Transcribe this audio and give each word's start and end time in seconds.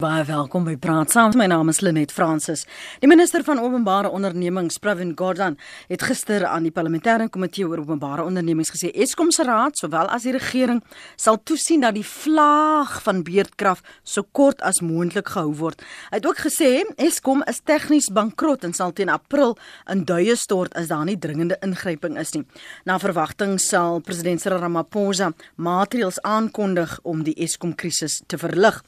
Baie 0.00 0.22
welkom 0.24 0.64
by 0.64 0.78
Praat 0.80 1.12
Saam. 1.12 1.34
My 1.36 1.44
naam 1.50 1.68
is 1.68 1.82
Lenet 1.84 2.08
Fransis. 2.16 2.62
Die 3.02 3.08
minister 3.10 3.42
van 3.44 3.58
Openbare 3.60 4.08
Ondernemings, 4.08 4.78
Pravin 4.80 5.10
Gordhan, 5.12 5.58
het 5.90 6.06
gister 6.08 6.46
aan 6.48 6.64
die 6.64 6.72
parlementêre 6.72 7.26
komitee 7.28 7.66
oor 7.68 7.82
openbare 7.82 8.24
ondernemings 8.24 8.72
gesê 8.72 8.88
Eskom 8.96 9.28
se 9.28 9.44
raad, 9.44 9.76
sowel 9.76 10.08
as 10.08 10.24
die 10.24 10.32
regering, 10.32 10.80
sal 11.20 11.36
toesien 11.44 11.84
dat 11.84 11.98
die 11.98 12.06
vlaag 12.06 12.96
van 13.04 13.20
beurtkrag 13.28 13.84
so 14.00 14.24
kort 14.24 14.64
as 14.64 14.80
moontlik 14.80 15.34
gehou 15.34 15.52
word. 15.60 15.84
Hy 16.08 16.22
het 16.22 16.30
ook 16.32 16.40
gesê 16.46 16.72
Eskom 16.96 17.44
is 17.44 17.60
tegnies 17.60 18.08
bankrot 18.08 18.64
en 18.64 18.72
sal 18.72 18.96
teen 18.96 19.12
April 19.12 19.58
in 19.84 20.08
duie 20.08 20.40
stort 20.40 20.72
as 20.80 20.88
daar 20.88 21.04
nie 21.04 21.20
dringende 21.20 21.60
ingryping 21.60 22.16
is 22.16 22.32
nie. 22.38 22.46
Na 22.88 22.96
verwagting 22.96 23.58
sal 23.60 24.00
president 24.00 24.40
Cyril 24.40 24.64
Ramaphosa 24.64 25.34
maatreëls 25.60 26.24
aankondig 26.24 26.96
om 27.04 27.20
die 27.28 27.36
Eskom 27.36 27.76
krisis 27.76 28.22
te 28.24 28.40
verlig. 28.40 28.80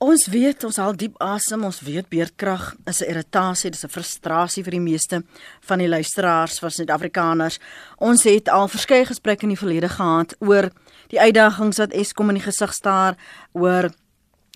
Ons 0.00 0.22
weet 0.32 0.62
ons 0.64 0.78
al 0.80 0.94
diep 0.96 1.18
asem, 1.20 1.60
ons 1.68 1.78
weet 1.84 2.06
beerdkrag 2.08 2.70
is 2.88 3.02
'n 3.02 3.10
irritasie, 3.12 3.70
dis 3.70 3.84
'n 3.84 3.92
frustrasie 3.92 4.64
vir 4.64 4.70
die 4.70 4.80
meeste 4.80 5.22
van 5.60 5.78
die 5.78 5.88
luisteraars 5.88 6.58
van 6.58 6.70
Suid-Afrikaners. 6.70 7.58
Ons 7.98 8.22
het 8.22 8.48
al 8.48 8.68
verskeie 8.68 9.04
gesprekke 9.04 9.42
in 9.42 9.50
die 9.50 9.58
verlede 9.58 9.88
gehad 9.88 10.34
oor 10.40 10.70
die 11.08 11.20
uitdagings 11.20 11.76
wat 11.76 11.92
Eskom 11.92 12.30
in 12.30 12.36
die 12.36 12.48
gesig 12.48 12.72
staar, 12.72 13.16
oor 13.52 13.90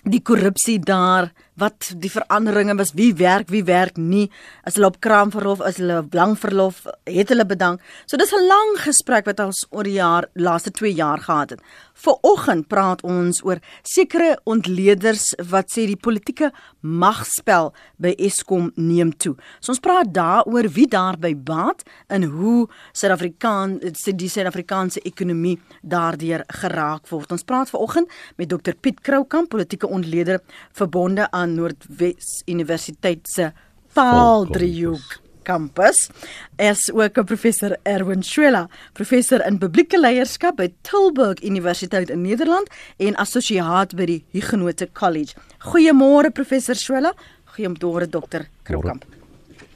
die 0.03 0.21
korrupsie 0.21 0.79
daar, 0.79 1.31
wat 1.55 1.91
die 2.03 2.11
veranderinge 2.11 2.75
was, 2.77 2.93
wie 2.95 3.13
werk, 3.15 3.49
wie 3.49 3.63
werk 3.63 3.97
nie, 3.97 4.27
as 4.67 4.75
hulle 4.75 4.89
op 4.91 4.99
kraamverlof, 5.03 5.63
as 5.63 5.79
hulle 5.79 6.01
lang 6.15 6.35
verlof, 6.39 6.83
het 7.07 7.31
hulle 7.31 7.45
bedank. 7.47 7.81
So 8.05 8.17
dis 8.17 8.33
'n 8.33 8.47
lang 8.47 8.75
gesprek 8.83 9.25
wat 9.25 9.39
ons 9.39 9.65
oor 9.71 9.83
die 9.83 9.99
jaar 9.99 10.25
laaste 10.33 10.71
2 10.71 10.93
jaar 10.93 11.19
gehad 11.19 11.49
het. 11.49 11.61
Vooroggend 11.93 12.67
praat 12.67 13.01
ons 13.03 13.43
oor 13.43 13.59
sekere 13.83 14.39
ontleeders 14.43 15.33
wat 15.49 15.71
sê 15.71 15.85
die 15.87 15.95
politieke 15.95 16.51
magspel 16.81 17.73
by 17.97 18.13
Eskom 18.17 18.71
neem 18.75 19.13
toe. 19.17 19.35
So 19.59 19.71
ons 19.71 19.79
praat 19.79 20.13
daaroor 20.13 20.69
wie 20.69 20.87
daarby 20.87 21.35
baat 21.35 21.83
en 22.07 22.23
hoe 22.23 22.67
Suid-Afrikaan 22.91 23.79
die 23.79 24.29
Suid-Afrikaanse 24.29 24.99
ekonomie 25.05 25.59
daardeur 25.81 26.43
geraak 26.47 27.07
word. 27.07 27.31
Ons 27.31 27.43
praat 27.43 27.69
vooroggend 27.69 28.11
met 28.35 28.49
Dr 28.49 28.73
Piet 28.81 28.99
Kroukamp, 29.01 29.49
politieke 29.49 29.87
ontleder 29.87 30.41
verbonde 30.73 31.31
aan 31.31 31.44
aan 31.45 31.53
Noordwes 31.53 32.41
Universiteit 32.49 33.29
se 33.29 33.51
Paaldriehoek 33.93 35.21
kampus. 35.45 36.09
Es 36.57 36.89
ook 36.91 37.17
'n 37.17 37.23
professor 37.23 37.77
Erwin 37.83 38.23
Schwella, 38.23 38.67
professor 38.93 39.45
in 39.45 39.57
publieke 39.57 39.99
leierskap 39.99 40.55
by 40.55 40.73
Tilburg 40.81 41.43
Universiteit 41.43 42.09
in 42.09 42.21
Nederland 42.21 42.67
en 42.97 43.15
assosiaat 43.15 43.95
by 43.95 44.05
die 44.05 44.25
Huguenot 44.31 44.91
College. 44.93 45.33
Goeiemôre 45.59 46.31
professor 46.33 46.75
Schwella. 46.75 47.13
Goeiemôre 47.45 48.09
dokter 48.09 48.47
Kroukamp. 48.63 49.05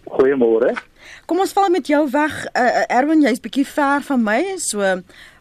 Goeiemôre. 0.09 0.73
Kom 1.29 1.39
ons 1.43 1.51
val 1.53 1.69
met 1.69 1.85
jou 1.87 2.01
weg. 2.09 2.33
Uh, 2.57 2.81
Erwin, 2.89 3.21
jy's 3.21 3.41
bietjie 3.43 3.65
ver 3.69 4.01
van 4.07 4.23
my, 4.25 4.39
so 4.57 4.81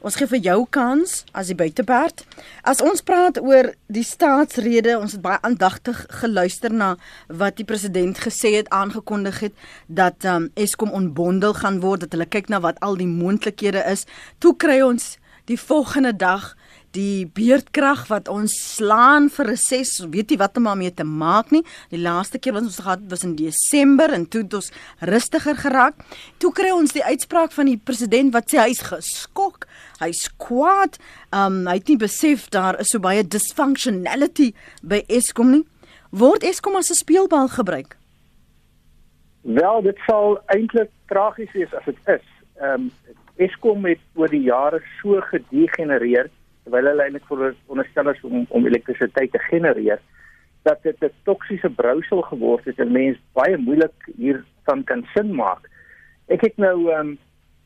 ons 0.04 0.18
gee 0.18 0.28
vir 0.28 0.42
jou 0.44 0.58
kans 0.76 1.22
as 1.32 1.48
die 1.48 1.56
buiteperd. 1.56 2.20
As 2.68 2.82
ons 2.84 3.00
praat 3.00 3.40
oor 3.40 3.70
die 3.88 4.04
staatsrede, 4.04 4.98
ons 5.00 5.16
het 5.16 5.24
baie 5.24 5.40
aandagtig 5.40 6.04
geluister 6.20 6.74
na 6.74 6.90
wat 7.32 7.56
die 7.56 7.66
president 7.68 8.20
gesê 8.20 8.58
het, 8.58 8.68
aangekondig 8.68 9.40
het 9.46 9.56
dat 9.88 10.28
um, 10.28 10.50
Eskom 10.52 10.92
onbondel 10.92 11.56
gaan 11.62 11.80
word, 11.80 12.04
dat 12.04 12.18
hulle 12.18 12.28
kyk 12.28 12.52
na 12.52 12.60
wat 12.60 12.76
al 12.84 13.00
die 13.00 13.08
moontlikhede 13.08 13.86
is. 13.88 14.04
Toe 14.44 14.52
kry 14.60 14.82
ons 14.84 15.14
die 15.48 15.56
volgende 15.56 16.12
dag 16.12 16.52
die 16.98 17.28
beerdkrag 17.30 18.06
wat 18.10 18.28
ons 18.32 18.54
slaan 18.74 19.28
vir 19.32 19.52
reses, 19.52 19.92
weet 20.10 20.32
jy 20.32 20.38
wat 20.40 20.58
om 20.58 20.66
daarmee 20.68 20.94
te 20.94 21.06
maak 21.06 21.52
nie. 21.54 21.62
Die 21.92 22.00
laaste 22.02 22.40
keer 22.42 22.56
wat 22.56 22.66
ons 22.66 22.80
gehad 22.82 23.04
was 23.12 23.24
in 23.26 23.36
Desember 23.38 24.12
en 24.14 24.26
toe 24.26 24.42
het 24.42 24.56
ons 24.58 24.70
rustiger 25.10 25.58
geraak. 25.58 26.00
Toe 26.42 26.50
kry 26.56 26.72
ons 26.74 26.96
die 26.96 27.04
uitspraak 27.04 27.54
van 27.54 27.70
die 27.70 27.78
president 27.78 28.34
wat 28.34 28.50
sê 28.50 28.62
hy's 28.64 28.82
geskok, 28.88 29.68
hy's 30.02 30.26
kwaad. 30.42 30.98
Um 31.34 31.66
hy 31.68 31.78
het 31.78 31.92
nie 31.92 32.00
besef 32.00 32.48
daar 32.54 32.78
is 32.82 32.92
so 32.94 33.02
baie 33.02 33.22
dysfunctionality 33.22 34.52
by 34.82 35.04
Eskom 35.06 35.54
nie. 35.54 35.64
Word 36.10 36.44
Eskom 36.44 36.76
as 36.76 36.90
'n 36.90 36.98
speelbal 37.04 37.48
gebruik? 37.48 37.96
Wel, 39.42 39.82
dit 39.82 39.98
sal 40.06 40.40
eintlik 40.46 40.90
tragies 41.06 41.52
wees 41.52 41.72
as 41.74 41.84
dit 41.84 41.96
is. 42.06 42.26
Um 42.60 42.90
Eskom 43.36 43.84
het 43.86 44.00
oor 44.14 44.28
die 44.28 44.42
jare 44.42 44.80
so 45.00 45.20
gedegenereer 45.30 46.30
terwyl 46.68 46.90
hulle 46.90 47.04
eintlik 47.04 47.26
veronderstel 47.28 48.12
is 48.12 48.24
om 48.28 48.44
om 48.48 48.66
elektrisiteit 48.66 49.32
te 49.32 49.40
genereer 49.48 50.00
dat 50.68 50.82
dit 50.82 51.04
'n 51.04 51.12
toksiese 51.24 51.70
brousel 51.70 52.22
geword 52.22 52.64
het 52.64 52.78
en 52.78 52.92
mense 52.92 53.20
baie 53.32 53.56
moeilik 53.56 53.96
hiervan 54.16 54.84
kan 54.84 55.06
sin 55.14 55.34
maak. 55.34 55.68
Ek 56.28 56.40
het 56.40 56.56
nou 56.56 56.90
ehm 56.90 57.00
um, 57.00 57.18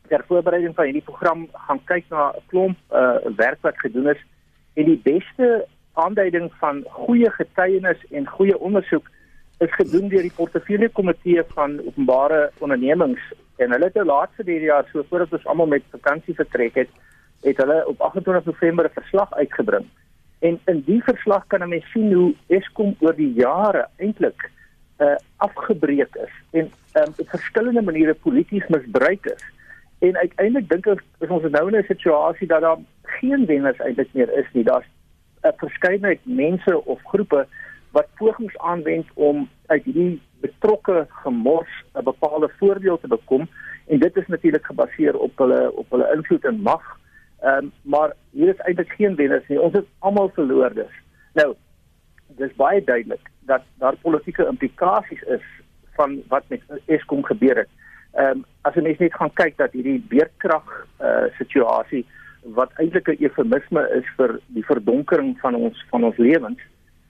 ter 0.08 0.24
voorbereiding 0.28 0.74
van 0.74 0.84
hierdie 0.84 1.08
program 1.10 1.48
gaan 1.66 1.80
kyk 1.84 2.04
na 2.10 2.30
'n 2.30 2.42
klomp 2.46 2.78
uh 2.92 3.18
werk 3.36 3.60
wat 3.62 3.78
gedoen 3.78 4.08
is 4.08 4.22
en 4.74 4.84
die 4.84 5.00
beste 5.02 5.66
aanduiding 5.92 6.52
van 6.60 6.84
goeie 6.88 7.30
getuienis 7.30 8.00
en 8.10 8.26
goeie 8.26 8.58
ondersoek 8.58 9.10
is 9.58 9.74
gedoen 9.74 10.08
deur 10.08 10.22
die 10.22 10.36
portefeulje 10.36 10.88
komitee 10.88 11.42
van 11.54 11.80
openbare 11.86 12.50
ondernemings 12.58 13.22
en 13.56 13.70
hulle 13.70 13.84
het 13.84 13.94
nou 13.94 14.06
laatste 14.06 14.42
hierdie 14.44 14.72
jaar 14.72 14.88
so 14.92 15.04
voordat 15.08 15.32
ons 15.32 15.46
almal 15.46 15.66
met 15.66 15.82
vakansie 15.90 16.34
vertrek 16.34 16.74
het 16.74 16.88
het 17.42 17.56
hulle 17.56 17.86
op 17.86 18.00
28 18.00 18.44
November 18.44 18.84
'n 18.84 19.00
verslag 19.00 19.34
uitgebring. 19.34 19.86
En 20.38 20.60
in 20.64 20.82
die 20.86 21.02
verslag 21.02 21.46
kan 21.46 21.62
'n 21.62 21.68
mens 21.68 21.90
sien 21.90 22.12
hoe 22.12 22.34
Eskom 22.46 22.96
oor 23.00 23.14
die 23.14 23.32
jare 23.32 23.88
eintlik 23.96 24.50
uh 24.98 25.16
afgebreek 25.36 26.14
is 26.14 26.34
en 26.50 26.70
um, 26.94 27.12
op 27.16 27.28
verskillende 27.28 27.82
maniere 27.82 28.14
polities 28.14 28.66
misbruik 28.68 29.26
is. 29.26 29.44
En 29.98 30.16
uiteindelik 30.16 30.68
dink 30.68 30.86
ek 30.86 31.02
is 31.18 31.28
ons 31.28 31.50
nou 31.50 31.68
in 31.68 31.78
'n 31.78 31.84
situasie 31.86 32.46
dat 32.46 32.60
daar 32.60 32.78
geen 33.02 33.46
wenners 33.46 33.78
eintlik 33.78 34.08
meer 34.12 34.38
is 34.38 34.46
nie. 34.52 34.64
Daar's 34.64 34.86
'n 35.42 35.52
verskeidenheid 35.56 36.20
mense 36.22 36.84
of 36.84 37.00
groepe 37.04 37.46
wat 37.90 38.06
pogings 38.16 38.58
aanwend 38.58 39.06
om 39.14 39.48
uit 39.66 39.84
hierdie 39.84 40.20
betrokke 40.40 41.06
gemors 41.08 41.72
'n 41.94 42.04
bepaalde 42.04 42.50
voordeel 42.58 42.98
te 42.98 43.08
bekom 43.08 43.48
en 43.86 43.98
dit 43.98 44.16
is 44.16 44.26
natuurlik 44.26 44.66
gebaseer 44.66 45.16
op 45.18 45.38
hulle 45.38 45.72
op 45.72 45.90
hulle 45.90 46.12
invloed 46.14 46.44
en 46.44 46.60
mag 46.60 46.98
Ehm 47.42 47.64
um, 47.64 47.72
maar 47.82 48.12
hier 48.30 48.48
is 48.48 48.60
eintlik 48.62 48.92
geen 48.96 49.14
wenners 49.14 49.46
nie. 49.48 49.60
Ons 49.60 49.74
is 49.74 49.88
almal 49.98 50.30
verloorders. 50.34 50.94
Nou, 51.34 51.54
dis 52.38 52.54
baie 52.54 52.84
duidelik 52.84 53.30
dat 53.50 53.62
daar 53.82 53.96
politieke 53.96 54.46
implikasies 54.46 55.22
is 55.22 55.46
van 55.98 56.20
wat 56.28 56.44
met 56.48 56.62
Eskom 56.86 57.24
gebeur 57.24 57.56
het. 57.64 57.68
Ehm 58.12 58.38
um, 58.38 58.44
as 58.62 58.74
jy 58.74 58.82
net 58.86 59.18
gaan 59.18 59.34
kyk 59.34 59.56
dat 59.58 59.74
hierdie 59.74 59.98
beerdkrag 60.08 60.86
uh 61.00 61.26
situasie 61.38 62.04
wat 62.58 62.70
eintlik 62.78 63.08
'n 63.08 63.24
eufemisme 63.26 63.82
is 63.98 64.06
vir 64.16 64.38
die 64.46 64.66
verdonkering 64.70 65.34
van 65.40 65.54
ons 65.54 65.84
van 65.90 66.04
ons 66.04 66.16
lewens. 66.16 66.60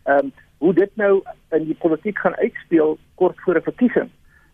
Ehm 0.04 0.18
um, 0.18 0.32
hoe 0.58 0.74
dit 0.74 0.96
nou 0.96 1.22
in 1.50 1.64
die 1.64 1.80
politiek 1.84 2.18
gaan 2.18 2.36
uitspeel 2.36 2.98
kort 3.14 3.40
voor 3.40 3.56
'n 3.56 3.68
verkiesing. 3.70 4.10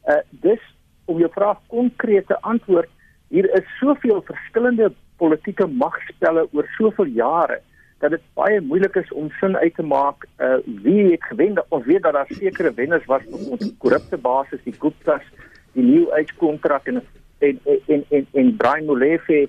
Uh 0.08 0.22
dis 0.30 0.62
om 1.04 1.18
jou 1.18 1.30
vraag 1.32 1.58
konkrete 1.66 2.40
antwoord 2.40 2.90
hier 3.28 3.54
is 3.54 3.78
soveel 3.78 4.22
verskillende 4.22 4.92
politieke 5.18 5.66
magspelle 5.66 6.46
oor 6.52 6.68
soveel 6.76 7.12
jare 7.18 7.60
dat 7.98 8.10
dit 8.14 8.24
baie 8.38 8.60
moeilik 8.60 8.94
is 8.94 9.12
om 9.12 9.30
sin 9.40 9.56
uit 9.56 9.74
te 9.74 9.82
maak 9.82 10.26
uh 10.38 10.58
wie 10.84 11.10
het 11.10 11.24
gewen 11.30 11.62
of 11.68 11.84
weet 11.84 12.02
dat 12.02 12.12
daar 12.12 12.30
sekere 12.40 12.74
wenners 12.74 13.04
was 13.04 13.22
op 13.26 13.58
ons 13.58 13.72
korrupte 13.78 14.16
basis 14.16 14.62
die 14.64 14.74
Guptas 14.78 15.24
die 15.72 15.84
New 15.84 16.10
Age 16.12 16.34
kontrak 16.36 16.86
en 16.86 17.02
en 17.38 17.60
en 17.86 18.04
en 18.08 18.26
en 18.32 18.56
Brian 18.56 18.84
Molefe 18.84 19.46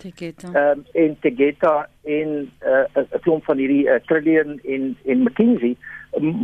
um, 0.56 0.86
en 0.92 1.18
Tegeta 1.20 1.90
en 2.04 2.52
uh 2.62 3.02
'n 3.02 3.20
klomp 3.22 3.44
van 3.44 3.58
hierdie 3.58 3.86
uh, 3.86 3.96
Trillion 4.06 4.60
en 4.64 4.98
en 5.06 5.24
McKinsey. 5.24 5.76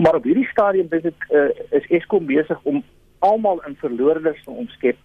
Maar 0.01 0.15
op 0.15 0.23
hierdie 0.23 0.47
stadium 0.47 0.87
dink 0.89 1.05
ek 1.05 1.25
uh, 1.29 1.49
is 1.69 1.87
Eskom 1.89 2.25
besig 2.25 2.59
om 2.63 2.83
almal 3.19 3.61
in 3.67 3.75
verloorders 3.75 4.43
te 4.43 4.51
omskep 4.51 4.97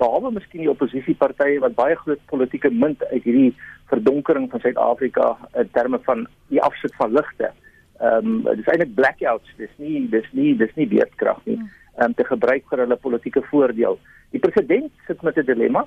behalwe 0.00 0.32
miskien 0.36 0.64
die 0.64 0.70
oppositiepartye 0.70 1.60
wat 1.64 1.76
baie 1.78 1.96
groot 1.96 2.22
politieke 2.32 2.70
munt 2.70 3.04
uit 3.12 3.22
hierdie 3.24 3.52
verdonkering 3.90 4.48
van 4.50 4.60
Suid-Afrika 4.60 5.30
in 5.54 5.70
terme 5.76 6.00
van 6.08 6.26
die 6.52 6.62
afsit 6.62 6.94
van 7.00 7.14
ligte. 7.16 7.52
Ehm 8.00 8.32
um, 8.32 8.56
dis 8.58 8.68
eintlik 8.68 8.94
blackouts, 8.94 9.52
dis 9.56 9.72
nie 9.82 10.06
dis 10.12 10.26
nie 10.32 10.54
dis 10.56 10.74
nie 10.76 10.88
beerdkrag 10.90 11.40
nie. 11.44 11.56
Hmm. 11.56 11.70
Ehm 11.96 12.10
um, 12.10 12.14
te 12.18 12.24
gebruik 12.28 12.66
vir 12.70 12.84
hulle 12.84 13.00
politieke 13.00 13.42
voordeel. 13.50 13.98
Die 14.34 14.42
president 14.42 14.92
sit 15.06 15.22
met 15.22 15.38
'n 15.38 15.46
dilemma 15.46 15.86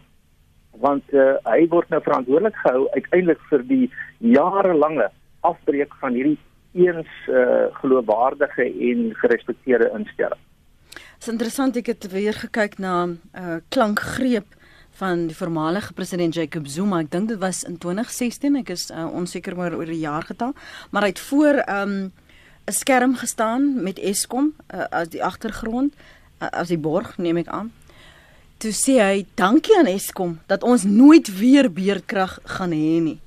want 0.79 1.03
uh, 1.13 1.35
hy 1.43 1.67
word 1.67 1.89
nou 1.89 1.99
verantwoordelik 2.01 2.55
gehou 2.63 2.87
uiteindelik 2.93 3.41
vir 3.49 3.63
die 3.67 3.85
jarelange 4.19 5.09
afbreek 5.41 5.95
van 5.99 6.13
hierdie 6.13 6.37
eens 6.73 7.09
uh, 7.27 7.67
geloofwaardige 7.81 8.63
en 8.63 9.09
gerespekteerde 9.21 9.89
instelling. 9.97 10.39
Dit 11.19 11.27
is 11.27 11.33
interessant 11.33 11.75
ek 11.75 11.89
het 11.91 12.05
weer 12.13 12.33
gekyk 12.33 12.77
na 12.79 13.05
'n 13.05 13.19
uh, 13.35 13.55
klankgreep 13.67 14.55
van 14.99 15.25
die 15.27 15.35
voormalige 15.35 15.93
president 15.93 16.33
Jacob 16.33 16.67
Zuma. 16.67 16.99
Ek 16.99 17.11
dink 17.11 17.27
dit 17.27 17.37
was 17.37 17.63
in 17.63 17.77
2016. 17.77 18.55
Ek 18.55 18.69
is 18.69 18.87
uh, 18.89 19.03
onseker 19.11 19.57
oor 19.57 19.75
oor 19.75 19.85
die 19.85 19.99
jaargetal, 19.99 20.53
maar 20.89 21.01
hy 21.01 21.09
het 21.11 21.19
voor 21.19 21.59
ehm 21.67 21.89
um, 21.89 22.11
'n 22.67 22.71
skerm 22.71 23.15
gestaan 23.15 23.83
met 23.83 23.99
Eskom 23.99 24.53
uh, 24.73 24.87
as 24.91 25.09
die 25.09 25.23
agtergrond 25.23 25.93
uh, 26.39 26.47
as 26.47 26.67
die 26.67 26.77
borg 26.77 27.17
neem 27.17 27.37
ek 27.37 27.47
aan. 27.47 27.73
Toe 28.57 28.71
sê 28.71 28.95
hy 29.03 29.25
dankie 29.35 29.75
aan 29.77 29.91
Eskom 29.91 30.39
dat 30.47 30.63
ons 30.63 30.83
nooit 30.83 31.27
weer 31.37 31.67
beerkrag 31.71 32.39
gaan 32.43 32.71
hê 32.71 33.01
nie. 33.03 33.19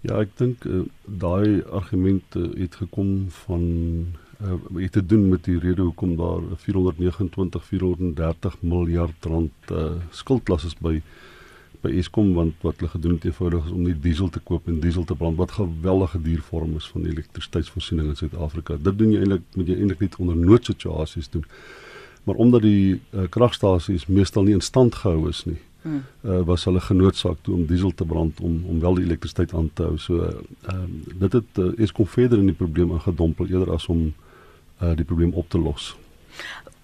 Ja, 0.00 0.20
ek 0.20 0.32
dink 0.36 0.64
uh, 0.64 0.88
daai 1.04 1.60
argument 1.68 2.24
uh, 2.36 2.48
het 2.56 2.80
gekom 2.80 3.28
van 3.44 3.64
uh, 4.42 4.82
het 4.82 4.92
te 4.92 5.06
doen 5.06 5.28
met 5.28 5.44
die 5.44 5.58
rede 5.58 5.82
hoekom 5.82 6.16
daar 6.16 6.42
429 6.56 7.64
430 7.64 8.56
miljard 8.60 9.24
rand 9.24 9.72
uh, 9.72 9.90
skuldlas 10.10 10.64
is 10.64 10.76
by 10.78 11.02
by 11.80 11.92
Eskom 11.98 12.32
want 12.34 12.54
wat 12.66 12.80
hulle 12.80 12.90
gedoen 12.90 13.14
het 13.18 13.24
eenvoudig 13.28 13.66
is 13.66 13.74
om 13.74 13.82
nie 13.86 13.94
diesel 14.02 14.28
te 14.34 14.40
koop 14.42 14.66
en 14.70 14.80
diesel 14.82 15.04
te 15.06 15.14
brand 15.14 15.38
wat 15.38 15.54
geweldige 15.58 16.20
duur 16.22 16.40
vorm 16.50 16.74
is 16.76 16.88
van 16.90 17.06
elektrisiteitsvoorsiening 17.06 18.08
in 18.08 18.18
Suid-Afrika. 18.18 18.76
Dit 18.82 18.98
doen 18.98 19.12
jy 19.14 19.22
eintlik 19.22 19.44
moet 19.54 19.70
jy 19.70 19.78
eintlik 19.78 20.02
net 20.02 20.18
onder 20.18 20.36
noodsituasies 20.36 21.30
doen. 21.30 21.44
Maar 22.26 22.34
omdat 22.34 22.62
die 22.66 22.98
uh, 22.98 23.28
kragstasies 23.30 24.06
meestal 24.06 24.44
nie 24.44 24.56
in 24.58 24.64
stand 24.64 24.94
gehou 24.94 25.28
is 25.30 25.44
nie, 25.46 25.58
hmm. 25.82 26.02
uh, 26.24 26.40
was 26.50 26.66
hulle 26.68 26.82
genoodsaak 26.82 27.38
toe 27.46 27.54
om 27.54 27.66
diesel 27.66 27.94
te 27.94 28.04
brand 28.04 28.40
om 28.40 28.58
om 28.68 28.80
wel 28.82 28.98
die 28.98 29.06
elektrisiteit 29.06 29.54
aan 29.54 29.70
te 29.72 29.86
hou. 29.86 29.98
So 30.02 30.24
ehm 30.26 30.74
uh, 30.74 31.18
dit 31.26 31.38
het 31.38 31.62
uh, 31.62 31.70
Eskom 31.78 32.06
verder 32.06 32.42
in 32.42 32.50
die 32.50 32.58
probleem 32.58 32.90
ingedompel 32.98 33.46
eerder 33.46 33.72
as 33.78 33.86
om 33.86 34.10
uh, 34.82 34.94
die 34.96 35.04
probleem 35.04 35.32
op 35.32 35.48
te 35.50 35.58
los. 35.58 35.96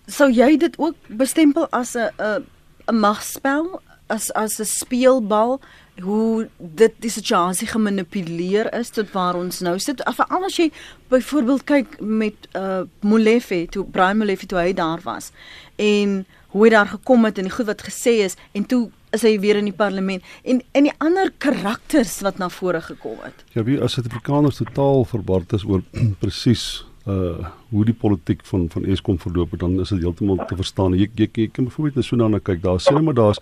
Sou 0.06 0.30
jy 0.32 0.56
dit 0.60 0.78
ook 0.78 0.96
bestempel 1.08 1.68
as 1.70 1.94
'n 1.96 2.10
'n 2.18 2.44
'n 2.88 2.98
magspel 3.00 3.80
as 4.06 4.32
as 4.32 4.60
'n 4.60 4.64
speelbal 4.64 5.60
hoe 6.02 6.48
dit 6.58 6.92
die 6.98 7.10
situasie 7.10 7.66
gemanipuleer 7.66 8.72
is 8.74 8.90
tot 8.90 9.12
waar 9.12 9.34
ons 9.34 9.60
nou 9.60 9.78
sit. 9.78 10.02
Veral 10.02 10.44
as 10.44 10.56
jy 10.56 10.70
byvoorbeeld 11.08 11.64
kyk 11.64 12.00
met 12.00 12.34
uh 12.52 12.82
Molefe, 13.00 13.66
toe 13.70 13.84
Brian 13.84 14.18
Molefe 14.18 14.46
toe 14.46 14.58
hy 14.58 14.72
daar 14.72 15.00
was 15.04 15.30
en 15.76 16.26
hoe 16.48 16.64
hy 16.64 16.70
daar 16.70 16.86
gekom 16.86 17.24
het 17.24 17.38
en 17.38 17.48
die 17.48 17.54
goed 17.54 17.66
wat 17.66 17.82
gesê 17.82 18.22
is 18.24 18.36
en 18.52 18.66
toe 18.66 18.90
is 19.10 19.22
hy 19.22 19.38
weer 19.38 19.56
in 19.56 19.70
die 19.70 19.76
parlement 19.76 20.22
en 20.42 20.62
en 20.72 20.88
die 20.88 20.96
ander 20.98 21.30
karakters 21.38 22.20
wat 22.26 22.38
na 22.38 22.48
vore 22.48 22.80
gekom 22.80 23.18
het. 23.22 23.44
Ja, 23.54 23.62
wie 23.62 23.80
as 23.80 23.94
Suid-Afrikaners 23.94 24.56
totaal 24.56 25.04
verbaas 25.04 25.54
is 25.60 25.64
oor 25.64 25.82
presies 26.22 26.84
uh 27.06 27.52
hoe 27.68 27.84
die 27.84 27.94
politiek 27.94 28.44
van 28.46 28.68
van 28.70 28.84
Eskom 28.84 29.18
verloop 29.18 29.50
het 29.50 29.60
dan 29.60 29.80
is 29.80 29.88
dit 29.88 30.00
heeltemal 30.00 30.44
te 30.46 30.56
verstaan. 30.56 30.94
Jy 30.96 31.10
jy, 31.14 31.28
jy 31.32 31.48
kan 31.52 31.64
byvoorbeeld 31.64 31.94
net 32.00 32.04
so 32.04 32.16
daarna 32.16 32.38
kyk. 32.38 32.62
Daar 32.62 32.80
sê 32.80 32.94
net 32.94 33.04
maar 33.04 33.14
daar's 33.14 33.40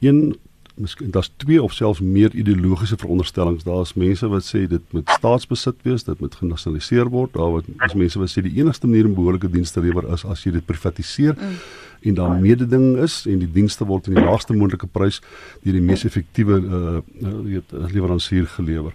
een 0.00 0.36
miskien 0.76 1.10
daar's 1.10 1.30
twee 1.36 1.62
of 1.62 1.72
selfs 1.72 2.00
meer 2.00 2.34
ideologiese 2.34 2.96
veronderstellings. 2.96 3.64
Daar's 3.64 3.94
mense 3.94 4.28
wat 4.28 4.44
sê 4.44 4.66
dit 4.68 4.92
moet 4.92 5.10
staatsbesit 5.10 5.76
wees, 5.82 6.04
dit 6.04 6.20
moet 6.20 6.34
genasionaliseer 6.34 7.08
word. 7.12 7.32
Daar 7.32 7.52
wat 7.52 7.68
is 7.88 7.94
mense 7.94 8.18
wat 8.18 8.32
sê 8.32 8.42
die 8.44 8.56
enigste 8.60 8.86
manier 8.86 9.08
om 9.08 9.14
behoorlike 9.14 9.50
dienste 9.50 9.80
te 9.80 9.86
lewer 9.86 10.08
is 10.12 10.24
as 10.24 10.44
jy 10.44 10.52
dit 10.56 10.66
privatiseer 10.66 11.36
mm. 11.36 11.54
en 12.10 12.18
daar 12.18 12.34
mededinging 12.40 12.98
is 13.04 13.22
en 13.26 13.40
die 13.42 13.50
dienste 13.52 13.86
word 13.88 14.10
in 14.10 14.18
die 14.18 14.24
laagste 14.24 14.56
moontlike 14.56 14.88
prys 14.92 15.22
deur 15.62 15.78
die 15.78 15.84
mees 15.84 16.04
effektiewe 16.08 16.60
uh 16.60 17.00
weet 17.46 17.72
leweransier 17.92 18.46
gelewer. 18.58 18.92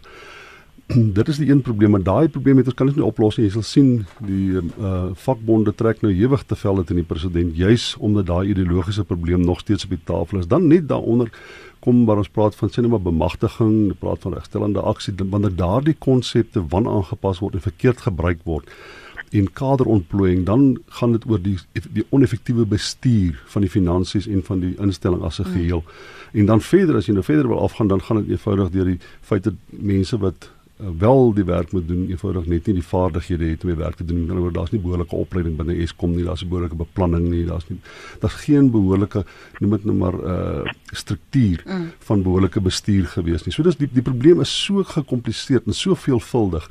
Dit 1.18 1.28
is 1.28 1.40
die 1.42 1.50
een 1.50 1.62
probleem 1.62 1.96
en 1.96 2.04
daai 2.04 2.30
probleem 2.30 2.62
het 2.62 2.70
ons 2.72 2.78
kan 2.78 2.88
ons 2.90 2.98
nie 2.98 3.06
oplos 3.06 3.38
nie. 3.38 3.48
Jy 3.48 3.56
sal 3.56 3.66
sien 3.68 3.90
die 4.28 4.60
uh 4.60 5.12
vakbonde 5.26 5.74
trek 5.78 6.02
nou 6.06 6.12
ewig 6.14 6.46
te 6.48 6.56
vel 6.56 6.84
teen 6.84 7.02
die 7.02 7.08
president 7.08 7.58
juis 7.58 7.92
omdat 8.00 8.30
daai 8.30 8.54
ideologiese 8.54 9.06
probleem 9.08 9.46
nog 9.46 9.60
steeds 9.64 9.88
op 9.88 9.96
die 9.96 10.06
tafel 10.06 10.40
is. 10.40 10.48
Dan 10.48 10.68
net 10.68 10.88
daaronder 10.90 11.32
kom 11.82 12.06
waar 12.06 12.22
ons 12.22 12.30
praat 12.30 12.56
van 12.56 12.70
sinema 12.70 13.00
bemagtiging, 13.02 13.94
praat 14.00 14.22
van 14.22 14.36
regstellende 14.38 14.82
aksie 14.82 15.14
wanneer 15.18 15.56
daardie 15.56 15.96
konsepte 15.98 16.64
wan 16.70 16.88
aangepas 16.88 17.42
word 17.42 17.58
en 17.58 17.70
verkeerd 17.70 18.04
gebruik 18.08 18.44
word 18.46 18.70
in 19.32 19.48
kaderontplooiing 19.56 20.44
dan 20.46 20.82
gaan 21.00 21.12
dit 21.16 21.26
oor 21.30 21.40
die 21.42 21.58
die 21.96 22.04
oneffektiewe 22.10 22.66
bestuur 22.68 23.38
van 23.54 23.64
die 23.64 23.72
finansies 23.72 24.28
en 24.28 24.44
van 24.44 24.60
die 24.60 24.74
instelling 24.84 25.24
as 25.24 25.40
'n 25.40 25.46
geheel. 25.56 25.84
Mm. 25.86 26.40
En 26.40 26.46
dan 26.46 26.62
verder 26.62 26.96
as 26.96 27.06
jy 27.06 27.14
nou 27.14 27.24
verder 27.24 27.48
wil 27.48 27.62
afgaan 27.62 27.88
dan 27.88 28.02
gaan 28.02 28.18
dit 28.18 28.30
eenvoudig 28.30 28.70
deur 28.70 28.86
die 28.86 29.00
feit 29.22 29.44
dat 29.44 29.54
mense 29.70 30.18
wat 30.18 30.50
wel 31.00 31.33
die 31.33 31.45
werk 31.45 31.72
moet 31.72 31.88
doen, 31.88 32.07
eenvoudig 32.10 32.45
net 32.50 32.68
nie 32.68 32.78
die 32.80 32.86
vaardighede 32.86 33.50
het 33.51 33.66
om 33.66 33.72
die 33.74 33.80
werk 33.80 34.00
te 34.00 34.06
doen. 34.06 34.24
Dan 34.28 34.39
word 34.44 34.56
daar's 34.57 34.72
nie 34.74 34.81
behoorlike 34.81 35.16
opleiding 35.16 35.57
binne 35.60 35.75
Eskom 35.83 36.16
nie, 36.16 36.25
daar's 36.28 36.42
nie 36.42 36.50
behoorlike 36.51 36.80
beplanning 36.80 37.28
nie, 37.30 37.44
daar's 37.50 37.68
nie 37.69 37.80
daar's 38.22 38.39
geen 38.45 38.72
behoorlike 38.74 39.25
noem 39.60 39.78
dit 39.78 39.86
nou 39.89 39.98
maar 39.98 40.18
uh 40.22 40.78
struktuur 40.92 41.62
mm. 41.66 41.86
van 42.07 42.24
behoorlike 42.24 42.62
bestuur 42.62 43.06
gewees 43.13 43.45
nie. 43.45 43.54
So 43.56 43.63
dis 43.63 43.78
die 43.80 43.89
die 43.92 44.04
probleem 44.06 44.42
is 44.44 44.51
so 44.66 44.83
gekompliseerd 44.83 45.69
en 45.69 45.78
so 45.78 45.95
veelvuldig 45.95 46.68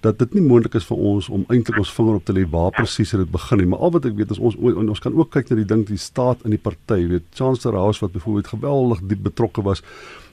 dat 0.00 0.18
dit 0.18 0.36
nie 0.36 0.44
moontlik 0.44 0.76
is 0.78 0.86
vir 0.86 1.00
ons 1.10 1.28
om 1.32 1.44
eintlik 1.52 1.78
ons 1.80 1.92
vinger 1.96 2.18
op 2.18 2.26
te 2.26 2.34
lê 2.36 2.44
waar 2.52 2.74
presies 2.76 3.14
dit 3.16 3.32
begin 3.32 3.62
nie 3.62 3.68
maar 3.72 3.84
al 3.86 3.94
wat 3.96 4.08
ek 4.08 4.16
weet 4.18 4.34
is 4.34 4.42
ons 4.42 4.58
ons 4.60 5.02
kan 5.02 5.16
ook 5.16 5.32
kyk 5.34 5.50
na 5.50 5.58
die 5.60 5.68
ding 5.72 5.84
die 5.88 6.00
staat 6.00 6.44
in 6.44 6.54
die 6.54 6.62
party 6.62 7.00
weet 7.12 7.26
Chancellor 7.38 7.78
House 7.80 8.04
wat 8.04 8.14
byvoorbeeld 8.16 8.52
geweldig 8.54 9.02
diep 9.12 9.24
betrokke 9.30 9.64
was 9.66 9.82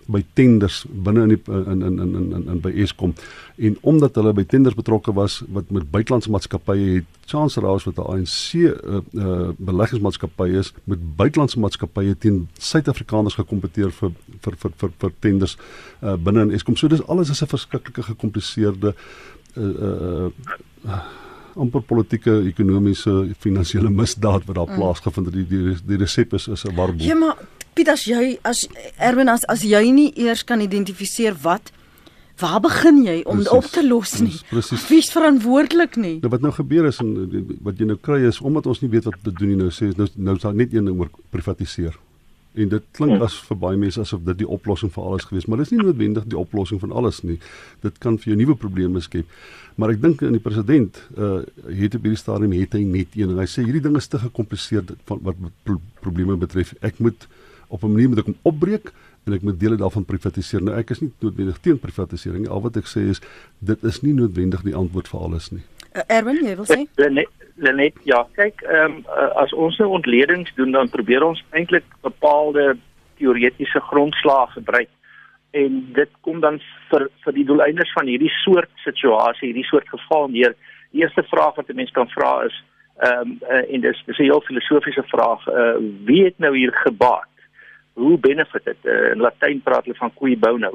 by 0.08 0.24
tenders 0.34 0.84
binne 0.90 1.24
in 1.24 1.34
die 1.34 1.42
in 1.48 1.82
in 1.82 2.00
in 2.00 2.16
in 2.36 2.48
in 2.52 2.60
by 2.62 2.72
Eskom 2.84 3.14
en 3.56 3.78
omdat 3.82 4.16
hulle 4.16 4.34
by 4.34 4.44
tenders 4.44 4.76
betrokke 4.76 5.14
was 5.14 5.42
wat 5.54 5.72
met 5.72 5.90
buitelandse 5.92 6.32
maatskappye 6.34 6.96
het 6.96 7.30
Chance 7.30 7.62
Raas 7.62 7.86
wat 7.88 7.98
'n 7.98 8.08
ANC 8.16 8.54
uh, 8.54 9.02
uh, 9.14 9.50
beleggingsmaatskappy 9.58 10.50
is 10.60 10.74
met 10.84 11.00
buitelandse 11.16 11.60
maatskappye 11.60 12.18
teen 12.18 12.48
Suid-Afrikaners 12.58 13.36
gekompeteer 13.36 13.92
vir 13.92 14.12
vir 14.42 14.56
vir 14.58 14.72
vir, 14.78 14.92
vir 15.00 15.12
tenders 15.20 15.58
uh, 16.02 16.16
binne 16.16 16.42
in 16.42 16.52
Eskom 16.52 16.76
so 16.76 16.88
dis 16.88 17.08
alles 17.08 17.30
is 17.30 17.42
'n 17.42 17.48
verskriklike 17.48 18.04
gekompliseerde 18.04 18.96
uh, 19.56 19.64
uh, 19.64 20.30
uh, 20.86 21.04
amper 21.60 21.84
politieke, 21.86 22.34
ekonomiese, 22.50 23.14
finansiële 23.44 23.92
misdaad 23.94 24.46
wat 24.48 24.56
daar 24.56 24.70
mm. 24.70 24.80
plaasgevind 24.80 25.30
het. 25.30 25.36
Die 25.36 25.48
die, 25.48 25.76
die 25.86 26.00
resep 26.02 26.34
is 26.34 26.48
is 26.48 26.66
'n 26.66 26.76
warboel. 26.76 27.06
Ja, 27.06 27.16
maar 27.16 27.38
Piet 27.74 27.90
as 27.90 28.04
jy 28.06 28.36
as 28.46 28.66
Erwin 29.02 29.31
as 29.31 29.46
as 29.50 29.64
jy 29.66 29.88
nie 29.92 30.12
eers 30.25 30.44
kan 30.46 30.62
identifiseer 30.62 31.38
wat 31.42 31.72
waar 32.42 32.60
begin 32.62 33.04
jy 33.06 33.20
om 33.30 33.40
dit 33.40 33.50
op 33.54 33.66
te 33.72 33.84
los 33.86 34.18
nie? 34.22 34.36
Presies. 34.50 34.88
Wie 34.90 35.00
is 35.04 35.12
verantwoordelik 35.14 35.98
nie? 36.02 36.16
Nou 36.24 36.31
wat 36.34 36.42
nou 36.42 36.52
gebeur 36.54 36.90
is 36.90 37.00
en 37.04 37.14
wat 37.66 37.80
jy 37.80 37.88
nou 37.90 38.00
kry 38.02 38.24
is 38.30 38.42
omdat 38.42 38.68
ons 38.70 38.81
nie 38.84 38.90
weet 38.94 39.08
wat 39.10 39.20
te 39.24 39.34
doen 39.34 39.54
nie 39.54 39.60
nou 39.62 39.70
sê 39.74 39.92
nou 39.98 40.10
nou 40.16 40.36
is 40.38 40.46
daar 40.46 40.58
net 40.58 40.74
een 40.74 40.90
ding 40.90 41.00
oor 41.00 41.12
privatiseer. 41.34 41.98
En 42.54 42.70
dit 42.70 42.84
klink 42.94 43.22
as 43.25 43.36
vir 43.48 43.58
baie 43.58 43.78
mense 43.81 44.02
asof 44.02 44.22
dit 44.28 44.44
die 44.44 44.50
oplossing 44.56 44.92
vir 44.94 45.06
alles 45.08 45.25
gewees, 45.25 45.48
maar 45.50 45.62
dit 45.62 45.72
is 45.72 45.74
nie 45.74 45.81
noodwendig 45.81 46.28
die 46.30 46.38
oplossing 46.38 46.81
van 46.84 46.92
alles 46.94 47.24
nie. 47.25 47.40
Dit 47.81 47.98
kan 48.04 48.20
vir 48.22 48.34
jou 48.34 48.38
nuwe 48.44 48.56
probleme 48.62 49.02
skep. 49.02 49.30
Maar 49.81 49.96
ek 49.96 50.04
dink 50.04 50.22
in 50.22 50.38
die 50.38 50.44
president 50.44 51.00
uh 51.18 51.40
het 51.66 51.98
op 51.98 52.06
hierdie 52.06 52.20
stadium 52.20 52.54
het 52.54 52.75
hy 52.78 52.84
net 52.86 53.18
een 53.18 53.34
en 53.34 53.42
hy 53.42 53.48
sê 53.50 53.66
hierdie 53.66 53.81
ding 53.81 53.98
is 53.98 54.10
te 54.10 54.22
gekompliseer 54.22 54.86
van 55.10 55.24
wat 55.25 55.39
pro 55.65 55.80
probleme 56.06 56.38
betref. 56.38 56.75
Ek 56.86 57.01
moet 57.01 57.25
op 57.74 57.84
'n 57.84 57.92
manier 57.92 58.10
moet 58.10 58.22
ek 58.22 58.30
hom 58.32 58.39
opbreek 58.42 58.92
en 59.25 59.34
ek 59.34 59.42
moet 59.42 59.60
dele 59.60 59.75
daarvan 59.75 60.06
privatiseer. 60.06 60.63
Nou 60.63 60.77
ek 60.77 60.89
is 60.89 61.01
nie 61.01 61.12
noodwendig 61.20 61.60
teen 61.60 61.80
privatisering 61.80 62.42
nie. 62.46 62.50
Al 62.50 62.62
wat 62.62 62.77
ek 62.77 62.88
sê 62.88 63.08
is 63.10 63.22
dit 63.60 63.84
is 63.84 64.01
nie 64.01 64.13
noodwendig 64.13 64.62
die 64.62 64.75
antwoord 64.75 65.08
vir 65.08 65.20
alles 65.20 65.51
nie. 65.51 65.63
Uh, 65.94 66.01
Erwin, 66.08 66.42
jy 66.46 66.56
wil 66.56 66.65
sê? 66.65 66.88
Net 67.56 67.96
ja, 68.03 68.25
kyk, 68.34 68.62
ehm 68.62 68.98
um, 68.98 69.06
as 69.36 69.53
ons 69.53 69.77
nou 69.77 69.89
ontledings 69.89 70.53
doen 70.56 70.72
dan 70.72 70.89
probeer 70.89 71.24
ons 71.24 71.44
eintlik 71.51 71.86
bepaalde 72.01 72.77
teoretiese 73.18 73.80
grondslae 73.80 74.48
gebruik 74.58 74.89
en 75.51 75.94
dit 75.94 76.10
kom 76.22 76.39
dan 76.42 76.60
vir 76.89 77.10
vir 77.24 77.34
die 77.34 77.46
doeleindes 77.46 77.92
van 77.94 78.10
hierdie 78.10 78.32
soort 78.44 78.72
situasie, 78.86 79.48
hierdie 79.51 79.70
soort 79.70 79.89
geval 79.89 80.27
neer. 80.27 80.56
Die 80.92 81.01
eerste 81.01 81.24
vraag 81.30 81.56
wat 81.56 81.70
'n 81.70 81.75
mens 81.75 81.92
kan 81.92 82.10
vra 82.10 82.44
is 82.46 82.63
ehm 82.98 83.22
um, 83.22 83.38
uh, 83.50 83.74
en 83.74 83.82
dis 83.82 84.03
dis 84.06 84.18
'n 84.18 84.24
heel 84.24 84.42
filosofiese 84.42 85.03
vraag, 85.03 85.48
uh, 85.48 85.77
wie 86.06 86.24
het 86.24 86.38
nou 86.38 86.58
hier 86.58 86.74
gebaat? 86.74 87.33
Hoe 87.94 88.18
benefit 88.18 88.64
dit? 88.64 88.82
Uh, 88.84 89.12
in 89.12 89.22
Latyn 89.22 89.62
praat 89.64 89.86
hulle 89.86 89.98
van 89.98 90.14
cui 90.20 90.38
bono 90.38 90.74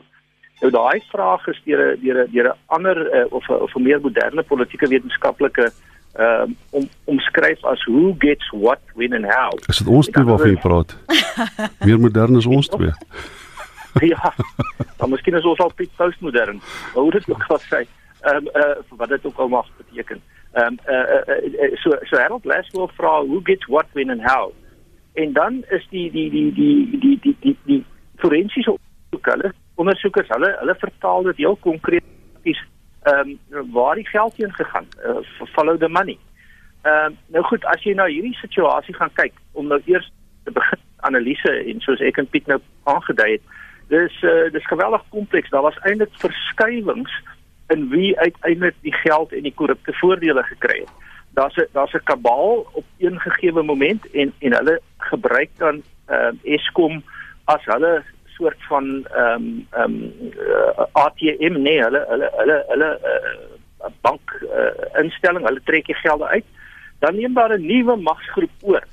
nou 0.61 0.71
daai 0.75 1.03
vraag 1.13 1.47
is 1.47 1.61
deur 1.65 1.83
'n 1.95 2.01
deur 2.03 2.25
'n 2.25 2.31
deur 2.33 2.49
'n 2.51 2.59
ander 2.67 2.97
uh, 3.15 3.27
of 3.33 3.49
of 3.49 3.75
'n 3.75 3.83
meer 3.83 4.01
moderne 4.01 4.43
politieke 4.43 4.89
wetenskaplike 4.89 5.71
um, 6.19 6.57
om 6.71 6.89
omskryf 7.05 7.65
as 7.65 7.85
who 7.85 8.15
gets 8.19 8.51
what 8.51 8.81
when 8.95 9.13
and 9.13 9.25
how. 9.25 9.53
Is 9.69 9.79
dit 9.79 9.87
ons 9.87 10.07
twee 10.07 10.25
waarvan 10.25 10.51
jy 10.51 10.61
praat? 10.61 10.97
Meer 11.87 12.01
modern 12.01 12.37
is 12.37 12.47
ons 12.47 12.69
twee. 12.69 12.93
Ja 13.99 14.35
dan 14.97 15.11
miskien 15.11 15.35
is 15.35 15.45
ons 15.45 15.59
al 15.59 15.73
piet 15.75 15.91
postmodern 15.97 16.61
hoe 16.95 17.11
dit 17.11 17.31
ook 17.31 17.45
al 17.49 17.59
sê 17.59 17.87
ehm 18.21 18.37
um, 18.37 18.49
uh, 18.55 18.77
wat 18.99 19.09
dit 19.09 19.27
ook 19.27 19.39
al 19.39 19.49
mag 19.49 19.67
beteken. 19.77 20.21
Ehm 20.53 20.67
um, 20.67 20.79
uh, 20.87 20.95
uh, 20.95 21.63
uh, 21.63 21.77
so 21.83 21.97
so 22.03 22.17
Harold 22.17 22.45
Laswell 22.45 22.91
vra 22.99 23.23
who 23.27 23.41
gets 23.45 23.67
what 23.67 23.87
when 23.93 24.11
and 24.11 24.23
how 24.23 24.53
En 25.19 25.33
dan 25.33 25.65
is 25.69 25.87
die 25.91 26.11
die 26.11 26.31
die 26.31 26.53
die 26.53 26.99
die 27.01 27.19
die 27.23 27.37
die, 27.41 27.57
die 27.65 27.85
forensiese 28.23 28.75
ondersoek 28.77 29.31
hulle 29.33 29.53
ondersoekers 29.75 30.29
hulle 30.35 30.51
hulle 30.61 30.75
vertaal 30.79 31.23
dit 31.31 31.41
heel 31.43 31.57
konkreet 31.57 32.05
is 32.43 32.61
ehm 33.03 33.35
um, 33.51 33.73
waar 33.73 33.95
die 33.95 34.07
geld 34.07 34.37
heen 34.37 34.53
gegaan 34.53 34.87
uh, 35.07 35.19
follow 35.55 35.79
the 35.79 35.89
money. 35.89 36.19
Ehm 36.83 37.13
uh, 37.13 37.17
nou 37.35 37.45
goed 37.51 37.65
as 37.65 37.83
jy 37.83 37.95
na 37.95 38.05
nou 38.05 38.13
hierdie 38.13 38.39
situasie 38.43 38.95
gaan 38.95 39.15
kyk 39.19 39.35
om 39.53 39.67
nou 39.67 39.81
eers 39.85 40.13
te 40.45 40.55
begin 40.61 40.85
analise 41.11 41.55
en 41.73 41.81
soos 41.81 42.01
ek 42.11 42.23
en 42.23 42.31
Piet 42.31 42.47
nou 42.47 42.61
aangedui 42.95 43.31
het 43.33 43.43
dis 43.89 44.23
uh, 44.23 44.47
dis 44.53 44.71
geweldig 44.71 45.05
kompleks 45.15 45.51
daar 45.51 45.67
was 45.67 45.83
eintlik 45.91 46.15
verskywings 46.23 47.19
in 47.75 47.89
wie 47.89 48.19
uiteindelik 48.19 48.79
die 48.87 48.95
geld 49.03 49.33
en 49.33 49.43
die 49.43 49.55
korrupte 49.55 49.93
voordele 50.01 50.43
gekry 50.43 50.79
het. 50.85 51.08
Daar's 51.35 51.57
'n 51.57 51.67
daar's 51.73 51.95
'n 51.95 52.05
kabaal 52.05 52.67
op 52.73 52.85
een 52.99 53.21
gegeewe 53.21 53.63
moment 53.63 54.11
en 54.11 54.33
en 54.39 54.53
hulle 54.53 54.81
gebruik 54.99 55.51
dan 55.57 55.83
ehm 56.07 56.37
uh, 56.43 56.55
Eskom 56.55 57.03
as 57.45 57.65
hulle 57.65 58.03
soort 58.27 58.63
van 58.69 59.07
ehm 59.07 59.43
um, 59.43 59.67
ehm 59.71 59.95
um, 59.95 60.33
uh, 60.49 60.85
ATM 60.93 61.55
nee, 61.63 61.83
hulle 61.83 62.05
hulle 62.09 62.31
hulle 62.37 62.65
hulle 62.69 62.91
uh, 63.03 63.91
bank 64.01 64.43
uh, 64.43 65.03
instelling, 65.03 65.47
hulle 65.47 65.61
trek 65.65 65.87
die 65.87 65.95
gelde 65.95 66.27
uit. 66.27 66.45
Dan 66.99 67.15
neem 67.15 67.35
daar 67.35 67.59
'n 67.59 67.67
nuwe 67.67 67.97
magsgroep 67.97 68.51
oor 68.63 68.85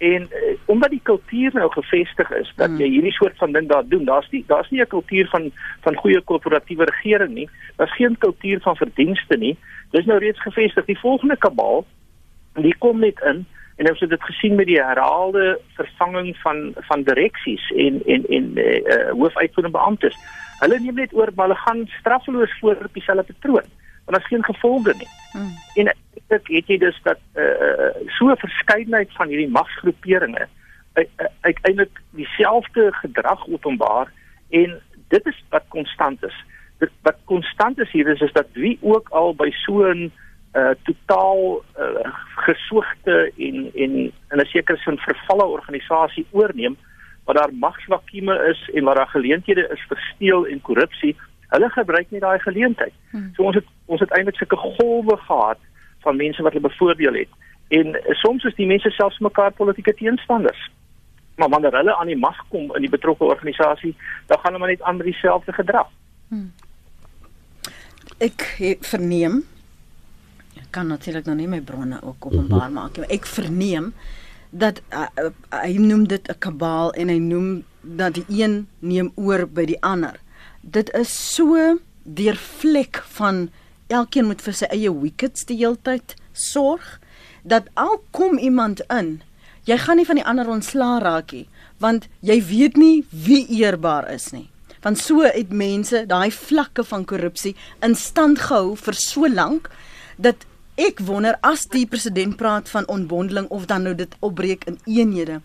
En 0.00 0.22
uh, 0.22 0.56
omdat 0.64 0.90
die 0.90 1.00
kultuur 1.02 1.50
nou 1.52 1.70
gevestig 1.72 2.30
is 2.30 2.52
dat 2.56 2.70
jy 2.70 2.86
hmm. 2.86 2.92
hierdie 2.94 3.12
soort 3.12 3.36
van 3.36 3.52
ding 3.52 3.66
daar 3.68 3.84
doen, 3.84 4.04
daar's 4.08 4.30
nie 4.30 4.44
daar's 4.48 4.70
nie 4.70 4.80
'n 4.80 4.86
kultuur 4.86 5.28
van 5.28 5.50
van 5.80 5.96
goeie 5.96 6.20
korporatiewe 6.20 6.84
regering 6.84 7.34
nie. 7.34 7.48
Daar's 7.76 7.94
geen 7.94 8.16
kultuur 8.18 8.60
van 8.60 8.76
verdienste 8.76 9.36
nie. 9.36 9.58
Dis 9.90 10.04
nou 10.04 10.18
reeds 10.18 10.40
gevestig. 10.40 10.84
Die 10.84 10.98
volgende 10.98 11.36
kabaal, 11.36 11.84
die 12.54 12.74
kom 12.78 12.98
net 12.98 13.20
in 13.20 13.46
en 13.76 13.88
ons 13.90 14.00
het 14.00 14.10
dit 14.10 14.22
gesien 14.22 14.54
met 14.54 14.66
die 14.66 14.80
herhaalde 14.82 15.60
vervanging 15.74 16.36
van 16.36 16.72
van 16.74 17.02
direksies 17.02 17.70
en 17.76 18.02
en 18.06 18.24
en 18.28 18.56
eh 18.56 18.96
uh, 18.96 19.10
hoofuitvoerende 19.10 19.78
beamptes. 19.78 20.16
Hulle 20.58 20.80
neem 20.80 20.94
net 20.94 21.14
oor 21.14 21.28
maar 21.34 21.46
hulle 21.48 21.60
gaan 21.60 21.86
straffeloos 21.98 22.58
voor 22.60 22.76
op 22.84 22.92
dieselfde 22.92 23.32
patroon 23.32 23.68
want 24.04 24.16
daar's 24.16 24.26
geen 24.26 24.44
gevolge 24.44 24.94
nie. 24.96 25.08
Hmm. 25.32 25.52
En 25.74 25.94
ek 26.30 26.48
het 26.48 26.66
jy 26.70 26.78
dus 26.78 26.98
dat 27.02 27.20
eh 27.34 27.44
uh, 27.44 28.08
so 28.18 28.34
verskeidenheid 28.34 29.12
van 29.18 29.28
hierdie 29.28 29.50
magsgroeperinge 29.50 30.48
uiteindelik 31.40 32.00
dieselfde 32.10 32.92
gedrag 32.92 33.46
openbaar 33.48 34.12
en 34.50 34.80
dit 35.08 35.26
is 35.26 35.44
wat 35.48 35.64
konstant 35.68 36.24
is. 36.24 36.44
Dit 36.78 36.90
wat 37.02 37.16
konstant 37.24 37.78
is 37.78 37.90
hier 37.90 38.08
is 38.08 38.20
is 38.20 38.32
dat 38.32 38.46
wie 38.52 38.78
ook 38.80 39.08
al 39.08 39.34
by 39.34 39.50
so 39.50 39.92
'n 39.92 40.12
uh, 40.54 40.70
totaal 40.82 41.64
uh, 41.78 42.12
gesoogde 42.46 43.32
en 43.36 43.70
en 43.74 43.92
in 44.30 44.38
'n 44.38 44.46
sekere 44.46 44.78
sin 44.78 44.98
vervalle 44.98 45.44
organisasie 45.44 46.26
oorneem 46.30 46.76
waar 47.24 47.34
daar 47.34 47.54
magsvakume 47.54 48.34
is 48.50 48.70
en 48.74 48.84
waar 48.84 48.94
daar 48.94 49.14
geleenthede 49.16 49.68
is 49.72 49.84
vir 49.88 49.98
steel 50.14 50.46
en 50.46 50.60
korrupsie 50.60 51.16
Hulle 51.50 51.70
gebruik 51.74 52.10
nie 52.10 52.20
daai 52.22 52.38
geleentheid. 52.38 52.92
Hmm. 53.10 53.30
So 53.34 53.42
ons 53.42 53.56
het 53.58 53.66
ons 53.86 54.00
het 54.00 54.12
eintlik 54.14 54.36
sulke 54.38 54.56
golwe 54.56 55.16
gehad 55.16 55.58
van 56.04 56.16
mense 56.16 56.42
wat 56.42 56.52
hulle 56.52 56.68
bevoordeel 56.68 57.14
het. 57.14 57.28
En 57.68 57.86
uh, 57.86 58.14
soms 58.22 58.44
is 58.44 58.54
die 58.54 58.66
mense 58.66 58.90
selfs 58.90 59.18
mekaar 59.18 59.52
politieke 59.52 59.94
teenstanders. 59.94 60.70
Maar 61.36 61.48
wanneer 61.48 61.76
hulle 61.76 61.96
aan 61.96 62.06
die 62.06 62.18
mag 62.18 62.36
kom 62.48 62.74
in 62.74 62.84
die 62.84 62.90
betrokke 62.90 63.24
organisasie, 63.24 63.94
dan 64.26 64.38
gaan 64.38 64.52
hulle 64.52 64.58
maar 64.58 64.74
net 64.74 64.82
aan 64.82 64.96
met 64.96 65.06
dieselfde 65.06 65.52
gedrag. 65.52 65.88
Hmm. 66.28 66.52
Ek 68.18 68.44
verneem 68.80 69.42
ek 70.60 70.66
kan 70.74 70.90
natuurlik 70.90 71.26
nou 71.26 71.36
nie 71.38 71.48
my 71.48 71.60
bronne 71.64 71.98
ook 72.02 72.26
openbaar 72.26 72.68
mhm. 72.68 72.74
maak 72.74 72.98
nie. 72.98 73.06
Ek 73.10 73.26
verneem 73.26 73.92
dat 74.50 74.80
uh, 74.92 75.06
uh, 75.18 75.30
hy 75.62 75.78
noem 75.78 76.06
dit 76.10 76.28
'n 76.28 76.38
kabaal 76.38 76.92
en 76.92 77.08
hy 77.08 77.18
noem 77.18 77.64
dat 77.80 78.14
die 78.14 78.26
een 78.28 78.66
neem 78.78 79.12
oor 79.14 79.46
by 79.46 79.64
die 79.64 79.78
ander 79.82 80.18
dit 80.60 80.90
is 80.94 81.10
so 81.34 81.78
deurvlek 82.04 83.02
van 83.16 83.48
elkeen 83.90 84.28
moet 84.30 84.42
vir 84.42 84.56
sy 84.56 84.70
eie 84.70 84.92
wickets 84.92 85.46
die 85.48 85.58
heeltyd 85.62 86.16
sorg 86.32 86.98
dat 87.42 87.68
al 87.74 87.98
kom 88.16 88.38
iemand 88.38 88.82
in 88.88 89.18
jy 89.68 89.76
gaan 89.78 90.00
nie 90.00 90.08
van 90.08 90.20
die 90.20 90.26
ander 90.26 90.48
ontslaa 90.48 90.98
raak 91.02 91.34
nie 91.36 91.46
want 91.80 92.06
jy 92.20 92.38
weet 92.44 92.76
nie 92.76 93.04
wie 93.10 93.46
eerbaar 93.60 94.10
is 94.12 94.30
nie. 94.36 94.48
Want 94.84 95.00
so 95.00 95.24
het 95.24 95.52
mense 95.52 96.04
daai 96.08 96.30
vlakke 96.32 96.84
van 96.84 97.06
korrupsie 97.08 97.54
in 97.84 97.96
stand 97.96 98.40
gehou 98.46 98.76
vir 98.76 98.96
so 98.96 99.28
lank 99.28 99.68
dat 100.16 100.46
ek 100.80 101.00
wonder 101.04 101.36
as 101.44 101.66
die 101.72 101.86
president 101.88 102.36
praat 102.40 102.68
van 102.72 102.88
onbondeling 102.88 103.48
of 103.52 103.66
dan 103.68 103.84
nou 103.88 103.94
dit 103.96 104.14
opbreek 104.20 104.64
in 104.68 104.78
eenhede 104.86 105.40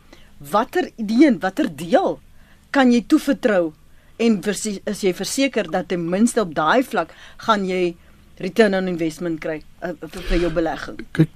watter 0.51 0.91
idee 0.99 1.31
watter 1.39 1.71
deel 1.71 2.19
kan 2.75 2.91
jy 2.91 3.01
toevertrou? 3.07 3.73
En 4.19 4.39
is 4.43 5.01
jy 5.03 5.11
verseker 5.15 5.67
dat 5.71 5.87
ten 5.87 6.09
minste 6.09 6.41
op 6.43 6.53
daai 6.55 6.83
vlak 6.83 7.11
gaan 7.47 7.63
jy 7.67 7.95
return 8.43 8.75
on 8.75 8.87
investment 8.87 9.39
kry 9.43 9.61
uh, 9.83 9.93
vir 10.29 10.39
jou 10.43 10.51
belegging. 10.53 10.99
Kyk, 11.15 11.29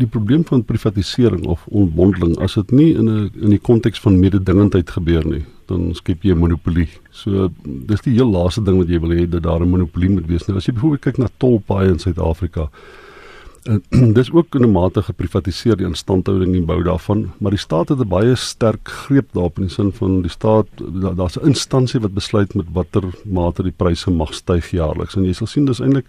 die 0.00 0.08
probleem 0.08 0.44
van 0.48 0.64
privatisering 0.64 1.44
of 1.50 1.66
ontbondeling 1.68 2.38
as 2.44 2.56
dit 2.60 2.72
nie 2.72 2.90
in 2.94 3.08
'n 3.08 3.30
in 3.34 3.50
die 3.50 3.60
konteks 3.60 4.00
van 4.00 4.20
mededingendheid 4.20 4.90
gebeur 4.90 5.26
nie, 5.26 5.44
dan 5.68 5.94
skep 5.94 6.22
jy 6.22 6.32
'n 6.32 6.38
monopolie. 6.38 6.88
So 7.10 7.50
dis 7.64 8.00
die 8.00 8.14
heel 8.14 8.30
laaste 8.30 8.62
ding 8.62 8.78
wat 8.78 8.88
jy 8.88 9.00
wil 9.00 9.10
hê 9.10 9.28
dat 9.28 9.42
daar 9.42 9.60
'n 9.60 9.70
monopolie 9.70 10.10
moet 10.10 10.26
wees. 10.26 10.46
Nou 10.46 10.56
as 10.56 10.66
jy 10.66 10.72
byvoorbeeld 10.72 11.02
kyk 11.02 11.18
na 11.18 11.28
tolpaaie 11.38 11.88
in 11.88 11.98
Suid-Afrika, 11.98 12.70
En 13.64 13.82
dis 14.18 14.30
ook 14.32 14.54
in 14.54 14.62
'n 14.62 14.72
mate 14.72 15.02
geprivatiseer 15.02 15.76
die 15.76 15.86
instandhouding 15.86 16.52
en 16.52 16.58
die 16.58 16.66
bou 16.68 16.82
daarvan, 16.82 17.30
maar 17.38 17.50
die 17.50 17.60
staat 17.60 17.88
het 17.88 17.98
'n 17.98 18.08
baie 18.08 18.34
sterk 18.34 18.88
greep 18.88 19.32
daarop 19.32 19.56
in 19.58 19.66
die 19.66 19.74
sin 19.74 19.92
van 19.92 20.20
die 20.20 20.30
staat 20.30 20.66
daar's 21.16 21.38
'n 21.38 21.46
instansie 21.46 22.00
wat 22.00 22.14
besluit 22.14 22.54
met 22.54 22.66
watter 22.72 23.04
mate 23.24 23.62
die 23.62 23.72
pryse 23.76 24.10
mag 24.10 24.34
styg 24.34 24.70
jaarliks. 24.70 25.16
En 25.16 25.24
jy 25.24 25.32
sal 25.32 25.46
sien 25.46 25.64
dis 25.64 25.80
eintlik 25.80 26.04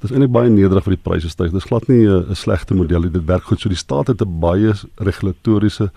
dis 0.00 0.10
eintlik 0.10 0.32
baie 0.32 0.50
nederig 0.50 0.84
vir 0.84 0.94
die 0.96 1.02
pryse 1.02 1.28
styg. 1.28 1.52
Dis 1.52 1.64
glad 1.64 1.88
nie 1.88 2.06
'n 2.06 2.34
slegte 2.34 2.74
model 2.74 3.00
nie. 3.00 3.10
Dit 3.10 3.24
werk 3.24 3.42
goed. 3.42 3.60
So 3.60 3.68
die 3.68 3.78
staat 3.78 4.06
het 4.06 4.20
'n 4.20 4.40
baie 4.40 4.74
regulatoriese 4.96 5.90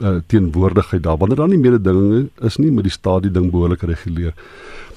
uh, 0.00 0.20
teenwoordigheid 0.26 1.02
daar. 1.02 1.16
Wanneer 1.16 1.36
daar 1.36 1.48
nie 1.48 1.58
mededinging 1.58 2.28
is 2.40 2.56
nie, 2.56 2.70
moet 2.70 2.82
die 2.82 2.92
staat 2.92 3.22
die 3.22 3.32
ding 3.32 3.50
behoorlik 3.50 3.82
reguleer. 3.82 4.34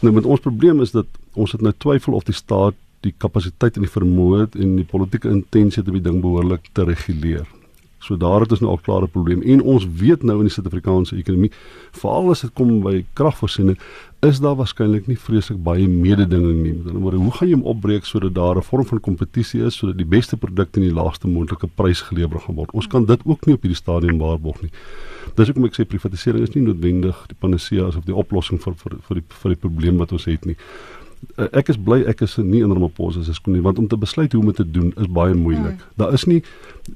Nou 0.01 0.13
met 0.13 0.25
ons 0.25 0.39
probleem 0.39 0.81
is 0.81 0.91
dat 0.91 1.05
ons 1.34 1.51
het 1.51 1.62
nou 1.62 1.74
twyfel 1.77 2.13
of 2.13 2.24
die 2.24 2.34
staat 2.34 2.74
die 3.05 3.13
kapasiteit 3.17 3.77
en 3.77 3.85
die 3.87 3.93
vermoë 3.93 4.49
en 4.59 4.75
die 4.79 4.87
politieke 4.87 5.31
intensie 5.31 5.83
om 5.85 5.95
die 5.95 6.05
ding 6.09 6.21
behoorlik 6.21 6.69
te 6.73 6.83
reguleer. 6.83 7.47
So 7.99 8.15
daar 8.15 8.39
het 8.45 8.51
ons 8.55 8.61
nou 8.63 8.71
al 8.71 8.83
klare 8.83 9.07
probleem 9.11 9.41
en 9.43 9.61
ons 9.61 9.83
weet 9.99 10.23
nou 10.23 10.37
in 10.39 10.47
die 10.47 10.53
Suid-Afrikaanse 10.53 11.17
ekonomie 11.19 11.51
veral 11.99 12.31
as 12.31 12.45
dit 12.45 12.53
kom 12.55 12.77
by 12.85 13.01
kragvoorsiening 13.19 13.75
is 14.23 14.39
daar 14.43 14.55
waarskynlik 14.59 15.07
nie 15.07 15.17
vreeslik 15.19 15.59
baie 15.63 15.87
mededinging 15.87 16.61
nie. 16.63 16.73
Met 16.77 16.87
ander 16.91 17.03
woorde, 17.03 17.19
hoe 17.23 17.33
gaan 17.35 17.49
jy 17.49 17.57
hom 17.57 17.67
opbreek 17.71 18.07
sodat 18.07 18.33
daar 18.35 18.57
'n 18.57 18.67
vorm 18.69 18.85
van 18.85 18.99
kompetisie 18.99 19.61
is 19.65 19.75
sodat 19.75 19.97
die 19.97 20.05
beste 20.05 20.37
produkte 20.37 20.79
in 20.79 20.87
die 20.87 20.95
laagste 20.95 21.27
moontlike 21.27 21.67
prys 21.75 22.01
gelewer 22.01 22.39
gaan 22.39 22.55
word? 22.55 22.71
Ons 22.71 22.87
kan 22.87 23.05
dit 23.05 23.19
ook 23.25 23.45
nie 23.45 23.55
op 23.55 23.61
hierdie 23.61 23.83
stadium 23.83 24.17
waarborg 24.17 24.61
nie. 24.61 24.71
Dis 25.35 25.47
hoekom 25.47 25.65
ek 25.65 25.75
sê 25.75 25.85
privatisering 25.85 26.43
is 26.43 26.55
nie 26.55 26.63
noodwendig 26.63 27.27
die 27.27 27.37
panacea 27.39 27.87
of 27.87 28.05
die 28.05 28.15
oplossing 28.15 28.61
vir 28.61 28.73
vir 28.75 28.97
vir 29.07 29.15
die 29.15 29.25
vir 29.29 29.49
die 29.51 29.59
probleem 29.59 29.97
wat 29.97 30.11
ons 30.11 30.25
het 30.25 30.45
nie. 30.45 30.55
Eh, 31.35 31.47
ek 31.59 31.71
is 31.73 31.77
bly 31.79 31.99
ek 32.07 32.21
is 32.23 32.38
nie 32.39 32.61
in 32.63 32.71
Ramaphosa 32.71 33.23
se 33.23 33.33
skoene 33.35 33.61
want 33.63 33.79
om 33.79 33.88
te 33.91 33.97
besluit 33.99 34.31
hoe 34.31 34.41
om 34.41 34.51
dit 34.51 34.59
te 34.61 34.65
doen 34.71 34.91
is 34.97 35.07
baie 35.11 35.33
moeilik. 35.35 35.75
Mm. 35.75 35.95
Daar 35.99 36.13
is 36.15 36.23
nie 36.29 36.39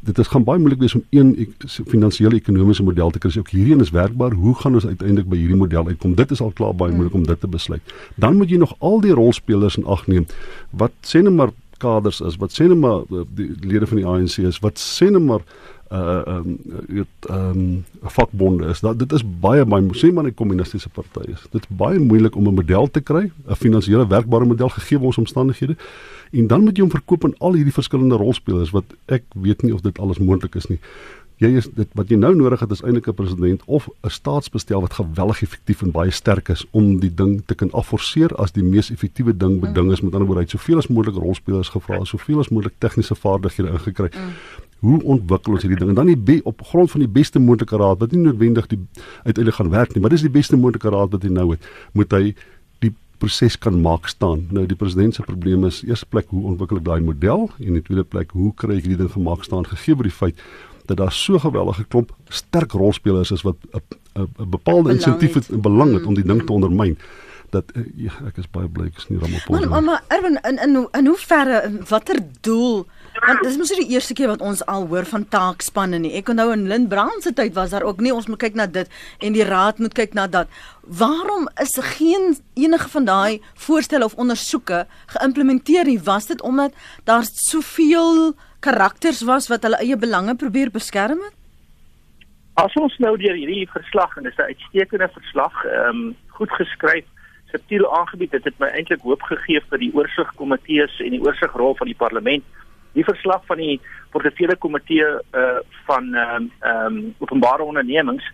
dit 0.07 0.19
is 0.19 0.29
gaan 0.31 0.45
baie 0.47 0.59
moeilik 0.59 0.79
wees 0.79 0.95
om 0.95 1.03
een 1.13 1.33
ek, 1.45 1.67
finansiële 1.91 2.39
ekonomiese 2.39 2.85
model 2.87 3.11
te 3.11 3.19
kry. 3.19 3.31
Ook 3.37 3.51
hierdie 3.53 3.75
een 3.75 3.83
is 3.83 3.91
werkbaar. 3.95 4.35
Hoe 4.39 4.55
gaan 4.61 4.79
ons 4.79 4.87
uiteindelik 4.87 5.27
by 5.29 5.39
hierdie 5.41 5.59
model 5.59 5.91
uitkom? 5.91 6.15
Dit 6.19 6.31
is 6.31 6.41
al 6.41 6.55
klaar 6.55 6.75
baie 6.75 6.91
mm. 6.91 7.01
moeilik 7.01 7.19
om 7.19 7.27
dit 7.27 7.39
te 7.39 7.51
besluit. 7.51 7.95
Dan 8.15 8.39
moet 8.39 8.49
jy 8.49 8.61
nog 8.63 8.75
al 8.79 9.03
die 9.03 9.13
rolspelers 9.13 9.77
in 9.77 9.85
ag 9.85 10.07
neem. 10.07 10.25
Wat 10.71 10.95
sê 11.07 11.23
net 11.23 11.35
maar 11.35 11.51
kaders 11.83 12.21
is, 12.23 12.39
wat 12.39 12.55
sê 12.55 12.69
net 12.71 12.79
maar 12.79 13.03
eh, 13.11 13.27
die 13.35 13.51
lede 13.67 13.89
van 13.89 13.99
die 13.99 14.07
ANC 14.07 14.39
is, 14.47 14.61
wat 14.63 14.79
sê 14.79 15.11
net 15.11 15.23
maar 15.23 15.43
uh 15.93 16.21
um 16.25 16.57
weet 16.87 17.29
um 17.29 17.85
vakbonde 18.01 18.67
is. 18.67 18.79
Dat 18.79 18.99
dit 18.99 19.11
is 19.11 19.23
baie 19.39 19.65
baie 19.65 19.89
sê 19.93 20.13
maar 20.13 20.25
'n 20.25 20.33
kommunistiese 20.33 20.89
party 20.89 21.29
is. 21.31 21.41
Dit 21.51 21.61
is 21.61 21.77
baie 21.77 21.99
moeilik 21.99 22.35
om 22.35 22.47
'n 22.47 22.53
model 22.53 22.91
te 22.91 23.01
kry, 23.01 23.31
'n 23.47 23.55
finansiële 23.55 24.07
werkbare 24.07 24.45
model 24.45 24.69
gegee 24.69 24.99
ons 24.99 25.17
omstandighede. 25.17 25.75
En 26.31 26.47
dan 26.47 26.63
moet 26.63 26.77
jy 26.77 26.81
hom 26.81 26.91
verkoop 26.91 27.25
aan 27.25 27.37
al 27.37 27.53
hierdie 27.53 27.73
verskillende 27.73 28.15
rolspelers 28.15 28.71
wat 28.71 28.83
ek 29.05 29.23
weet 29.33 29.61
nie 29.61 29.73
of 29.73 29.81
dit 29.81 29.99
alles 29.99 30.17
moontlik 30.17 30.55
is 30.55 30.65
nie. 30.65 30.79
Jy 31.41 31.49
is 31.57 31.67
dit 31.73 31.89
wat 31.97 32.11
jy 32.11 32.17
nou 32.21 32.31
nodig 32.37 32.61
het 32.61 32.71
is 32.71 32.83
eintlik 32.83 33.07
'n 33.07 33.13
president 33.17 33.61
of 33.65 33.89
'n 34.03 34.09
staatsbestel 34.09 34.81
wat 34.81 34.93
geweldig 34.93 35.41
effektief 35.41 35.81
en 35.81 35.91
baie 35.91 36.11
sterk 36.11 36.49
is 36.49 36.65
om 36.71 36.99
die 36.99 37.13
ding 37.13 37.41
te 37.45 37.55
kan 37.55 37.71
afforceer 37.71 38.35
as 38.35 38.51
die 38.51 38.63
mees 38.63 38.91
effektiewe 38.91 39.37
ding 39.37 39.59
beding 39.59 39.91
is. 39.91 40.01
Met 40.01 40.13
ander 40.13 40.27
woorde 40.27 40.41
uit 40.41 40.49
soveel 40.49 40.77
as 40.77 40.87
moontlik 40.87 41.15
rolspelers 41.15 41.69
gevra, 41.69 42.03
soveel 42.03 42.39
as 42.39 42.49
moontlik 42.49 42.73
tegniese 42.77 43.15
vaardighede 43.15 43.69
ingekry. 43.69 44.09
Mm. 44.13 44.29
Hoe 44.79 45.03
ontwikkel 45.03 45.53
ons 45.53 45.61
hierdie 45.61 45.79
ding? 45.79 45.89
En 45.89 45.95
dan 45.95 46.25
die 46.25 46.41
op 46.43 46.61
grond 46.61 46.91
van 46.91 46.99
die 46.99 47.09
beste 47.09 47.39
moontlike 47.39 47.77
raad 47.77 47.99
wat 47.99 48.11
nie 48.11 48.21
noodwendig 48.21 48.67
die 48.67 48.79
uiteindelik 49.23 49.55
gaan 49.55 49.69
werk 49.69 49.93
nie 49.93 50.01
maar 50.01 50.09
dis 50.09 50.25
die 50.25 50.29
beste 50.29 50.57
moontlike 50.57 50.89
raad 50.89 51.11
wat 51.11 51.23
hy 51.23 51.29
nou 51.29 51.51
het 51.51 51.69
moet 51.93 52.11
hy 52.11 52.35
die 52.83 52.91
proses 53.17 53.57
kan 53.57 53.81
maak 53.81 54.07
staan. 54.07 54.47
Nou 54.51 54.65
die 54.67 54.75
president 54.75 55.15
se 55.15 55.23
probleem 55.23 55.63
is 55.65 55.83
eerste 55.87 56.05
plek 56.05 56.27
hoe 56.27 56.43
ontwikkel 56.51 56.77
ek 56.77 56.85
daai 56.85 57.01
model? 57.01 57.49
En 57.59 57.73
die 57.73 57.81
tweede 57.81 58.03
plek 58.03 58.31
hoe 58.31 58.51
kry 58.55 58.75
ek 58.77 58.83
hierdie 58.83 58.99
ding 59.05 59.11
gemaak 59.11 59.43
staan 59.47 59.65
gegee 59.65 59.95
by 59.95 60.03
die 60.03 60.17
feit 60.17 60.43
dat 60.85 60.97
daar 60.97 61.11
so 61.11 61.39
geweldige 61.39 61.83
klomp 61.83 62.15
sterk 62.27 62.71
rolspelers 62.71 63.31
is 63.31 63.41
wat 63.41 63.55
'n 64.13 64.49
bepaalde 64.49 64.91
insentief 64.91 65.49
en 65.49 65.61
belang 65.61 65.93
het 65.93 66.05
om 66.05 66.13
die 66.13 66.25
ding 66.25 66.45
te 66.45 66.53
ondermyn 66.53 66.97
dat 67.49 67.63
ja, 67.95 68.13
ek 68.27 68.37
is 68.41 68.49
baie 68.49 68.67
bly 68.67 68.89
ek 68.89 68.97
is 68.97 69.07
nie 69.09 69.19
Ramaphosa. 69.21 69.69
Maar 69.69 69.83
maar 69.83 70.03
Erwin 70.07 70.39
in 70.41 70.57
in 70.57 70.87
in 70.91 71.05
hoe 71.05 71.17
verre 71.17 71.71
watter 71.89 72.19
doel 72.41 72.85
Want 73.21 73.43
dis 73.45 73.57
mos 73.59 73.69
nie 73.71 73.83
die 73.85 73.93
eerste 73.93 74.15
keer 74.17 74.31
wat 74.31 74.41
ons 74.41 74.63
al 74.65 74.87
hoor 74.89 75.05
van 75.05 75.23
taakspanne 75.29 75.99
nie. 76.01 76.11
Ek 76.17 76.31
onthou 76.33 76.49
in 76.55 76.65
Lynn 76.67 76.87
Brown 76.91 77.21
se 77.21 77.31
tyd 77.35 77.53
was 77.55 77.71
daar 77.71 77.85
ook 77.85 78.01
nie 78.01 78.13
ons 78.13 78.27
moet 78.27 78.41
kyk 78.41 78.57
na 78.57 78.65
dit 78.65 78.89
en 79.23 79.35
die 79.37 79.45
raad 79.47 79.79
moet 79.79 79.93
kyk 79.95 80.17
na 80.17 80.25
dat. 80.27 80.49
Waarom 80.81 81.45
is 81.61 81.77
geen 81.95 82.33
enige 82.59 82.89
van 82.89 83.05
daai 83.05 83.41
voorstelle 83.67 84.09
of 84.09 84.17
ondersoeke 84.19 84.83
geïmplementeer 85.13 85.85
nie? 85.87 85.99
Was 86.03 86.27
dit 86.31 86.41
omdat 86.41 86.73
daar 87.05 87.23
soveel 87.29 88.33
karakters 88.65 89.21
was 89.27 89.49
wat 89.51 89.65
hulle 89.67 89.79
eie 89.83 89.97
belange 89.99 90.35
probeer 90.43 90.71
beskerm 90.71 91.21
het? 91.25 91.35
As 92.61 92.75
ons 92.77 92.95
nou 93.01 93.15
deur 93.17 93.35
hierdie 93.35 93.67
verslag 93.73 94.17
en 94.17 94.23
dis 94.29 94.37
'n 94.37 94.51
uitstekende 94.51 95.09
verslag, 95.13 95.65
ehm 95.65 95.89
um, 95.89 96.15
goed 96.37 96.51
geskryf, 96.51 97.05
subtiel 97.51 97.85
aangebied, 97.97 98.31
dit 98.31 98.43
het 98.43 98.59
my 98.59 98.67
eintlik 98.67 99.01
hoop 99.01 99.21
gegee 99.21 99.61
vir 99.69 99.79
die 99.79 99.93
oorsigkomitees 99.93 100.99
en 100.99 101.11
die 101.15 101.21
oorsigrol 101.21 101.75
van 101.75 101.87
die 101.87 102.01
parlement 102.05 102.43
die 102.93 103.03
verslag 103.03 103.45
van 103.45 103.57
die 103.57 103.81
portefeulje 104.13 104.55
komitee 104.55 105.05
uh 105.41 105.59
van 105.87 106.13
ehm 106.13 106.35
um, 106.35 106.51
um, 106.73 107.15
openbare 107.17 107.63
ondernemings 107.63 108.25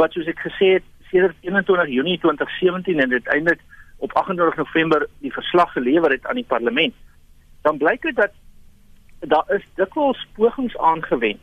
wat 0.00 0.12
soos 0.12 0.26
ek 0.26 0.40
gesê 0.46 0.72
het 0.78 0.86
sedert 1.10 1.36
21 1.40 1.92
Junie 1.96 2.18
2017 2.18 3.00
en 3.00 3.08
dit 3.08 3.26
eindelik 3.26 3.60
op 3.96 4.12
28 4.12 4.56
November 4.56 5.06
die 5.24 5.32
verslag 5.32 5.72
gelewer 5.72 6.10
het 6.10 6.26
aan 6.26 6.40
die 6.40 6.48
parlement 6.48 6.94
dan 7.62 7.78
blyk 7.78 8.02
dit 8.02 8.16
dat 8.16 8.32
daar 9.20 9.44
is 9.48 9.64
dikwels 9.74 10.26
pogings 10.34 10.76
aangewend 10.76 11.40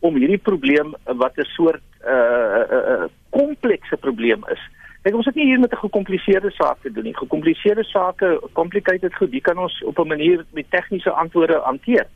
om 0.00 0.14
hierdie 0.14 0.38
probleem 0.38 0.94
wat 1.04 1.36
'n 1.36 1.44
soort 1.44 1.82
uh 2.06 2.62
uh 2.70 3.04
komplekse 3.30 3.96
probleem 3.96 4.44
is 4.48 4.60
Kyk 5.08 5.14
ons 5.14 5.28
het 5.30 5.36
nie 5.38 5.46
hier 5.46 5.60
met 5.60 5.72
'n 5.72 5.84
gekompliseerde 5.86 6.50
saak 6.50 6.78
te 6.82 6.92
doen 6.92 7.04
nie. 7.04 7.16
Gekompliseerde 7.16 7.84
sake, 7.84 8.40
complicated 8.52 9.14
goed, 9.14 9.30
die 9.30 9.40
kan 9.40 9.58
ons 9.58 9.82
op 9.84 9.98
'n 9.98 10.06
manier 10.06 10.44
met 10.52 10.70
tegniese 10.70 11.10
antwoorde 11.10 11.60
hanteer. 11.64 12.06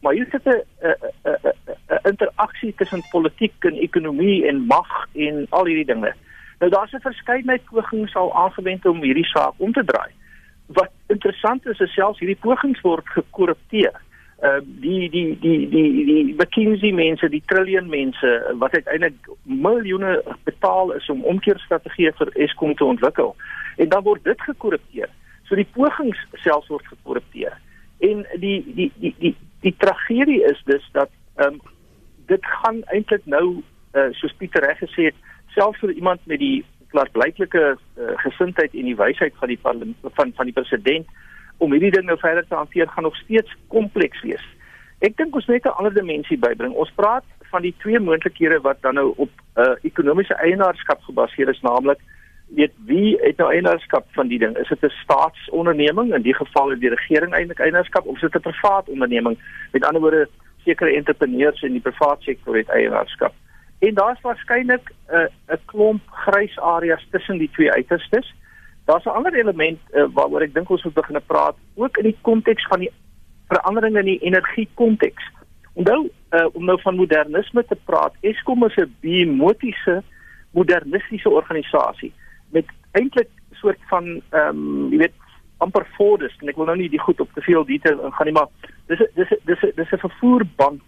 Maar 0.00 0.12
hier 0.12 0.26
sit 0.30 0.46
'n 0.46 0.62
'n 1.24 2.08
interaksie 2.08 2.74
tussen 2.74 3.02
politiek 3.10 3.64
en 3.64 3.74
ekonomie 3.74 4.46
en 4.46 4.66
mag 4.66 5.06
en 5.12 5.46
al 5.50 5.64
hierdie 5.64 5.84
dinge. 5.94 6.14
Nou 6.58 6.70
daar's 6.70 6.92
'n 6.92 7.00
verskeidenheid 7.00 7.64
pogings 7.64 8.14
al 8.14 8.34
aangewend 8.34 8.86
om 8.86 9.02
hierdie 9.02 9.26
saak 9.26 9.52
om 9.56 9.72
te 9.72 9.84
draai. 9.84 10.12
Wat 10.66 10.90
interessant 11.06 11.66
is, 11.66 11.78
is 11.78 11.94
selfs 11.94 12.18
hierdie 12.18 12.40
pogings 12.40 12.80
word 12.80 13.08
gekorrupteer 13.08 14.00
uh 14.42 14.60
die 14.62 15.08
die 15.10 15.38
die 15.40 15.68
die 15.68 16.04
die 16.06 16.34
McKinsey 16.34 16.92
mense, 16.92 17.28
die 17.28 17.42
triljoen 17.50 17.88
mense 17.90 18.28
wat 18.58 18.74
uiteindelik 18.74 19.30
miljoene 19.42 20.22
betaal 20.46 20.92
is 20.94 21.08
om 21.10 21.24
omkeerstrategieë 21.24 22.12
vir 22.20 22.30
Eskom 22.46 22.74
te 22.74 22.84
ontwikkel. 22.84 23.34
En 23.76 23.88
dan 23.88 24.02
word 24.02 24.24
dit 24.24 24.40
gekorrupteer. 24.46 25.10
So 25.48 25.58
die 25.58 25.66
pogings 25.74 26.20
selfs 26.44 26.70
word 26.70 26.86
gekorrupteer. 26.86 27.58
En 27.98 28.22
die 28.38 28.62
die 28.74 28.92
die 29.02 29.14
die 29.18 29.34
die 29.66 29.74
tragedie 29.82 30.42
is 30.44 30.62
dus 30.70 30.86
dat 30.92 31.10
ehm 31.36 31.58
um, 31.58 31.60
dit 32.30 32.46
gaan 32.62 32.82
eintlik 32.94 33.26
nou 33.26 33.62
uh 33.96 34.10
soos 34.20 34.34
Pieter 34.38 34.62
reg 34.62 34.78
gesê 34.78 35.10
het, 35.10 35.22
selfs 35.56 35.80
vir 35.82 35.96
iemand 35.96 36.20
met 36.26 36.38
die 36.38 36.64
klaarblyklike 36.92 37.64
uh, 37.74 38.12
gesindheid 38.22 38.74
en 38.74 38.86
die 38.88 38.96
wysheid 38.96 39.34
van 39.40 39.48
die 39.48 39.58
van 39.62 40.32
van 40.36 40.46
die 40.46 40.54
president 40.56 41.06
om 41.58 41.72
hierdie 41.72 41.90
ding 41.90 42.06
nou 42.06 42.18
verder 42.18 42.46
te 42.46 42.54
hanteer 42.54 42.88
gaan 42.88 43.02
nog 43.02 43.16
steeds 43.16 43.56
kompleks 43.68 44.22
wees. 44.22 44.44
Ek 44.98 45.16
dink 45.16 45.34
ons 45.34 45.46
moet 45.46 45.64
'n 45.64 45.78
ander 45.78 45.94
dimensie 45.94 46.38
bybring. 46.38 46.72
Ons 46.74 46.90
praat 46.94 47.24
van 47.50 47.62
die 47.62 47.74
twee 47.78 48.00
moontlikhede 48.00 48.60
wat 48.60 48.82
dan 48.82 48.94
nou 48.94 49.12
op 49.16 49.30
'n 49.30 49.60
uh, 49.60 49.74
ekonomiese 49.82 50.34
eienaarskap 50.34 51.02
gebaseer 51.02 51.48
is, 51.48 51.60
naamlik 51.60 52.00
weet 52.48 52.72
wie 52.86 53.16
het 53.20 53.36
nou 53.36 53.52
eienaarskap 53.52 54.06
van 54.16 54.28
die 54.28 54.38
ding? 54.38 54.56
Is 54.56 54.68
dit 54.68 54.82
'n 54.82 54.92
staatsonderneming 55.02 56.14
in 56.14 56.22
die 56.22 56.34
geval 56.34 56.70
het 56.70 56.80
die 56.80 56.94
regering 56.94 57.34
eintlik 57.34 57.58
eienaarskap 57.58 58.06
of 58.06 58.14
is 58.14 58.20
dit 58.20 58.34
'n 58.34 58.50
privaat 58.50 58.88
onderneming? 58.88 59.38
Met 59.72 59.84
ander 59.84 60.00
woorde, 60.00 60.28
sekere 60.64 60.94
entrepreneurs 60.94 61.62
in 61.62 61.72
die 61.72 61.80
private 61.80 62.22
sektor 62.22 62.56
het 62.56 62.68
eienaarskap. 62.68 63.32
En 63.78 63.94
daar's 63.94 64.20
waarskynlik 64.20 64.90
'n 64.90 65.14
uh, 65.14 65.54
'n 65.54 65.60
klomp 65.64 66.02
grys 66.06 66.58
areas 66.58 67.06
tussen 67.10 67.38
die 67.38 67.50
twee 67.52 67.72
uiterstes. 67.72 68.34
Daar's 68.88 69.04
'n 69.04 69.16
ander 69.18 69.34
element 69.34 69.78
uh, 69.92 70.06
waaroor 70.16 70.40
ek 70.40 70.54
dink 70.54 70.70
ons 70.70 70.82
moet 70.84 70.94
begin 70.94 71.20
praat, 71.26 71.56
ook 71.74 71.96
in 71.96 72.04
die 72.08 72.18
konteks 72.20 72.66
van 72.66 72.80
die 72.80 72.92
veranderinge 73.48 73.98
in 73.98 74.04
die 74.04 74.22
energie 74.24 74.68
konteks. 74.74 75.24
Onthou, 75.72 76.08
uh, 76.30 76.46
om 76.52 76.64
nou 76.64 76.80
van 76.80 76.96
modernisme 76.96 77.64
te 77.64 77.76
praat, 77.84 78.14
Eskom 78.20 78.64
is 78.64 78.76
'n 78.76 78.94
biomotiese 79.00 80.02
modernistiese 80.50 81.30
organisasie 81.30 82.12
met 82.50 82.64
eintlik 82.92 83.28
soort 83.52 83.78
van 83.88 84.22
ehm 84.30 84.56
um, 84.56 84.90
jy 84.90 84.98
weet 84.98 85.16
amper 85.58 85.86
voordes 85.96 86.36
en 86.40 86.48
ek 86.48 86.56
wil 86.56 86.70
nou 86.70 86.76
nie 86.76 86.88
die 86.88 87.04
goed 87.06 87.20
op 87.20 87.32
te 87.34 87.44
veel 87.44 87.64
detail 87.64 88.00
ingaan 88.04 88.26
nie, 88.26 88.34
maar 88.34 88.48
dis 88.86 89.02
dis 89.14 89.32
dis 89.44 89.60
dis 89.74 89.92
'n 89.92 90.04
vervoerband. 90.06 90.82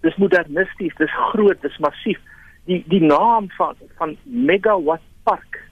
Dis 0.00 0.16
modernisties, 0.16 0.94
dis 0.96 1.14
groot, 1.32 1.62
dis 1.62 1.78
massief. 1.78 2.20
Die 2.64 2.84
die 2.86 3.02
naam 3.02 3.50
van 3.50 3.74
van 3.96 4.16
megawatt 4.22 5.08
park 5.22 5.64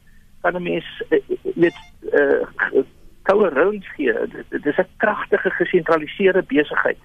kan 0.45 0.57
'n 0.57 0.63
mens 0.63 0.87
uh, 1.09 1.19
weet 1.55 1.79
uh, 2.13 2.85
koue 3.25 3.49
rounds 3.49 3.89
gee. 3.97 4.13
Dit 4.49 4.67
is 4.67 4.77
'n 4.77 4.89
kragtige 4.97 5.51
gesentraliseerde 5.51 6.43
besigheid. 6.43 6.99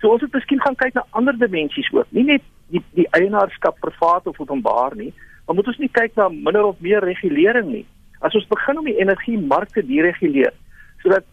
So 0.00 0.08
ons 0.08 0.20
moet 0.20 0.32
miskien 0.32 0.60
gaan 0.60 0.74
kyk 0.74 0.94
na 0.94 1.04
ander 1.10 1.38
dimensies 1.38 1.92
ook. 1.92 2.06
Nie 2.08 2.24
net 2.24 2.42
die 2.68 2.82
die 2.94 3.08
eienaarskap 3.10 3.80
privaat 3.80 4.26
of 4.26 4.40
openbaar 4.40 4.96
nie, 4.96 5.12
maar 5.46 5.56
moet 5.56 5.66
ons 5.66 5.78
nie 5.78 5.92
kyk 5.92 6.14
na 6.16 6.28
minder 6.28 6.64
of 6.64 6.80
meer 6.80 7.04
regulering 7.04 7.68
nie. 7.72 7.86
As 8.20 8.34
ons 8.34 8.48
begin 8.48 8.78
om 8.78 8.84
die 8.84 9.00
energiemarkte 9.00 9.80
te 9.80 9.86
dereguleer 9.86 10.52
sodat 11.02 11.24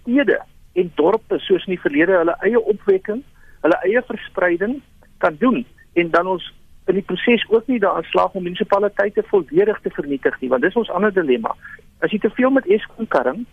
stede 0.00 0.40
en 0.72 0.92
dorpe 0.94 1.38
soos 1.38 1.66
in 1.66 1.76
die 1.76 1.82
verlede 1.82 2.16
hulle 2.16 2.36
eie 2.46 2.60
opwekking, 2.60 3.22
hulle 3.62 3.78
eie 3.84 4.02
verspreiding 4.08 4.80
kan 5.18 5.36
doen 5.38 5.64
en 5.92 6.10
dan 6.10 6.26
ons 6.26 6.54
in 6.90 6.98
die 6.98 7.06
proses 7.06 7.44
ook 7.48 7.66
nie 7.70 7.78
daaraan 7.78 8.06
slaag 8.10 8.34
om 8.34 8.42
munisipaliteite 8.42 9.22
volledig 9.30 9.80
te 9.80 9.90
vernietig 9.90 10.40
nie, 10.40 10.50
want 10.50 10.62
dis 10.62 10.78
ons 10.78 10.90
ander 10.90 11.12
dilemma. 11.14 11.54
As 12.02 12.10
jy 12.10 12.18
te 12.22 12.30
veel 12.34 12.50
met 12.50 12.66
Eskom 12.66 13.06
karring, 13.14 13.44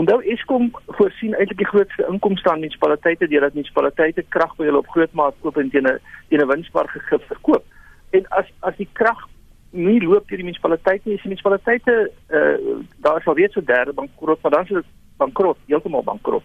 onthou 0.00 0.18
Eskom 0.34 0.70
voorsien 0.98 1.36
eintlik 1.36 1.60
die 1.62 1.68
grootste 1.70 2.06
inkomste 2.10 2.50
aan 2.50 2.64
munisipaliteite 2.64 3.28
deurdat 3.30 3.54
munisipaliteite 3.58 4.24
krag 4.34 4.56
by 4.58 4.66
hulle 4.68 4.82
op 4.82 4.90
groot 4.94 5.14
maat 5.20 5.38
koop 5.44 5.60
en 5.62 5.70
teen 5.70 5.86
'n 5.86 6.00
teen 6.28 6.42
'n 6.42 6.50
winsbaar 6.54 6.88
gegif 6.88 7.26
verkoop. 7.28 7.64
En 8.10 8.26
as 8.30 8.50
as 8.60 8.76
die 8.76 8.88
krag 8.92 9.28
nie 9.70 10.00
loop 10.00 10.28
deur 10.28 10.38
die 10.38 10.48
munisipaliteite 10.48 11.08
nie, 11.08 11.14
is 11.14 11.22
die 11.22 11.30
munisipaliteite 11.30 12.10
uh 12.30 12.82
daar 13.00 13.22
sal 13.22 13.34
weet 13.34 13.52
so 13.52 13.60
derde 13.60 13.92
bankrot, 13.92 14.42
maar 14.42 14.52
dan 14.52 14.62
is 14.62 14.68
dit 14.68 14.84
bankrot, 15.16 15.58
heeltemal 15.66 16.02
bankrot. 16.02 16.42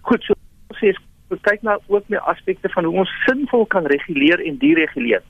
Goed, 0.00 0.22
so 0.22 0.34
sê 0.80 0.94
ons 1.28 1.40
kyk 1.40 1.62
na 1.62 1.78
ook 1.86 2.08
meer 2.08 2.20
aspekte 2.20 2.68
van 2.68 2.84
hoe 2.84 2.98
ons 2.98 3.10
sinvol 3.26 3.66
kan 3.66 3.86
reguleer 3.86 4.40
en 4.40 4.58
dereguleer 4.58 5.22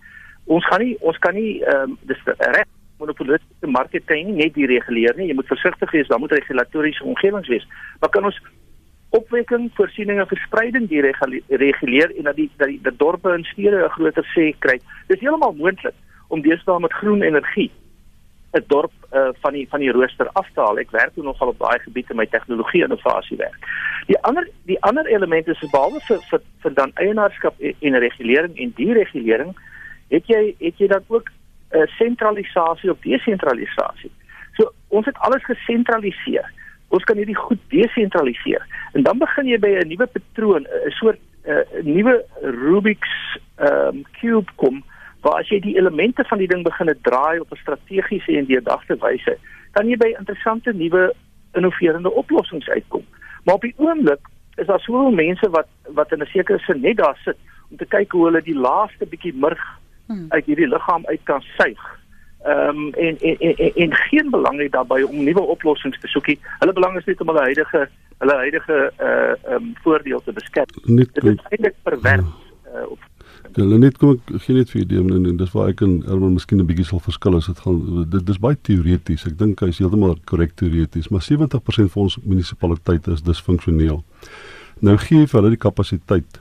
ons 0.47 0.67
gaan 0.67 0.81
nie 0.81 0.97
ons 1.01 1.19
kan 1.19 1.35
nie 1.35 1.63
ehm 1.63 1.91
um, 1.91 1.99
dis 2.09 2.25
reg 2.39 2.69
monopolistiese 2.99 3.67
markte 3.67 4.01
kan 4.01 4.17
nie 4.17 4.37
net 4.39 4.55
dereguleer 4.55 5.17
nie. 5.19 5.29
Jy 5.31 5.39
moet 5.39 5.51
versigtig 5.51 5.91
wees, 5.91 6.09
daar 6.09 6.23
moet 6.23 6.33
regulatoriese 6.37 7.05
omgewings 7.05 7.51
wees. 7.51 7.67
Maar 8.01 8.13
kan 8.15 8.29
ons 8.31 8.41
opwekking, 9.15 9.69
voorsiening 9.79 10.21
en 10.21 10.31
verspreiding 10.31 10.89
dereguleer 10.91 12.11
en 12.17 12.31
dat 12.31 12.37
die 12.39 12.51
dat 12.59 12.69
die, 12.69 12.81
die 12.83 12.97
dorpe 12.99 13.33
en 13.33 13.47
stede 13.53 13.85
'n 13.85 13.97
groter 13.97 14.27
sê 14.35 14.53
kry. 14.59 14.81
Dis 15.09 15.21
heeltemal 15.21 15.55
moontlik 15.55 15.95
om 16.29 16.43
deesdae 16.43 16.81
met 16.81 16.93
groen 16.93 17.23
energie 17.23 17.71
'n 18.55 18.65
dorp 18.67 18.93
uh, 19.13 19.29
van 19.43 19.53
die 19.53 19.67
van 19.69 19.81
die 19.81 19.93
rooster 19.93 20.29
af 20.33 20.49
te 20.55 20.61
haal. 20.61 20.79
Ek 20.79 20.91
werk 20.91 21.15
toe 21.15 21.25
nogal 21.25 21.49
op 21.49 21.59
daai 21.59 21.79
gebied 21.79 22.11
in 22.11 22.17
my 22.17 22.27
tegnologie 22.27 22.83
innovasie 22.83 23.37
werk. 23.37 23.59
Die 24.07 24.19
ander 24.23 24.49
die 24.65 24.81
ander 24.83 25.07
elemente 25.07 25.51
is 25.51 25.71
behalwe 25.71 26.01
vir, 26.01 26.21
vir 26.31 26.41
vir 26.63 26.75
dan 26.75 26.91
eienaarskap 26.95 27.55
en, 27.59 27.75
en 27.81 27.99
regulering 27.99 28.59
en 28.59 28.73
deregulering 28.77 29.55
het 30.09 30.27
jy 30.27 30.55
het 30.59 30.79
jy 30.79 30.87
dan 30.87 31.05
ook 31.07 31.29
'n 31.29 31.77
uh, 31.77 31.83
eh, 31.83 31.89
sentralisasie 31.89 32.91
of 32.91 32.99
desentralisasie. 33.01 34.11
So 34.57 34.73
ons 34.89 35.07
het 35.07 35.19
alles 35.19 35.45
gesentraliseer. 35.45 36.53
Ons 36.89 37.05
kan 37.05 37.17
hierdie 37.17 37.37
goed 37.37 37.59
desentraliseer. 37.69 38.67
En 38.93 39.03
dan 39.03 39.19
begin 39.19 39.47
jy 39.47 39.59
by 39.59 39.69
'n 39.69 39.89
nuwe 39.89 40.07
patroon, 40.07 40.67
'n 40.87 40.91
soort 40.91 41.19
'n 41.45 41.51
uh, 41.51 41.85
nuwe 41.85 42.25
Rubik's 42.41 43.39
um, 43.59 44.05
cube 44.21 44.51
kom 44.55 44.85
waar 45.21 45.41
as 45.41 45.49
jy 45.49 45.61
die 45.61 45.77
elemente 45.77 46.25
van 46.25 46.39
die 46.39 46.49
ding 46.49 46.63
begin 46.65 46.93
draai 47.03 47.41
op 47.41 47.53
'n 47.53 47.57
strategiese 47.57 48.37
en 48.37 48.47
deurdagte 48.47 48.97
wyse, 49.01 49.39
kan 49.73 49.89
jy 49.89 49.97
by 49.97 50.15
interessante 50.19 50.73
nuwe 50.73 51.15
innoverende 51.53 52.13
oplossings 52.13 52.69
uitkom. 52.69 53.05
Maar 53.45 53.55
op 53.55 53.61
die 53.61 53.75
oomblik 53.77 54.21
is 54.57 54.67
daar 54.67 54.81
soveel 54.81 55.11
mense 55.11 55.51
wat 55.51 55.69
wat 55.99 56.13
in 56.13 56.23
'n 56.23 56.27
sekere 56.27 56.59
sin 56.59 56.81
net 56.81 56.97
daar 56.97 57.19
sit 57.25 57.37
om 57.71 57.77
te 57.77 57.87
kyk 57.87 58.13
hoe 58.13 58.25
hulle 58.25 58.43
die 58.43 58.59
laaste 58.59 59.07
bietjie 59.07 59.35
murg 59.35 59.65
hmm. 60.07 60.27
uit 60.29 60.45
hierdie 60.45 60.69
liggaam 60.69 61.07
uit 61.07 61.21
kan 61.25 61.43
suig. 61.57 61.85
Ehm 62.45 62.69
um, 62.69 62.93
en, 62.93 63.19
en 63.19 63.37
en 63.39 63.57
en 63.57 63.73
en 63.75 63.95
geen 63.95 64.31
belang 64.31 64.61
het 64.61 64.73
daarbey 64.73 65.03
om 65.03 65.25
nuwe 65.25 65.41
oplossings 65.41 66.01
te 66.01 66.09
soek 66.09 66.27
nie. 66.27 66.39
Hulle 66.59 66.73
belang 66.73 66.99
is 66.99 67.05
net 67.05 67.21
om 67.21 67.33
hulle 67.33 67.41
huidige 67.41 67.89
hulle 68.19 68.35
huidige 68.35 68.93
uh 69.01 69.09
ehm 69.09 69.55
um, 69.55 69.73
voordeel 69.83 70.23
te 70.25 70.33
beskerm. 70.33 70.67
Dit 70.85 71.25
is 71.25 71.41
eintlik 71.49 71.75
pervers 71.83 72.25
uh, 72.75 72.87
Hulle 73.55 73.79
net 73.79 73.99
kom 74.01 74.17
ek 74.17 74.31
gee 74.43 74.57
net 74.57 74.71
vir 74.73 74.81
idee 74.83 75.01
en, 75.01 75.27
en 75.31 75.37
dis 75.39 75.53
waar 75.55 75.69
ek 75.71 75.85
en 75.87 75.99
Erwin 76.11 76.35
miskien 76.35 76.59
'n 76.59 76.67
bietjie 76.67 76.87
sal 76.89 77.03
verskil 77.05 77.37
as 77.39 77.47
dit 77.47 77.61
gaan 77.65 77.81
dit 78.11 78.27
dis 78.27 78.41
baie 78.47 78.57
teoreties. 78.69 79.27
Ek 79.31 79.37
dink 79.39 79.61
hy 79.61 79.69
is 79.71 79.79
heeltemal 79.79 80.17
korrek 80.27 80.57
teoreties, 80.59 81.09
maar 81.09 81.23
70% 81.23 81.93
van 81.95 82.03
ons 82.03 82.19
munisipaliteite 82.25 83.13
is 83.13 83.23
disfunksioneel. 83.23 84.03
Nou 84.81 84.97
gee 84.99 85.23
jy 85.23 85.29
vir 85.31 85.41
hulle 85.41 85.55
die 85.55 85.65
kapasiteit 85.65 86.41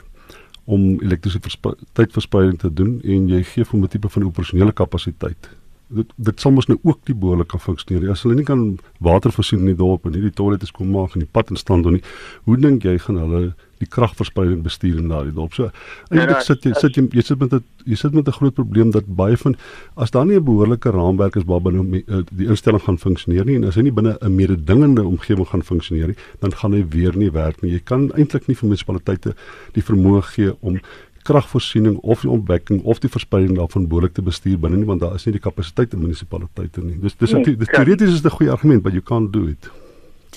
om 0.64 1.00
elektrisiteitsverspreiding 1.00 2.58
te 2.58 2.72
doen 2.72 3.00
en 3.02 3.28
jy 3.28 3.42
gee 3.42 3.64
vir 3.64 3.80
'n 3.80 3.88
tipe 3.88 4.08
van 4.08 4.24
operasionele 4.24 4.72
kapasiteit 4.72 5.50
dit 5.94 6.12
dit 6.16 6.40
sal 6.40 6.54
mos 6.54 6.68
nou 6.70 6.78
ook 6.82 7.00
die 7.08 7.14
behoorlik 7.14 7.50
kan 7.52 7.60
funksioneer. 7.60 8.10
As 8.10 8.24
hulle 8.24 8.38
nie 8.38 8.46
kan 8.48 8.78
water 9.04 9.32
voorsien 9.32 9.62
in 9.64 9.72
die 9.72 9.78
dorp 9.78 10.06
en 10.06 10.14
nie 10.16 10.24
die 10.24 10.34
toilette 10.34 10.68
skoon 10.70 10.90
maak 10.94 11.14
en 11.14 11.24
die 11.24 11.30
pad 11.30 11.52
in 11.52 11.60
stand 11.60 11.86
hou 11.86 11.94
nie, 11.94 12.02
hoe 12.48 12.58
dink 12.60 12.86
jy 12.86 12.96
gaan 13.06 13.20
hulle 13.22 13.42
die 13.84 13.90
kragverspreiding 13.96 14.64
bestuur 14.64 14.98
in 15.02 15.12
daardie 15.12 15.34
dorp? 15.36 15.54
So 15.54 15.70
eintlik 16.10 16.34
nee, 16.34 16.48
sit 16.48 16.66
jy 16.68 16.74
sit 16.80 16.98
jy, 16.98 17.06
jy 17.12 17.24
sit 17.28 17.40
met 17.40 17.54
'n 17.54 17.62
jy 17.84 17.96
sit 18.00 18.14
met 18.16 18.28
'n 18.28 18.36
groot 18.40 18.54
probleem 18.54 18.90
dat 18.90 19.06
baie 19.06 19.36
van 19.36 19.56
as 19.96 20.10
daar 20.10 20.26
nie 20.26 20.36
'n 20.36 20.44
behoorlike 20.44 20.90
raamwerk 20.90 21.36
is 21.36 21.44
waarbinne 21.44 22.02
eh, 22.08 22.22
die 22.30 22.48
instelling 22.48 22.82
gaan 22.82 22.98
funksioneer 22.98 23.44
nie 23.44 23.56
en 23.56 23.64
as 23.64 23.76
hy 23.76 23.82
nie 23.82 23.92
binne 23.92 24.18
'n 24.20 24.34
mededingende 24.34 25.04
omgewing 25.04 25.46
gaan 25.46 25.62
funksioneer 25.62 26.08
nie, 26.08 26.16
dan 26.40 26.52
gaan 26.52 26.72
hy 26.72 26.84
weer 26.88 27.16
nie 27.16 27.30
werk 27.30 27.62
nie. 27.62 27.72
Jy 27.72 27.80
kan 27.84 28.10
eintlik 28.12 28.48
nie 28.48 28.56
vir 28.56 28.68
munisipaliteite 28.68 29.34
die 29.72 29.82
vermoë 29.82 30.22
gee 30.22 30.56
om 30.60 30.80
kragvoorsiening 31.24 31.96
of 32.02 32.20
die 32.20 32.30
ontwikkeling 32.30 32.82
of 32.84 33.00
die 33.00 33.08
verspreiding 33.08 33.56
daarvan 33.56 33.88
behoorlik 33.88 34.12
te 34.16 34.22
bestuur 34.22 34.58
binne 34.60 34.76
nie 34.76 34.88
want 34.88 35.00
daar 35.00 35.14
is 35.14 35.24
nie 35.24 35.32
die 35.38 35.44
kapasiteit 35.46 35.94
in 35.96 36.02
munisipaliteite 36.04 36.84
nie. 36.84 36.98
Dis 37.00 37.16
dis 37.16 37.32
nee, 37.32 37.56
teoreties 37.56 38.20
is 38.20 38.24
'n 38.24 38.36
goeie 38.36 38.50
argument 38.50 38.82
but 38.82 38.92
you 38.92 39.02
can't 39.02 39.32
do 39.32 39.46
it. 39.46 39.70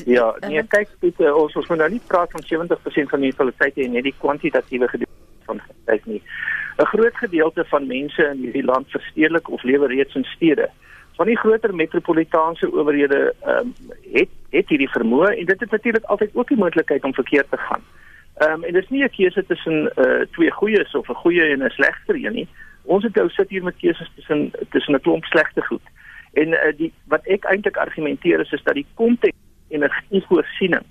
Ja, 0.05 0.35
nee, 0.39 0.63
kyk 0.67 0.89
dit 0.99 1.19
ons 1.19 1.55
ons 1.55 1.67
moet 1.67 1.77
nou 1.77 1.89
nie 1.89 2.01
praat 2.07 2.31
van 2.31 2.43
70% 2.43 3.09
van 3.09 3.19
munisipaliteite 3.19 3.83
en 3.83 3.91
net 3.91 4.03
die 4.03 4.15
kwantitatiewe 4.19 4.87
gedeelte 4.87 5.45
van 5.45 5.61
kyk 5.85 6.05
nie. 6.05 6.21
'n 6.77 6.85
Groot 6.85 7.15
gedeelte 7.17 7.65
van 7.65 7.87
mense 7.87 8.23
in 8.23 8.37
hierdie 8.37 8.63
land 8.63 8.89
verstedelik 8.89 9.49
of 9.49 9.63
lewe 9.63 9.87
reeds 9.87 10.15
in 10.15 10.23
stede. 10.23 10.69
Van 11.15 11.25
die 11.25 11.37
groter 11.37 11.75
metropolitaanse 11.75 12.71
owerhede 12.73 13.33
ehm 13.41 13.57
um, 13.57 13.73
het 14.13 14.29
het 14.49 14.69
hierdie 14.69 14.89
vermoë 14.89 15.31
en 15.37 15.45
dit 15.45 15.59
het 15.59 15.71
natuurlik 15.71 16.03
altyd 16.03 16.29
ook 16.33 16.47
die 16.47 16.57
moontlikheid 16.57 17.03
om 17.03 17.13
verkeerd 17.13 17.49
te 17.49 17.57
gaan. 17.57 17.81
Ehm 18.37 18.51
um, 18.51 18.63
en 18.63 18.73
dis 18.73 18.89
nie 18.89 19.03
'n 19.03 19.09
keuse 19.09 19.45
tussen 19.45 19.91
uh, 19.95 20.21
twee 20.31 20.51
goeies 20.51 20.95
of 20.95 21.09
'n 21.09 21.21
goeie 21.23 21.43
en 21.43 21.63
'n 21.63 21.69
slegter 21.69 22.15
een 22.15 22.33
nie. 22.33 22.47
Ons 22.83 23.03
het 23.03 23.15
nou 23.15 23.29
sit 23.29 23.49
hier 23.49 23.63
met 23.63 23.77
keuses 23.77 24.11
tussen 24.15 24.51
tussen 24.69 24.93
'n 24.93 25.01
klomp 25.01 25.23
slegte 25.23 25.61
goed. 25.61 25.85
En 26.33 26.47
uh, 26.47 26.59
die 26.77 26.93
wat 27.07 27.25
ek 27.25 27.43
eintlik 27.43 27.77
argumenteer 27.77 28.39
is 28.39 28.51
is 28.51 28.63
dat 28.63 28.73
die 28.73 28.85
konteks 28.93 29.46
energievoorsiening 29.67 30.85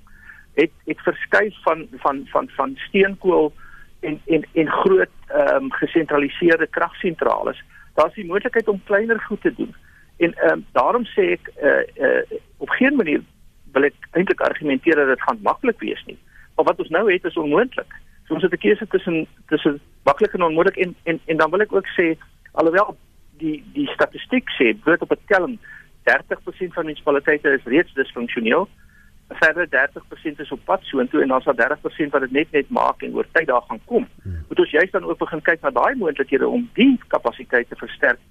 het 0.55 0.71
het 0.85 1.01
verskuif 1.01 1.55
van 1.63 1.87
van 1.93 2.27
van 2.27 2.49
van 2.49 2.77
steenkool 2.77 3.53
en 4.01 4.21
en 4.27 4.47
en 4.53 4.71
groot 4.71 5.15
ehm 5.27 5.55
um, 5.55 5.73
gesentraliseerde 5.73 6.67
kragsentrale. 6.67 7.55
Daar's 7.95 8.15
die 8.15 8.27
moontlikheid 8.27 8.69
om 8.69 8.81
kleiner 8.85 9.21
goed 9.21 9.41
te 9.41 9.55
doen. 9.57 9.75
En 10.17 10.35
ehm 10.35 10.53
um, 10.53 10.67
daarom 10.73 11.05
sê 11.05 11.23
ek 11.37 11.51
uh, 11.63 12.07
uh, 12.07 12.39
op 12.57 12.69
geen 12.69 12.97
manier 12.97 13.23
wil 13.73 13.83
ek 13.83 13.95
eintlik 14.11 14.41
argumenteer 14.41 14.97
dat 14.97 15.09
dit 15.09 15.23
gaan 15.23 15.39
maklik 15.43 15.81
wees 15.81 16.05
nie. 16.07 16.19
Maar 16.55 16.65
wat 16.65 16.79
ons 16.79 16.89
nou 16.89 17.13
het 17.13 17.25
is 17.25 17.37
onmoontlik. 17.37 17.93
So 18.27 18.35
ons 18.35 18.43
het 18.43 18.53
'n 18.53 18.65
keuse 18.65 18.87
tussen 18.87 19.27
tussen 19.47 19.81
maklik 20.03 20.33
en 20.33 20.43
onmoontlik 20.43 20.77
en, 20.77 20.97
en 21.03 21.21
en 21.27 21.37
dan 21.37 21.51
wil 21.51 21.61
ek 21.61 21.73
ook 21.73 21.89
sê 21.99 22.17
alhoewel 22.53 22.97
die 23.39 23.65
die 23.73 23.89
statistiek 23.89 24.49
sê 24.59 24.73
bloot 24.85 25.03
op 25.03 25.13
'n 25.13 25.27
telling 25.27 25.59
30% 26.11 26.75
van 26.77 26.85
munisipaliteite 26.85 27.49
is 27.59 27.65
reeds 27.65 27.95
disfunksioneel. 27.95 28.69
Verder 29.29 29.67
30% 29.69 30.41
is 30.45 30.53
op 30.55 30.65
pad 30.65 30.83
soontoe 30.83 31.23
en 31.23 31.29
dan 31.29 31.41
sal 31.43 31.55
30% 31.55 32.15
wat 32.15 32.21
dit 32.21 32.31
net 32.31 32.51
net 32.51 32.69
maak 32.71 33.03
en 33.03 33.15
oor 33.15 33.27
tyd 33.33 33.47
daar 33.47 33.65
gaan 33.69 33.81
kom. 33.85 34.09
Hmm. 34.23 34.45
Moet 34.49 34.59
ons 34.59 34.71
juist 34.71 34.93
dan 34.93 35.05
ook 35.05 35.19
begin 35.19 35.43
kyk 35.43 35.61
na 35.61 35.71
daai 35.71 35.95
moontlikhede 35.95 36.49
om 36.49 36.69
die 36.75 37.01
kapasiteit 37.07 37.69
te 37.69 37.77
versterk. 37.77 38.23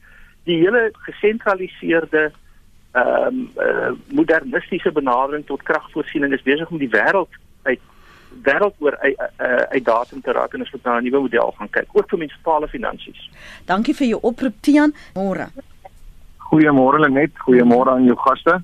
Die 0.43 0.57
hele 0.63 0.89
gesentraliseerde 1.07 2.31
ehm 2.95 3.27
um, 3.27 3.49
uh, 3.59 3.91
modernistiese 4.15 4.91
benadering 4.91 5.45
tot 5.45 5.63
kragvoorsiening 5.63 6.33
is 6.33 6.45
besig 6.47 6.69
om 6.69 6.79
die 6.79 6.89
wêreld 6.89 7.33
uit 7.63 7.81
wêreldoor 8.43 8.97
uit, 8.97 9.17
uit, 9.17 9.67
uit 9.69 9.85
datum 9.85 10.21
te 10.21 10.31
raak 10.31 10.53
en 10.53 10.63
ons 10.63 10.71
moet 10.71 10.83
na 10.83 10.97
'n 10.99 11.03
nuwe 11.03 11.19
model 11.19 11.51
gaan 11.57 11.69
kyk 11.69 11.87
ook 11.91 12.09
vir 12.09 12.19
munisipale 12.19 12.67
finansies. 12.67 13.29
Dankie 13.65 13.95
vir 13.95 14.07
jou 14.07 14.19
oproep 14.21 14.55
Tian. 14.61 14.93
Môre. 15.13 15.47
Goeiemôre 16.49 16.99
Lenet, 16.99 17.31
goeiemôre 17.45 17.91
aan 17.91 18.05
jou 18.05 18.17
gaste. 18.17 18.61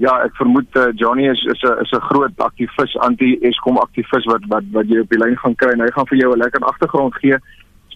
Ja, 0.00 0.16
ek 0.24 0.36
vermoed 0.36 0.76
uh, 0.76 0.90
Johnny 0.96 1.28
is 1.28 1.42
is 1.44 1.62
'n 1.62 1.80
is 1.84 1.92
'n 1.92 2.06
groot 2.10 2.36
aktivis 2.38 2.96
anti-Eskom 2.96 3.76
aktivis 3.78 4.24
wat 4.24 4.44
wat 4.48 4.64
wat 4.72 4.86
jy 4.88 5.00
op 5.00 5.10
die 5.10 5.18
lyn 5.18 5.36
gaan 5.36 5.54
kry 5.54 5.72
en 5.72 5.80
hy 5.80 5.90
gaan 5.92 6.06
vir 6.06 6.18
jou 6.18 6.32
'n 6.32 6.42
lekker 6.42 6.64
agtergrond 6.64 7.14
gee 7.14 7.38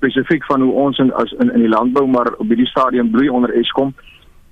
spesifiek 0.04 0.44
van 0.44 0.60
hoe 0.60 0.72
ons 0.72 0.98
in 0.98 1.12
as 1.12 1.32
in 1.40 1.52
in 1.52 1.60
die 1.60 1.68
landbou 1.68 2.06
maar 2.06 2.32
op 2.36 2.48
hierdie 2.48 2.66
stadium 2.66 3.10
bloei 3.10 3.28
onder 3.28 3.54
Eskom. 3.60 3.94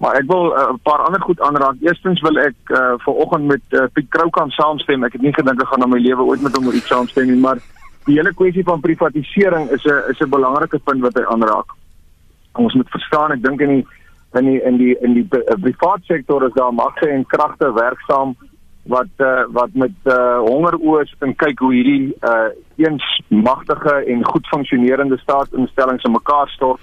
Maar 0.03 0.17
ek 0.19 0.27
wil 0.27 0.55
eh, 0.55 0.63
'n 0.63 0.75
uh, 0.75 0.79
paar 0.83 1.03
ander 1.07 1.21
goed 1.21 1.41
aanraak. 1.41 1.77
Eerstens 1.81 2.21
wil 2.21 2.39
ek 2.39 2.57
uh, 2.71 2.95
ver 3.05 3.15
oggend 3.25 3.47
met 3.47 3.63
uh, 3.71 3.85
Piet 3.93 4.09
Kroukamp 4.09 4.51
saamstem. 4.51 5.05
Ek 5.05 5.13
het 5.13 5.23
nie 5.23 5.35
gedink 5.35 5.61
ek 5.61 5.69
gaan 5.69 5.83
in 5.83 5.91
my 5.91 5.99
lewe 5.99 6.23
ooit 6.23 6.43
met 6.43 6.57
hom 6.57 6.67
oor 6.67 6.75
iets 6.75 6.87
saamstem 6.87 7.27
nie, 7.27 7.41
maar 7.41 7.59
die 8.05 8.17
hele 8.17 8.35
kwessie 8.35 8.65
van 8.65 8.81
privatisering 8.81 9.71
is 9.71 9.85
'n 9.85 10.03
is 10.11 10.21
'n 10.21 10.31
belangrike 10.31 10.79
punt 10.79 11.01
wat 11.01 11.15
hy 11.15 11.25
aanraak. 11.25 11.71
Ons 12.53 12.75
moet 12.75 12.91
verstaan, 12.91 13.33
ek 13.33 13.43
dink 13.43 13.61
in 13.61 13.69
die 13.69 13.87
in 14.35 14.45
die 14.45 14.61
in 14.63 14.77
die 14.77 14.97
in 15.01 15.15
die 15.15 15.27
private 15.29 16.05
sektor 16.05 16.45
is 16.47 16.53
daar 16.55 16.75
magte 16.75 17.09
en 17.09 17.27
kragte 17.27 17.73
werksaam 17.73 18.37
wat 18.83 19.13
uh, 19.19 19.45
wat 19.49 19.71
met 19.73 19.95
uh, 20.05 20.39
hongeroë 20.43 21.05
en 21.19 21.35
kyk 21.37 21.59
hoe 21.59 21.73
hierdie 21.75 22.15
uh, 22.27 22.51
eens 22.77 23.05
magtige 23.29 23.95
en 24.15 24.25
goed 24.25 24.47
funksionerende 24.47 25.19
staatsinstellings 25.19 26.05
in 26.05 26.13
mekaar 26.13 26.49
stort 26.49 26.81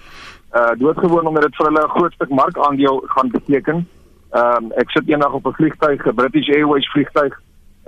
uh 0.58 0.72
doodgewoon 0.78 1.28
omdat 1.28 1.44
dit 1.44 1.56
vir 1.56 1.66
hulle 1.66 1.84
'n 1.86 1.90
groot 1.90 2.14
stuk 2.14 2.30
markandeel 2.30 3.04
gaan 3.06 3.30
beteken. 3.30 3.88
Ehm 4.32 4.64
um, 4.64 4.72
ek 4.72 4.90
sit 4.90 5.10
eendag 5.10 5.34
op 5.34 5.46
'n 5.46 5.54
vliegtuig, 5.54 6.06
'n 6.06 6.16
British 6.16 6.50
Airways 6.50 6.92
vliegtuig, 6.92 7.34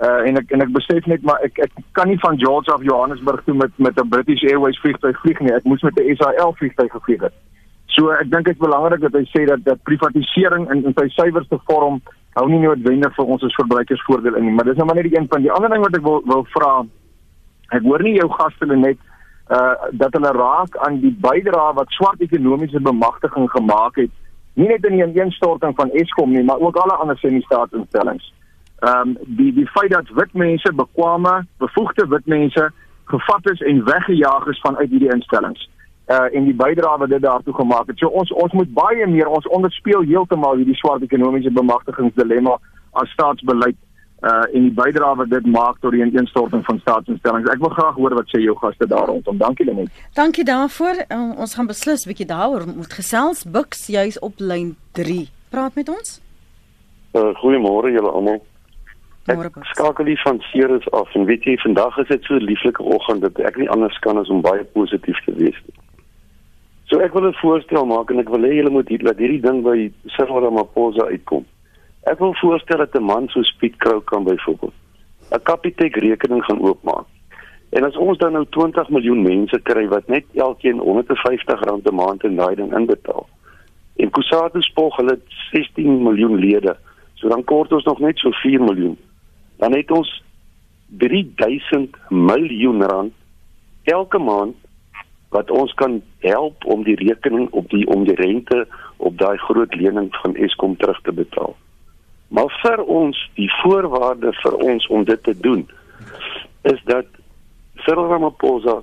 uh 0.02 0.26
en 0.28 0.36
ek 0.36 0.50
en 0.50 0.60
ek 0.60 0.72
besef 0.72 1.06
net 1.06 1.22
maar 1.22 1.40
ek 1.42 1.58
ek 1.58 1.72
kan 1.92 2.08
nie 2.08 2.18
van 2.18 2.38
George 2.38 2.74
of 2.74 2.82
Johannesburg 2.82 3.42
toe 3.44 3.54
met 3.54 3.70
met 3.76 3.98
'n 4.00 4.08
British 4.08 4.42
Airways 4.42 4.80
vliegtuig 4.80 5.20
vlieg 5.20 5.40
nie. 5.40 5.52
Ek 5.52 5.64
moes 5.64 5.82
met 5.82 5.98
'n 5.98 6.16
SAL 6.16 6.54
vliegtuig 6.54 6.92
gevlieg 6.92 7.20
het. 7.20 7.34
So 7.92 8.12
ek 8.16 8.30
dink 8.32 8.48
dit 8.48 8.56
is 8.56 8.62
belangrik 8.62 9.00
dat 9.04 9.16
hy 9.18 9.24
sê 9.30 9.44
dat 9.48 9.64
dat 9.64 9.82
privatisering 9.88 10.68
in 10.72 10.84
in 10.88 10.96
sy 10.98 11.08
suiwerste 11.16 11.58
vorm 11.68 12.00
hou 12.38 12.46
nie 12.48 12.62
noodwendig 12.62 13.14
vir 13.16 13.32
ons 13.34 13.44
as 13.44 13.56
verbruikers 13.58 14.04
voordeel 14.08 14.38
in 14.40 14.46
nie, 14.48 14.54
maar 14.56 14.64
dis 14.64 14.78
nou 14.80 14.86
maar 14.88 14.96
net 14.96 15.10
die 15.10 15.18
een 15.18 15.28
van 15.28 15.42
die 15.44 15.52
ander 15.52 15.72
ding 15.72 15.84
wat 15.84 15.96
ek 15.98 16.06
wil 16.06 16.22
wil 16.32 16.46
vra. 16.54 16.72
Ek 17.76 17.84
hoor 17.84 18.04
nie 18.04 18.16
jou 18.16 18.28
gaste 18.38 18.68
net 18.72 18.98
uh 19.52 19.90
dat 20.00 20.14
hulle 20.16 20.32
raak 20.38 20.76
aan 20.86 21.00
die 21.02 21.12
bydrae 21.26 21.72
wat 21.76 21.92
swart 21.98 22.20
ekonomiese 22.24 22.80
bemagtiging 22.80 23.50
gemaak 23.52 23.98
het 24.00 24.12
nie 24.54 24.68
net 24.68 24.84
in 24.84 24.96
die 24.96 25.04
ineenstorting 25.04 25.74
van 25.76 25.90
Eskom 25.90 26.32
nie 26.32 26.44
maar 26.44 26.60
ook 26.60 26.76
alle 26.76 26.96
ander 27.00 27.18
semi-staatsinstellings. 27.18 28.32
Ehm 28.82 29.12
um, 29.12 29.16
die 29.40 29.52
die 29.52 29.68
feit 29.74 29.90
dat 29.90 30.08
wit 30.18 30.32
mense 30.32 30.72
bekwame, 30.72 31.34
bevoegde 31.58 32.06
wit 32.08 32.26
mense 32.26 32.70
gevat 33.04 33.50
is 33.52 33.60
en 33.60 33.84
weggejaag 33.84 34.46
is 34.46 34.60
vanuit 34.60 34.90
hierdie 34.90 35.12
instellings. 35.12 35.68
Uh 36.08 36.26
en 36.34 36.44
die 36.44 36.54
bydrae 36.54 36.98
wat 36.98 37.08
dit 37.08 37.22
daartoe 37.22 37.54
gemaak 37.54 37.86
het. 37.86 37.98
So 37.98 38.08
ons 38.08 38.32
ons 38.32 38.52
moet 38.52 38.72
baie 38.74 39.06
meer 39.06 39.28
ons 39.28 39.46
onderspeel 39.48 40.02
heeltemal 40.02 40.56
hierdie 40.56 40.76
swart 40.76 41.02
ekonomiese 41.02 41.50
bemagtigingsdilemma 41.50 42.58
as 42.92 43.10
staatsbeleid 43.10 43.78
uh 44.22 44.42
en 44.54 44.66
die 44.68 44.74
bydrae 44.74 45.14
wat 45.16 45.30
dit 45.30 45.46
maak 45.46 45.78
tot 45.80 45.94
die 45.94 46.02
ineenstorting 46.02 46.64
van 46.64 46.78
staatsinstellings. 46.78 47.48
Ek 47.50 47.62
wil 47.62 47.74
graag 47.74 47.94
hoor 47.94 48.14
wat 48.14 48.28
sê 48.30 48.42
jou 48.42 48.54
gaste 48.58 48.86
daar 48.86 49.06
rondom. 49.10 49.38
Dankie 49.38 49.66
Lenet. 49.66 49.90
Dankie 50.14 50.44
daarvoor. 50.44 51.04
Uh, 51.08 51.32
ons 51.42 51.54
gaan 51.54 51.66
beslis 51.66 52.04
'n 52.04 52.08
bietjie 52.08 52.26
daaroor 52.26 52.66
moet 52.66 52.92
gesels. 52.92 53.44
Buks 53.44 53.86
juis 53.86 54.18
op 54.18 54.34
lyn 54.38 54.76
3. 54.92 55.28
Praat 55.50 55.74
met 55.74 55.88
ons. 55.88 56.20
Uh 57.14 57.34
goeiemôre 57.42 57.90
julle 57.92 58.10
almal. 58.10 58.42
Ek 59.30 59.54
skakel 59.74 60.04
die 60.04 60.20
van 60.22 60.40
Ceres 60.50 60.90
af 60.90 61.14
en 61.14 61.24
weet 61.24 61.44
jy 61.44 61.56
vandag 61.62 61.98
is 61.98 62.08
dit 62.08 62.24
so 62.24 62.34
'n 62.34 62.42
lieflike 62.42 62.82
oggend 62.82 63.20
dat 63.22 63.38
ek 63.38 63.56
nie 63.56 63.70
anders 63.70 63.98
kan 63.98 64.18
as 64.18 64.28
om 64.28 64.40
baie 64.40 64.64
positief 64.64 65.18
te 65.24 65.34
wees 65.34 65.58
nie. 65.66 65.81
So 66.92 67.00
ek 67.00 67.14
wil 67.16 67.24
'n 67.24 67.40
voorstel 67.40 67.86
maak 67.88 68.10
en 68.10 68.18
ek 68.20 68.28
wil 68.28 68.44
hê 68.44 68.52
julle 68.52 68.70
moet 68.70 68.88
hier 68.88 69.00
laat 69.00 69.16
hierdie 69.16 69.40
ding 69.40 69.62
by 69.64 69.88
Cyril 70.12 70.42
Ramaphosa 70.44 71.06
uitkom. 71.08 71.46
Ek 72.04 72.18
wil 72.18 72.34
voorstel 72.36 72.76
dat 72.84 72.94
'n 72.94 73.02
man 73.02 73.28
so 73.28 73.40
Piet 73.58 73.76
Krou 73.76 74.00
kan 74.04 74.24
byvoorbeeld 74.24 74.74
'n 75.32 75.42
Capitec 75.42 75.96
rekening 75.96 76.44
gaan 76.44 76.60
oopmaak. 76.60 77.06
En 77.70 77.84
as 77.84 77.96
ons 77.96 78.18
dan 78.18 78.32
nou 78.32 78.44
20 78.50 78.88
miljoen 78.88 79.22
mense 79.22 79.60
kry 79.62 79.88
wat 79.88 80.06
net 80.08 80.24
elkeen 80.34 80.78
150 80.78 81.60
rand 81.64 81.88
'n 81.88 81.94
maand 81.94 82.24
in 82.24 82.36
daai 82.36 82.54
ding 82.54 82.74
inbetaal. 82.74 83.26
En 83.96 84.10
Kusatu 84.10 84.60
spog 84.62 84.96
hulle 84.96 85.18
16 85.52 86.02
miljoen 86.02 86.36
lede. 86.36 86.76
So 87.14 87.28
dan 87.28 87.44
kort 87.44 87.72
ons 87.72 87.84
nog 87.84 87.98
net 88.00 88.18
so 88.18 88.30
4 88.30 88.60
miljoen. 88.60 88.98
Dan 89.56 89.72
het 89.72 89.90
ons 89.90 90.22
3000 90.98 91.96
miljoen 92.08 92.82
rand 92.82 93.12
elke 93.82 94.18
maand 94.18 94.56
wat 95.32 95.50
ons 95.50 95.72
kan 95.80 96.02
help 96.24 96.64
om 96.64 96.84
die 96.84 96.96
rekening 97.00 97.48
op 97.50 97.70
die 97.70 97.86
om 97.88 98.04
die 98.04 98.16
rente 98.18 98.66
op 98.96 99.18
daai 99.18 99.38
groot 99.38 99.74
lening 99.74 100.10
van 100.22 100.36
Eskom 100.36 100.76
terug 100.76 101.00
te 101.02 101.12
betaal. 101.12 101.56
Maar 102.28 102.52
vir 102.62 102.84
ons 102.84 103.18
die 103.34 103.50
voorwaarde 103.62 104.32
vir 104.42 104.54
ons 104.56 104.86
om 104.86 105.04
dit 105.04 105.22
te 105.22 105.34
doen 105.40 105.66
is 106.68 106.80
dat 106.84 107.08
Cyril 107.84 108.08
Ramaphosa 108.12 108.80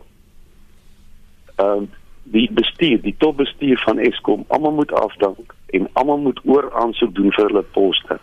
ehm 1.56 1.86
uh, 1.86 1.88
die 2.30 2.50
bestuur, 2.54 3.00
die 3.02 3.16
topbestuur 3.18 3.80
van 3.86 3.98
Eskom, 3.98 4.44
almal 4.48 4.76
moet 4.78 4.92
afdank 4.94 5.56
en 5.74 5.88
almal 5.94 6.18
moet 6.18 6.40
oor 6.46 6.68
aansoek 6.78 7.16
doen 7.16 7.32
vir 7.34 7.48
hulle 7.50 7.64
poste. 7.74 8.20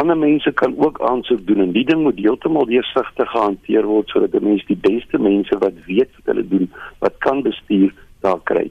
Ander 0.00 0.16
mense 0.16 0.52
kan 0.52 0.74
ook 0.78 1.00
aansoek 1.04 1.46
doen 1.46 1.60
en 1.60 1.72
die 1.72 1.84
ding 1.84 2.02
moet 2.02 2.18
heeltemal 2.18 2.68
deursigtig 2.68 3.30
gehanteer 3.30 3.84
word 3.84 4.08
sodat 4.08 4.32
die 4.32 4.40
mense 4.44 4.64
die 4.70 4.78
beste 4.86 5.18
mense 5.20 5.58
wat 5.64 5.82
weet 5.88 6.14
wat 6.16 6.30
hulle 6.32 6.46
doen, 6.48 6.70
wat 7.04 7.18
kan 7.26 7.42
bestuur, 7.44 7.92
daar 8.24 8.40
kry. 8.48 8.70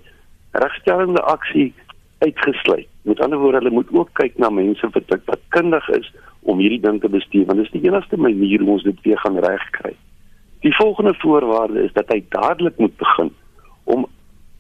Regstellende 0.63 1.21
aksie 1.21 1.67
uitgesluit. 2.25 2.87
Met 3.01 3.21
ander 3.21 3.37
woorde, 3.37 3.61
hulle 3.61 3.75
moet 3.77 3.93
ook 3.93 4.09
kyk 4.17 4.37
na 4.41 4.49
mense 4.49 4.89
wat 4.95 5.13
wat 5.29 5.45
kundig 5.53 5.89
is 5.99 6.09
om 6.41 6.57
hierdie 6.63 6.81
ding 6.81 6.97
te 7.01 7.13
bestuur 7.13 7.45
want 7.45 7.61
dit 7.61 7.69
is 7.69 7.77
die 7.77 7.91
enigste 7.91 8.17
manier 8.17 8.65
hoe 8.65 8.73
ons 8.79 8.89
dit 8.89 9.05
weer 9.05 9.21
gaan 9.21 9.37
regkry. 9.45 9.93
Die 10.65 10.75
volgende 10.75 11.13
voorwaarde 11.21 11.83
is 11.83 11.93
dat 11.93 12.09
hy 12.09 12.23
dadelik 12.33 12.77
moet 12.77 12.97
begin 12.97 13.33
om 13.83 14.07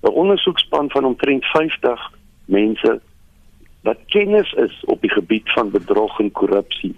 'n 0.03 0.17
ondersoekspan 0.23 0.89
van 0.89 1.05
omtrent 1.05 1.45
50 1.45 2.11
mense 2.45 2.99
wat 3.81 3.97
kennis 4.05 4.51
is 4.53 4.83
op 4.85 5.01
die 5.01 5.11
gebied 5.11 5.51
van 5.51 5.71
bedrog 5.71 6.19
en 6.19 6.31
korrupsie. 6.31 6.95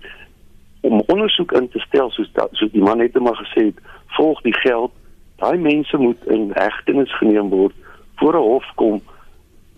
Om 0.82 1.04
ondersoek 1.06 1.52
in 1.52 1.70
te 1.70 1.80
stel 1.80 2.10
soos 2.10 2.32
dat, 2.34 2.50
soos 2.52 2.72
die 2.72 2.82
man 2.82 2.98
net 2.98 3.20
maar 3.20 3.38
gesê 3.38 3.66
het 3.66 3.80
volg 4.18 4.42
die 4.42 4.56
geld. 4.56 4.92
Daai 5.36 5.58
mense 5.58 5.98
moet 5.98 6.26
in 6.28 6.50
hegtenis 6.54 7.18
geneem 7.18 7.50
word 7.50 7.74
voor 8.16 8.34
'n 8.34 8.48
hof 8.48 8.72
kom. 8.76 9.02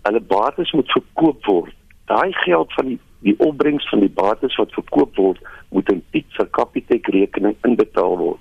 Hulle 0.02 0.20
bates 0.20 0.72
moet 0.72 0.90
verkoop 0.90 1.44
word. 1.44 1.74
Daai 2.04 2.32
geld 2.32 2.72
van 2.72 2.86
die 2.86 2.98
die 3.24 3.34
opbrengs 3.40 3.88
van 3.88 4.00
die 4.00 4.12
bates 4.12 4.56
wat 4.56 4.72
verkoop 4.72 5.16
word 5.16 5.38
moet 5.68 5.88
in 5.92 6.02
Piet 6.10 6.26
se 6.36 6.44
Capitec 6.50 7.06
rekening 7.06 7.56
inbetaal 7.64 8.18
word. 8.18 8.40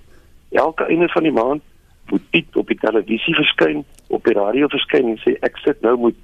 Elke 0.51 0.83
einde 0.83 1.07
van 1.09 1.23
die 1.23 1.31
maand 1.31 1.61
moet 2.11 2.29
Piet 2.29 2.55
op 2.55 2.67
die 2.67 2.77
televisie 2.77 3.35
verskyn 3.35 3.85
op 4.07 4.23
die 4.23 4.33
radio 4.33 4.67
verskyn 4.67 5.07
en 5.13 5.21
sê 5.23 5.37
ek 5.47 5.57
sit 5.63 5.81
nou 5.81 5.95
met 5.97 6.19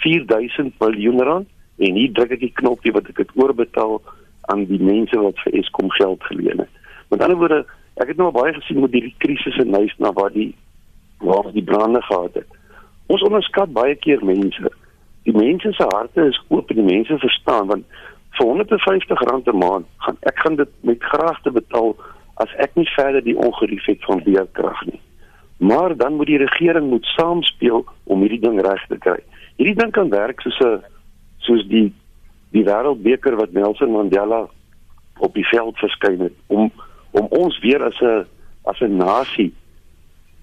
4000 0.00 0.72
miljoen 0.80 1.20
rand 1.28 1.48
en 1.78 1.94
hier 1.94 2.12
druk 2.12 2.34
ek 2.36 2.40
die 2.40 2.54
knoppie 2.60 2.92
wat 2.92 3.08
ek 3.08 3.20
dit 3.22 3.34
oorbetaal 3.38 4.00
aan 4.52 4.64
die 4.70 4.80
mense 4.82 5.18
wat 5.20 5.38
vir 5.44 5.58
Eskom 5.60 5.90
geld 5.90 6.24
geleen 6.30 6.64
het. 6.64 6.72
Met 7.10 7.22
ander 7.22 7.38
woorde, 7.40 7.60
ek 8.02 8.12
het 8.12 8.20
nou 8.20 8.30
baie 8.34 8.52
gesien 8.56 8.80
met 8.80 8.94
hierdie 8.96 9.14
krisis 9.22 9.56
in 9.62 9.74
huis 9.74 9.94
na 9.98 10.12
waar 10.16 10.32
die 10.34 10.54
waar 11.18 11.48
die 11.52 11.64
brande 11.66 12.02
gehad 12.02 12.34
het. 12.38 12.58
Ons 13.10 13.24
onderskat 13.26 13.72
baie 13.74 13.96
keer 13.98 14.22
mense. 14.24 14.70
Die 15.26 15.34
mense 15.34 15.72
se 15.74 15.86
harte 15.90 16.28
is 16.30 16.38
oop 16.48 16.70
en 16.70 16.78
die 16.78 16.86
mense 16.86 17.18
verstaan 17.18 17.66
want 17.72 17.98
vir 18.38 18.46
150 18.46 19.24
rand 19.30 19.48
'n 19.48 19.58
maand 19.58 19.86
gaan 20.04 20.16
ek 20.30 20.38
gaan 20.38 20.56
dit 20.56 20.70
met 20.80 21.02
graagte 21.02 21.50
betaal 21.50 21.96
as 22.36 22.54
ek 22.64 22.74
nie 22.74 22.86
verder 22.94 23.22
die 23.24 23.38
ongerief 23.38 23.84
het 23.86 24.04
van 24.04 24.22
beerkrag 24.22 24.84
nie. 24.86 25.00
Maar 25.58 25.96
dan 25.96 26.14
moet 26.14 26.26
die 26.26 26.38
regering 26.38 26.90
moet 26.90 27.06
saamspeel 27.16 27.84
om 28.04 28.20
hierdie 28.20 28.40
ding 28.40 28.60
reg 28.60 28.86
te 28.86 28.98
kry. 28.98 29.18
Hierdie 29.56 29.74
ding 29.74 29.90
kan 29.90 30.08
werk 30.10 30.40
soos 30.40 30.58
'n 30.60 30.82
soos 31.48 31.64
die 31.72 31.88
die 32.54 32.64
wêreldbeker 32.64 33.36
wat 33.36 33.52
Nelson 33.52 33.92
Mandela 33.92 34.46
op 35.18 35.34
die 35.34 35.44
veld 35.50 35.76
verskyn 35.82 36.20
het 36.28 36.36
om 36.46 36.70
om 37.16 37.26
ons 37.34 37.58
weer 37.64 37.82
as 37.84 37.98
'n 38.00 38.24
as 38.70 38.80
'n 38.80 38.96
nasie 38.96 39.52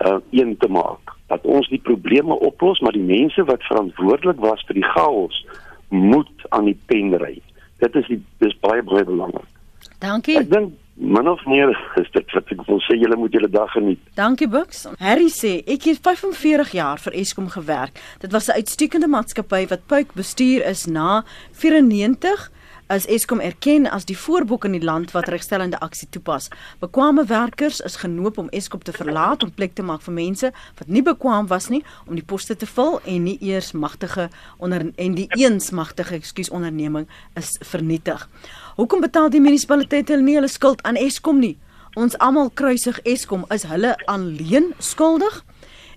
uh, 0.05 0.19
een 0.31 0.57
te 0.57 0.67
maak. 0.67 1.13
Dat 1.27 1.45
ons 1.45 1.69
die 1.69 1.81
probleme 1.81 2.33
oplos 2.33 2.79
maar 2.79 2.97
die 2.97 3.09
mense 3.17 3.43
wat 3.43 3.63
verantwoordelik 3.63 4.39
was 4.39 4.63
vir 4.67 4.81
die 4.81 4.89
chaos 4.93 5.45
moet 5.89 6.37
aan 6.49 6.65
die 6.65 6.79
pen 6.85 7.17
ry. 7.17 7.41
Dit 7.79 7.95
is 7.95 8.07
die 8.07 8.21
dis 8.37 8.59
baie 8.59 8.83
baie 8.83 9.03
belangrik 9.03 9.55
dankie. 9.99 10.37
Ek 10.39 10.49
dink 10.51 10.73
min 10.95 11.27
of 11.27 11.45
meer 11.45 11.69
is 11.99 12.09
dit 12.11 12.31
wat 12.31 12.51
ek 12.53 12.61
wil 12.67 12.79
sê 12.87 12.95
julle 12.95 13.17
moet 13.19 13.33
julle 13.35 13.49
dag 13.51 13.71
geniet. 13.75 13.99
Dankie 14.15 14.47
Bux. 14.47 14.85
Harry 14.99 15.27
sê 15.33 15.57
ek 15.67 15.89
het 15.89 15.99
45 16.03 16.71
jaar 16.77 17.01
vir 17.03 17.17
Eskom 17.19 17.49
gewerk. 17.51 17.99
Dit 18.23 18.31
was 18.31 18.47
'n 18.47 18.57
uitstekende 18.61 19.07
maatskappy 19.07 19.67
wat 19.67 19.87
Puik 19.87 20.13
bestuur 20.13 20.63
is 20.65 20.85
na 20.85 21.23
94 21.51 22.51
as 22.87 23.05
Eskom 23.05 23.39
erken 23.41 23.87
as 23.89 24.05
die 24.05 24.17
voorbok 24.17 24.65
in 24.65 24.75
die 24.77 24.83
land 24.83 25.11
wat 25.15 25.29
regstellende 25.33 25.79
aksie 25.81 26.07
toepas. 26.09 26.49
Bekwame 26.79 27.25
werkers 27.25 27.79
is 27.81 27.95
genoop 27.95 28.37
om 28.37 28.49
Eskom 28.49 28.83
te 28.83 28.93
verlaat 28.93 29.43
om 29.43 29.53
plek 29.53 29.73
te 29.73 29.83
maak 29.83 30.03
vir 30.05 30.13
mense 30.13 30.51
wat 30.77 30.87
nie 30.87 31.01
bekwam 31.01 31.47
was 31.47 31.69
nie 31.73 31.83
om 32.05 32.15
die 32.15 32.25
poste 32.25 32.55
te 32.55 32.69
vul 32.69 32.99
en 33.03 33.23
nie 33.23 33.37
eers 33.41 33.71
magtige 33.71 34.29
onder 34.57 34.85
en 34.95 35.15
die 35.15 35.27
eens 35.37 35.71
magtige, 35.71 36.15
ekskuus, 36.15 36.49
onderneming 36.49 37.07
is 37.35 37.57
vernietig. 37.61 38.29
Hoekom 38.75 38.99
betaal 38.99 39.29
die 39.31 39.39
munisipaliteite 39.39 40.17
nie 40.19 40.33
hulle 40.35 40.49
skuld 40.51 40.81
aan 40.83 40.97
Eskom 40.99 41.37
nie? 41.39 41.53
Ons 41.95 42.17
almal 42.19 42.49
kruisig 42.59 42.97
Eskom, 43.07 43.45
is 43.55 43.63
hulle 43.63 43.93
alleen 44.11 44.73
skuldig? 44.83 45.37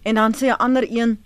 En 0.07 0.15
dan 0.15 0.35
sê 0.35 0.47
'n 0.47 0.63
ander 0.63 0.87
een 0.87 1.19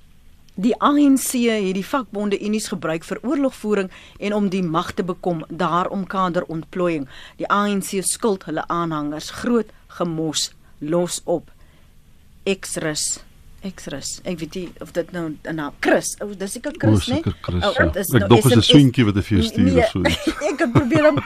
Die 0.54 0.74
ANC 0.80 1.32
het 1.48 1.74
die 1.74 1.86
vakbonde 1.86 2.36
unies 2.40 2.68
gebruik 2.68 3.04
vir 3.04 3.18
oorlogvoering 3.22 3.90
en 4.18 4.34
om 4.34 4.48
die 4.48 4.62
mag 4.62 4.92
te 4.92 5.04
bekom, 5.04 5.44
daarom 5.48 6.06
kaderontplooiing. 6.06 7.08
Die 7.36 7.48
ANC 7.48 8.04
skuld 8.04 8.44
hulle 8.44 8.68
aanhangers 8.68 9.30
groot 9.30 9.70
gemos 9.86 10.52
los 10.78 11.20
op. 11.24 11.50
Exrus 12.42 13.24
Exrus. 13.62 14.20
Ek 14.26 14.38
weet 14.42 14.56
nie 14.58 14.64
of 14.82 14.92
dit 14.96 15.12
nou 15.14 15.24
nou 15.54 15.68
Chris. 15.84 16.14
O, 16.22 16.30
dis 16.38 16.56
seker 16.56 16.74
Chris, 16.78 17.06
né? 17.10 17.20
Nee? 17.22 17.34
Chris, 17.46 17.62
oh, 17.62 17.74
ja. 17.76 17.84
Ek 17.86 18.16
nou 18.16 18.28
dink 18.28 18.46
dit 18.46 18.50
is 18.50 18.56
'n 18.56 18.64
swinkie 18.66 19.06
wat 19.06 19.20
hy 19.20 19.24
vir 19.28 19.44
stuur 19.48 19.68
nee, 19.68 19.82
of 19.82 19.90
so 19.90 20.00
iets. 20.02 20.26
ek 20.50 20.64
het 20.64 20.72
probeer 20.72 21.08
om 21.10 21.20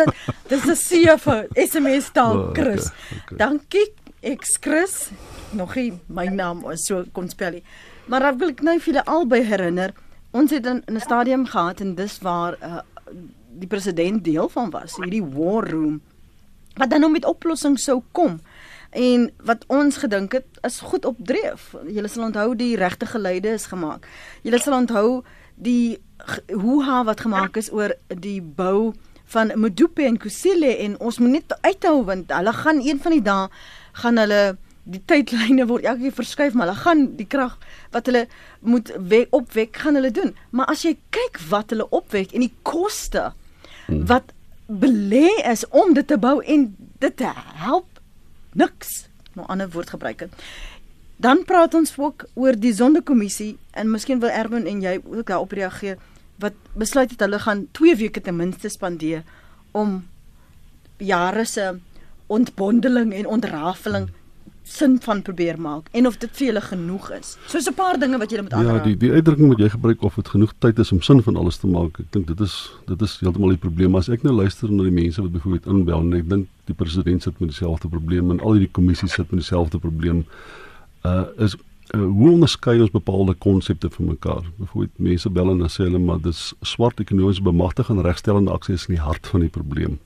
dit 0.00 0.14
dis 0.52 0.64
'n 0.64 0.78
CF 0.86 1.26
SMS 1.66 2.08
taal 2.16 2.38
oh, 2.38 2.52
Chris. 2.56 2.88
Okay, 2.88 3.18
okay. 3.20 3.38
Dankie 3.42 3.86
Ex 4.20 4.56
Chris. 4.60 5.10
Nog 5.52 5.76
nie 5.76 5.92
my 6.08 6.26
naam 6.26 6.64
is 6.72 6.86
so 6.88 7.04
kon 7.12 7.28
spel 7.28 7.60
nie. 7.60 7.64
Maar 8.08 8.30
ek 8.32 8.40
wil 8.40 8.56
nou 8.60 8.78
vir 8.78 8.92
julle 8.92 9.04
albei 9.04 9.42
herinner. 9.44 9.94
Ons 10.32 10.50
het 10.50 10.66
in 10.66 10.82
'n 10.88 11.00
stadium 11.00 11.46
gehad 11.46 11.80
en 11.80 11.94
dis 11.94 12.18
waar 12.20 12.56
uh, 12.62 12.80
die 13.54 13.68
president 13.68 14.24
deel 14.24 14.48
van 14.48 14.70
was, 14.70 14.96
hierdie 14.96 15.22
war 15.22 15.68
room 15.68 16.00
wat 16.74 16.90
dan 16.90 17.04
nou 17.04 17.12
met 17.12 17.26
oplossings 17.28 17.86
sou 17.86 18.00
kom 18.12 18.40
en 18.94 19.30
wat 19.42 19.64
ons 19.66 19.96
gedink 19.98 20.32
het 20.38 20.60
is 20.62 20.80
goed 20.80 21.04
op 21.04 21.18
dreef. 21.18 21.72
Julle 21.90 22.08
sal 22.08 22.28
onthou 22.28 22.52
die 22.56 22.76
regte 22.78 23.06
geleide 23.10 23.56
is 23.58 23.66
gemaak. 23.66 24.06
Julle 24.46 24.60
sal 24.62 24.78
onthou 24.78 25.24
die 25.54 25.98
hoe 26.52 26.82
ha 26.86 27.02
wat 27.04 27.24
gemaak 27.26 27.58
is 27.58 27.72
oor 27.72 27.94
die 28.08 28.40
bou 28.42 28.94
van 29.34 29.50
Modupe 29.58 30.04
en 30.06 30.18
Kusile 30.20 30.76
en 30.84 30.98
ons 31.00 31.18
moet 31.18 31.38
net 31.38 31.56
uithou 31.66 32.04
want 32.06 32.30
hulle 32.32 32.52
gaan 32.52 32.80
een 32.84 33.00
van 33.02 33.16
die 33.16 33.24
dae 33.24 33.48
gaan 34.02 34.20
hulle 34.20 34.42
die 34.84 35.00
tydlyne 35.08 35.66
word 35.66 35.86
elke 35.88 36.04
keer 36.04 36.16
verskuif 36.18 36.54
maar 36.54 36.68
hulle 36.68 36.84
gaan 36.84 37.04
die 37.18 37.26
krag 37.26 37.56
wat 37.96 38.10
hulle 38.10 38.26
moet 38.60 38.92
wek, 38.98 39.32
opwek 39.32 39.80
gaan 39.82 39.98
hulle 39.98 40.12
doen. 40.14 40.34
Maar 40.50 40.70
as 40.72 40.84
jy 40.84 40.94
kyk 41.14 41.40
wat 41.50 41.74
hulle 41.74 41.88
opwek 41.90 42.34
en 42.34 42.44
die 42.46 42.52
koste 42.62 43.32
hmm. 43.86 44.04
wat 44.10 44.34
belê 44.68 45.28
is 45.50 45.66
om 45.70 45.96
dit 45.96 46.06
te 46.08 46.18
bou 46.20 46.38
en 46.40 46.70
dit 47.00 47.16
te 47.16 47.32
help 47.64 47.93
niks, 48.54 49.04
nou 49.34 49.46
ander 49.50 49.70
woord 49.70 49.92
gebruik 49.94 50.26
het. 50.26 50.44
Dan 51.16 51.44
praat 51.46 51.74
ons 51.74 51.92
ook 51.98 52.26
oor 52.34 52.56
die 52.58 52.74
sondekommissie 52.74 53.54
en 53.70 53.90
miskien 53.90 54.20
wil 54.22 54.32
Erwin 54.34 54.66
en 54.66 54.82
jy 54.82 54.98
ook 55.04 55.26
daarop 55.30 55.54
reageer 55.54 56.00
wat 56.42 56.56
besluit 56.74 57.10
het 57.14 57.22
hulle 57.22 57.38
gaan 57.38 57.66
2 57.78 57.96
weke 57.96 58.20
ten 58.20 58.36
minste 58.36 58.68
spandeer 58.68 59.22
om 59.72 60.00
jare 60.98 61.44
se 61.44 61.78
ontbondeling 62.26 63.12
en 63.14 63.26
ontrafeling 63.26 64.08
sin 64.64 64.96
van 65.00 65.22
probeer 65.22 65.60
maak 65.60 65.88
en 65.92 66.06
of 66.06 66.16
dit 66.18 66.30
vir 66.32 66.46
julle 66.46 66.60
genoeg 66.64 67.10
is. 67.18 67.36
Soos 67.46 67.68
'n 67.68 67.74
paar 67.74 67.98
dinge 67.98 68.18
wat 68.18 68.30
julle 68.30 68.42
moet 68.42 68.52
aanraak. 68.52 68.84
Ja, 68.84 68.84
die 68.84 68.96
die 68.96 69.12
uitdrukking 69.12 69.48
wat 69.48 69.58
jy 69.58 69.68
gebruik 69.68 70.02
of 70.02 70.14
dit 70.14 70.28
genoeg 70.28 70.52
tyd 70.58 70.78
is 70.78 70.92
om 70.92 71.02
sin 71.02 71.22
van 71.22 71.36
alles 71.36 71.56
te 71.56 71.66
maak. 71.66 72.00
Ek 72.00 72.12
dink 72.12 72.26
dit 72.26 72.40
is 72.40 72.70
dit 72.86 73.02
is 73.02 73.18
heeltemal 73.20 73.48
die 73.48 73.58
probleem. 73.58 73.94
As 73.94 74.08
ek 74.08 74.22
nou 74.22 74.32
luister 74.34 74.70
na 74.70 74.82
die 74.82 74.90
mense 75.02 75.22
wat 75.22 75.32
byvoorbeeld 75.32 75.66
inbel 75.66 76.00
en 76.00 76.14
ek 76.14 76.28
dink 76.28 76.48
die 76.64 76.74
president 76.74 77.22
sit 77.22 77.40
met 77.40 77.50
dieselfde 77.50 77.88
probleem 77.88 78.30
en 78.30 78.40
al 78.40 78.52
hierdie 78.52 78.72
kommissies 78.72 79.12
sit 79.12 79.30
met 79.30 79.40
dieselfde 79.40 79.78
probleem. 79.78 80.24
Uh 81.04 81.24
is 81.36 81.56
uh, 81.94 82.00
hoe 82.00 82.30
onderskei 82.30 82.80
ons 82.80 82.90
bepaalde 82.90 83.34
konsepte 83.34 83.90
van 83.90 84.06
mekaar? 84.06 84.42
Byvoorbeeld 84.56 84.98
mense 84.98 85.30
bel 85.30 85.50
en 85.50 85.68
sê 85.68 85.84
hulle 85.84 85.98
maar 85.98 86.20
dis 86.20 86.54
swart 86.62 87.00
ekonomiese 87.00 87.42
bemagtiging 87.42 87.98
en 87.98 88.04
regstellende 88.04 88.50
aksie 88.50 88.74
is 88.74 88.88
in 88.88 88.94
die 88.94 89.04
hart 89.04 89.26
van 89.26 89.40
die 89.40 89.52
probleem. 89.52 89.98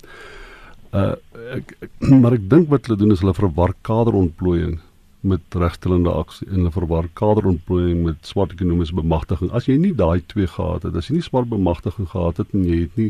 Uh 0.93 1.15
ek, 1.53 1.75
maar 2.23 2.37
ek 2.37 2.45
dink 2.49 2.69
wat 2.73 2.87
hulle 2.87 3.01
doen 3.01 3.13
is 3.13 3.21
hulle 3.25 3.37
verwar 3.37 3.75
kaderontplooiing 3.87 4.79
met 5.21 5.41
regstellende 5.59 6.13
aksie 6.15 6.47
en 6.47 6.61
hulle 6.61 6.71
verwar 6.73 7.09
kaderontplooiing 7.19 8.05
met 8.05 8.27
swart 8.27 8.53
ekonomiese 8.55 8.95
bemagtiging. 8.95 9.51
As 9.57 9.67
jy 9.67 9.75
nie 9.81 9.93
daai 9.97 10.23
twee 10.31 10.47
gehad 10.47 10.87
het, 10.87 10.97
as 10.97 11.09
jy 11.11 11.19
nie 11.19 11.27
swart 11.27 11.51
bemagtiging 11.51 12.07
gehad 12.13 12.39
het 12.39 12.55
en 12.55 12.65
jy 12.69 12.79
het 12.85 13.01
nie 13.01 13.09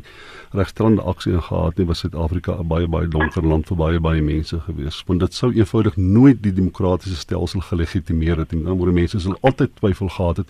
regstellende 0.57 1.05
aksie 1.12 1.37
gehad 1.37 1.79
nie, 1.79 1.87
was 1.91 2.03
Suid-Afrika 2.05 2.57
'n 2.59 2.69
baie 2.69 2.88
baie 2.88 3.09
donker 3.12 3.45
land 3.45 3.69
vir 3.69 3.77
baie 3.77 4.01
baie 4.01 4.23
mense 4.23 4.61
gewees. 4.67 5.03
Want 5.07 5.21
dit 5.21 5.35
sou 5.35 5.53
eenvoudig 5.53 5.97
nooit 5.97 6.43
die 6.43 6.53
demokratiese 6.53 7.17
stelsel 7.17 7.61
gelegitimeer 7.61 8.38
het 8.38 8.53
nie. 8.53 8.64
Dan 8.64 8.79
word 8.79 8.95
mense 8.95 9.21
sal 9.21 9.37
altyd 9.43 9.77
twyfel 9.77 10.09
gehad 10.09 10.37
het 10.37 10.49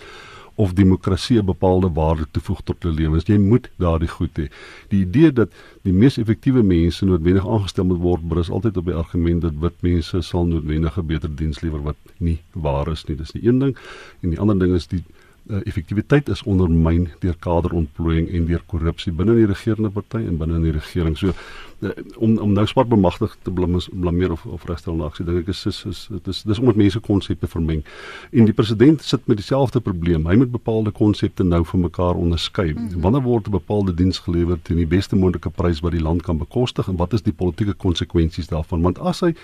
of 0.59 0.73
demokrasie 0.75 1.39
'n 1.39 1.45
bepaalde 1.45 1.91
waarde 1.93 2.27
toevoeg 2.31 2.61
tot 2.65 2.83
hulle 2.83 2.95
lewens. 2.95 3.27
Jy 3.27 3.39
moet 3.39 3.71
daardie 3.77 4.09
goed 4.09 4.39
hê. 4.39 4.47
Die 4.89 5.01
idee 5.01 5.33
dat 5.33 5.51
die 5.83 5.93
mees 5.93 6.19
effektiewe 6.19 6.63
mense 6.63 7.05
noodwendig 7.05 7.47
aangestel 7.49 7.85
moet 7.85 8.01
word, 8.03 8.29
berus 8.29 8.51
altyd 8.51 8.77
op 8.77 8.85
die 8.85 8.95
argument 8.95 9.43
dat 9.43 9.55
wit 9.61 9.83
mense 9.83 10.23
sal 10.23 10.47
noodwendig 10.47 10.99
'n 10.99 11.07
beter 11.07 11.37
diens 11.37 11.61
lewer 11.61 11.83
wat 11.83 11.97
nie 12.19 12.39
waar 12.53 12.89
is 12.89 13.05
nie. 13.05 13.17
Dis 13.17 13.33
die 13.33 13.47
een 13.47 13.59
ding 13.59 13.77
en 14.23 14.31
die 14.31 14.41
ander 14.41 14.59
ding 14.59 14.75
is 14.75 14.87
die 14.87 15.05
uh, 15.47 15.61
effektiwiteit 15.65 16.29
is 16.29 16.43
ondermyn 16.43 17.09
deur 17.23 17.37
kaderontplooiing 17.39 18.29
en 18.35 18.47
deur 18.47 18.63
korrupsie 18.67 19.13
binne 19.13 19.37
die 19.39 19.47
regerende 19.49 19.91
party 19.91 20.21
en 20.27 20.37
binne 20.41 20.61
die 20.63 20.75
regering. 20.75 21.17
So 21.19 21.33
uh, 21.33 21.93
om 22.17 22.37
om 22.43 22.53
nou 22.53 22.67
swart 22.67 22.91
bemagtig 22.91 23.37
te 23.43 23.53
blameer 23.53 24.33
of 24.35 24.45
of 24.47 24.67
regstel 24.69 24.99
na 24.99 25.09
aksie 25.09 25.27
dink 25.27 25.47
ek 25.47 25.55
is 25.55 25.65
is 25.71 25.81
is 25.89 26.03
dit 26.11 26.29
is 26.35 26.43
dis 26.43 26.61
om 26.61 26.69
met 26.71 26.81
mense 26.83 27.01
konsepte 27.01 27.51
vermeng. 27.55 27.85
En 28.33 28.51
die 28.51 28.57
president 28.61 29.03
sit 29.03 29.27
met 29.27 29.41
dieselfde 29.41 29.81
probleem. 29.81 30.27
Hy 30.29 30.37
moet 30.43 30.53
bepaalde 30.53 30.93
konsepte 30.93 31.45
nou 31.45 31.65
van 31.65 31.87
mekaar 31.87 32.15
onderskei. 32.15 32.73
Mm 32.73 32.89
-hmm. 32.89 33.01
Wanneer 33.01 33.23
word 33.23 33.49
'n 33.49 33.57
bepaalde 33.57 33.95
diens 33.95 34.19
gelewer 34.19 34.59
teen 34.63 34.77
die 34.77 34.87
beste 34.87 35.17
moontlike 35.17 35.51
prys 35.51 35.81
wat 35.81 35.93
die 35.93 36.03
land 36.03 36.23
kan 36.23 36.39
bekostig 36.39 36.89
en 36.89 36.97
wat 36.97 37.13
is 37.13 37.23
die 37.23 37.33
politieke 37.33 37.75
konsekwensies 37.75 38.47
daarvan? 38.49 38.83
Want 38.83 38.99
as 38.99 39.21
hy 39.21 39.35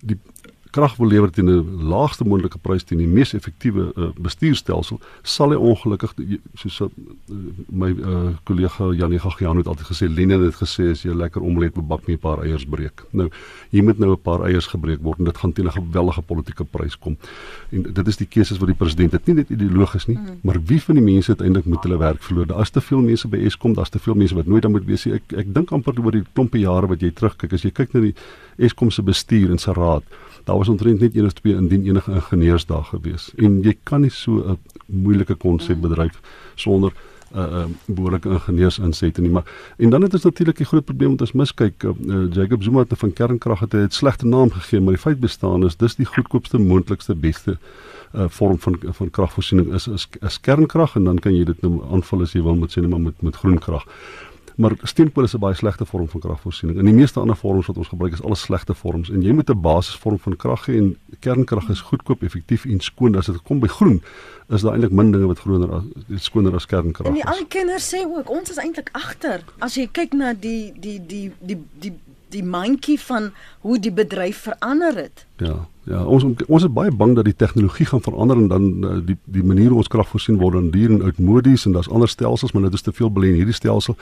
die 0.00 0.18
krag 0.70 0.96
wil 0.96 1.08
lewer 1.08 1.30
teen 1.30 1.48
'n 1.50 1.88
laagste 1.88 2.24
moontlike 2.24 2.58
prys 2.58 2.84
teen 2.84 2.98
die 2.98 3.06
mees 3.06 3.32
effektiewe 3.34 3.92
uh, 3.96 4.08
bestuurstelsel, 4.16 5.00
sal 5.22 5.50
hy 5.50 5.56
ongelukkig 5.56 6.14
soos 6.54 6.80
uh, 6.80 6.88
my 7.68 7.90
uh, 7.90 8.34
kollega 8.44 8.92
Janie 8.92 9.18
Gagian 9.18 9.56
het 9.56 9.66
altyd 9.66 9.86
gesê, 9.86 10.08
Lenin 10.08 10.44
het 10.44 10.54
gesê 10.60 10.90
as 10.92 11.04
jy 11.04 11.14
lekker 11.14 11.42
omelet 11.42 11.74
bebak 11.74 12.06
met 12.06 12.18
'n 12.18 12.20
paar 12.20 12.42
eiers 12.44 12.64
breek. 12.64 13.04
Nou, 13.12 13.28
hier 13.70 13.84
moet 13.84 13.98
nou 13.98 14.12
'n 14.12 14.22
paar 14.22 14.44
eiers 14.44 14.66
gebreek 14.66 15.00
word 15.02 15.18
en 15.18 15.24
dit 15.24 15.38
gaan 15.38 15.52
teen 15.52 15.66
'n 15.66 15.72
geweldige 15.72 16.22
politieke 16.22 16.64
prys 16.64 16.98
kom. 16.98 17.16
En 17.70 17.82
dit 17.82 18.06
is 18.08 18.16
die 18.16 18.26
keuses 18.26 18.58
wat 18.58 18.68
die 18.68 18.76
president 18.76 19.12
het 19.12 19.26
nie 19.26 19.34
net 19.34 19.50
ideologies 19.50 20.06
nie, 20.06 20.16
mm. 20.16 20.38
maar 20.42 20.58
wie 20.64 20.82
van 20.82 20.94
die 20.94 21.04
mense 21.04 21.28
uiteindelik 21.28 21.66
moet 21.66 21.82
hulle 21.82 21.98
werk 21.98 22.22
verloor? 22.22 22.46
Daar's 22.46 22.70
te 22.70 22.80
veel 22.80 23.00
mense 23.00 23.28
by 23.28 23.36
Eskom, 23.36 23.74
daar's 23.74 23.90
te 23.90 23.98
veel 23.98 24.14
mense 24.14 24.34
wat 24.34 24.46
nooit 24.46 24.62
dan 24.62 24.70
moet 24.70 24.84
wees 24.84 25.04
nie. 25.04 25.14
Ek 25.14 25.32
ek 25.32 25.54
dink 25.54 25.70
amper 25.70 25.94
oor 26.04 26.12
die 26.12 26.24
klompe 26.32 26.58
jare 26.58 26.86
wat 26.86 27.00
jy 27.00 27.10
terugkyk, 27.10 27.52
as 27.52 27.62
jy 27.62 27.70
kyk 27.70 27.94
na 27.94 28.00
die 28.00 28.14
Eskom 28.58 28.90
se 28.90 29.02
bestuur 29.02 29.50
en 29.50 29.58
se 29.58 29.72
raad 29.72 30.02
daar 30.44 30.56
was 30.56 30.68
omtrent 30.68 31.00
net 31.00 31.16
een 31.16 31.24
of 31.24 31.32
twee 31.32 31.54
indien 31.54 31.86
enige 31.86 32.12
ingenieurs 32.12 32.66
daar 32.66 32.84
gewees. 32.84 33.32
En 33.36 33.62
jy 33.62 33.76
kan 33.82 34.00
nie 34.00 34.10
so 34.10 34.32
'n 34.32 34.58
moeilike 34.86 35.34
konsep 35.34 35.80
bedryf 35.80 36.20
sonder 36.54 36.92
'n 36.92 37.38
uh, 37.38 37.42
uh, 37.52 37.64
behoorlike 37.86 38.28
ingenieurs 38.28 38.78
inset 38.78 39.18
nie 39.18 39.30
maar 39.30 39.44
en 39.76 39.90
dan 39.90 40.02
het 40.02 40.14
ons 40.14 40.22
natuurlik 40.22 40.56
die 40.56 40.66
groot 40.66 40.84
probleem 40.84 41.10
wat 41.10 41.20
ons 41.20 41.32
miskyk 41.32 41.84
uh, 41.84 41.92
Jacob 42.32 42.62
Zuma 42.62 42.78
het 42.78 42.94
van 42.96 43.12
kernkrag 43.12 43.60
het 43.60 43.74
'n 43.74 43.90
slegte 43.90 44.26
naam 44.26 44.50
gegee 44.50 44.80
maar 44.80 44.96
die 44.96 45.02
feit 45.02 45.20
bestaan 45.20 45.64
is 45.64 45.76
dis 45.76 45.96
die 45.96 46.06
goedkoopste 46.06 46.58
moontlikste 46.58 47.14
beste 47.14 47.58
uh, 48.14 48.24
vorm 48.28 48.58
van 48.58 48.78
van 48.82 49.10
kragvoorsiening 49.10 49.74
is, 49.74 49.86
is 49.86 50.08
is 50.20 50.40
kernkrag 50.40 50.96
en 50.96 51.04
dan 51.04 51.18
kan 51.18 51.34
jy 51.34 51.44
dit 51.44 51.62
nou 51.62 51.82
aanvul 51.92 52.22
as 52.22 52.32
jy 52.32 52.42
wil 52.42 52.56
met 52.56 52.70
sê 52.70 52.80
net 52.80 52.90
maar 52.90 53.00
met 53.00 53.22
met 53.22 53.36
groen 53.36 53.58
krag 53.58 53.84
maar 54.58 54.74
steenkool 54.82 55.24
is 55.24 55.34
'n 55.34 55.38
baie 55.38 55.54
slegte 55.54 55.86
vorm 55.86 56.08
van 56.08 56.20
kragvoorsiening. 56.20 56.78
In 56.78 56.84
die 56.84 56.94
meeste 56.94 57.20
ander 57.20 57.36
vorms 57.36 57.66
wat 57.66 57.76
ons 57.76 57.88
gebruik 57.88 58.12
is 58.12 58.22
alles 58.22 58.40
slegte 58.40 58.74
vorms 58.74 59.10
en 59.10 59.22
jy 59.22 59.32
moet 59.32 59.50
'n 59.50 59.60
basisvorm 59.60 60.18
van 60.18 60.36
krag 60.36 60.66
hê 60.66 60.76
en 60.76 60.96
kernkrag 61.18 61.68
is 61.68 61.80
goedkoop, 61.80 62.22
effektief 62.22 62.64
en 62.64 62.80
skoon. 62.80 63.16
As 63.16 63.26
dit 63.26 63.42
kom 63.42 63.60
by 63.60 63.66
groen, 63.66 64.02
is 64.48 64.62
daar 64.62 64.72
eintlik 64.72 64.92
min 64.92 65.10
dinge 65.10 65.26
wat 65.26 65.38
groener 65.38 65.72
as 65.72 65.84
skoner 66.24 66.54
as 66.54 66.66
kernkrag. 66.66 67.06
En 67.06 67.14
die 67.14 67.24
al 67.24 67.36
die 67.36 67.46
kinders 67.46 67.94
sê 67.94 68.04
ook 68.04 68.30
ons 68.30 68.50
is 68.50 68.56
eintlik 68.56 68.88
agter. 68.92 69.44
As 69.58 69.74
jy 69.74 69.88
kyk 69.92 70.12
na 70.12 70.34
die 70.34 70.72
die 70.80 71.06
die 71.06 71.32
die 71.40 71.58
die 71.78 71.92
die 72.28 72.44
mindjie 72.44 73.00
van 73.00 73.30
hoe 73.60 73.78
die 73.78 73.92
bedryf 73.92 74.38
verander 74.38 74.96
het. 74.96 75.26
Ja. 75.36 75.68
Ja, 75.82 76.04
ons 76.04 76.24
ons 76.46 76.62
is 76.62 76.72
baie 76.72 76.90
bang 76.90 77.14
dat 77.16 77.24
die 77.24 77.36
tegnologie 77.36 77.86
gaan 77.86 78.02
verander 78.02 78.36
en 78.36 78.48
dan 78.48 78.84
uh, 78.84 78.96
die 79.04 79.16
die 79.24 79.42
manier 79.42 79.68
hoe 79.68 79.76
ons 79.76 79.88
krag 79.88 80.08
voorsien 80.08 80.36
word 80.36 80.52
dan 80.52 80.70
duur 80.70 80.90
en 80.90 81.02
oudmodies 81.02 81.64
en 81.64 81.72
daar's 81.72 81.88
ander 81.88 82.08
stelsels, 82.08 82.52
maar 82.52 82.62
dit 82.62 82.72
is 82.72 82.82
te 82.82 82.92
veel 82.92 83.12
belê 83.12 83.26
in 83.28 83.34
hierdie 83.34 83.54
stelsel 83.54 83.96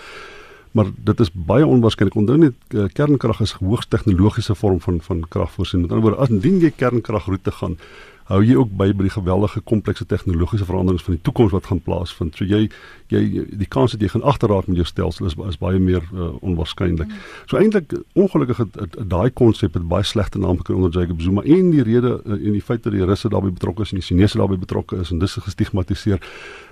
maar 0.76 0.90
dit 1.08 1.20
is 1.24 1.30
baie 1.32 1.66
onwaarskynlik. 1.66 2.18
Onthou 2.20 2.36
net 2.38 2.74
uh, 2.76 2.84
kernkrag 2.92 3.40
is 3.40 3.54
'n 3.56 3.64
hoogs 3.64 3.88
tegnologiese 3.88 4.54
vorm 4.54 4.80
van 4.80 5.00
van 5.00 5.24
kragvoorsiening. 5.28 5.88
Met 5.88 5.96
ander 5.96 6.04
woorde, 6.08 6.22
as 6.22 6.34
indien 6.34 6.60
jy 6.60 6.70
kernkragroete 6.70 7.50
gaan, 7.50 7.78
hou 8.26 8.40
jy 8.42 8.56
ook 8.58 8.72
by 8.74 8.88
by 8.96 9.06
die 9.06 9.14
geweldige 9.14 9.60
komplekse 9.70 10.06
tegnologiese 10.08 10.66
veranderings 10.66 11.04
van 11.06 11.14
die 11.14 11.22
toekoms 11.22 11.52
wat 11.54 11.68
gaan 11.70 11.80
plaasvind. 11.86 12.34
So 12.38 12.44
jy 12.44 12.66
jy 13.12 13.44
die 13.54 13.68
kans 13.70 13.94
dat 13.94 14.02
jy 14.02 14.10
gaan 14.10 14.24
agterraak 14.26 14.66
met 14.66 14.80
jou 14.80 14.86
stelsel 14.88 15.28
is 15.28 15.36
is 15.46 15.58
baie 15.62 15.78
meer 15.78 16.02
uh, 16.12 16.32
onwaarskynlik. 16.42 17.06
Mm. 17.06 17.20
So 17.46 17.60
eintlik 17.60 17.94
ongelukkig 18.18 18.64
daai 19.06 19.30
konsep 19.30 19.78
het 19.78 19.86
baie 19.86 20.04
slegte 20.04 20.42
naam 20.42 20.58
gekry 20.58 20.74
onder 20.74 20.90
Jacob 20.90 21.22
Zuma 21.22 21.44
en 21.46 21.70
die 21.70 21.86
rede 21.86 22.16
uh, 22.24 22.34
en 22.34 22.58
die 22.58 22.62
feit 22.62 22.82
dat 22.82 22.96
die 22.96 23.04
Russe 23.06 23.30
daarbey 23.30 23.54
betrokke 23.54 23.86
is 23.86 23.94
en 23.94 24.02
die 24.02 24.06
Chinese 24.08 24.42
daarbey 24.42 24.58
betrokke 24.58 24.98
is 25.04 25.14
en 25.14 25.22
dis 25.22 25.38
gestigmatiseer. 25.46 26.18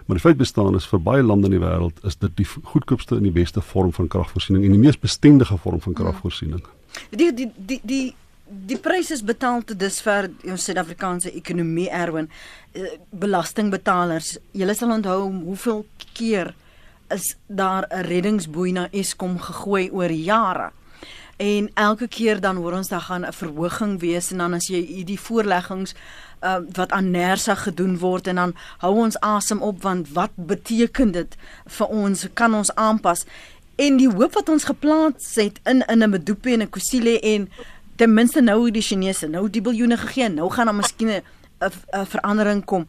Maar 0.07 0.19
die 0.19 0.27
feit 0.27 0.37
bestaan 0.37 0.75
is 0.75 0.89
vir 0.91 1.01
baie 1.01 1.23
lande 1.23 1.49
in 1.49 1.55
die 1.57 1.63
wêreld 1.63 2.03
is 2.05 2.19
dit 2.19 2.35
die 2.37 2.47
goedkoopste 2.47 3.17
en 3.21 3.31
die 3.31 3.33
beste 3.35 3.63
vorm 3.63 3.95
van 3.95 4.11
kragvoorsiening 4.11 4.67
en 4.67 4.75
die 4.75 4.83
mees 4.83 4.99
bestendige 4.99 5.57
vorm 5.63 5.81
van 5.81 5.95
kragvoorsiening. 5.95 6.67
Die 7.15 7.31
die 7.33 7.51
die 7.57 7.81
die 7.83 8.05
die 8.45 8.79
pryse 8.79 9.15
is 9.15 9.25
betaal 9.25 9.63
te 9.65 9.77
dusver 9.77 10.29
ons 10.45 10.65
Suid-Afrikaanse 10.65 11.33
ekonomie 11.33 11.89
erwin 11.91 12.29
eh, 12.73 12.99
belastingbetalers. 13.11 14.37
Julle 14.53 14.75
sal 14.75 14.93
onthou 14.99 15.33
hoeveel 15.47 15.85
keer 16.13 16.55
is 17.15 17.37
daar 17.47 17.87
'n 17.91 18.05
reddingsboei 18.05 18.73
na 18.73 18.89
Eskom 18.93 19.39
gegooi 19.39 19.91
oor 19.91 20.11
jare. 20.11 20.71
En 21.37 21.71
elke 21.75 22.09
keer 22.09 22.41
dan 22.41 22.57
hoor 22.57 22.73
ons 22.73 22.89
daar 22.89 23.01
gaan 23.01 23.27
'n 23.27 23.33
verhoging 23.33 24.01
wees 24.01 24.31
en 24.31 24.39
dan 24.39 24.55
as 24.55 24.67
jy 24.67 24.87
hierdie 24.87 25.21
voorleggings 25.21 25.95
uh, 26.43 26.57
wat 26.73 26.93
aan 26.93 27.11
Nersa 27.11 27.55
gedoen 27.55 27.99
word 27.99 28.27
en 28.27 28.35
dan 28.35 28.55
hou 28.79 28.95
ons 28.95 29.21
asem 29.21 29.63
op 29.63 29.83
want 29.83 30.09
wat 30.13 30.31
beteken 30.35 31.11
dit 31.11 31.37
vir 31.67 31.87
ons 31.87 32.27
kan 32.35 32.55
ons 32.55 32.75
aanpas 32.75 33.25
en 33.77 33.97
die 33.97 34.11
hoop 34.11 34.35
wat 34.35 34.49
ons 34.49 34.65
geplaas 34.65 35.35
het 35.35 35.61
in 35.65 35.83
in 35.87 36.03
'n 36.03 36.11
Medupe 36.11 36.53
en 36.53 36.63
'n 36.63 36.71
Kusile 36.71 37.21
en 37.21 37.49
ten 37.97 38.15
minste 38.15 38.43
nou 38.43 38.71
die 38.71 38.83
Chinese 38.83 39.29
nou 39.29 39.49
die 39.51 39.63
biljoene 39.63 39.97
gegee 39.97 40.29
nou 40.29 40.51
gaan 40.51 40.67
daar 40.67 40.75
miskien 40.75 41.23
'n 41.65 42.07
verandering 42.07 42.65
kom. 42.65 42.87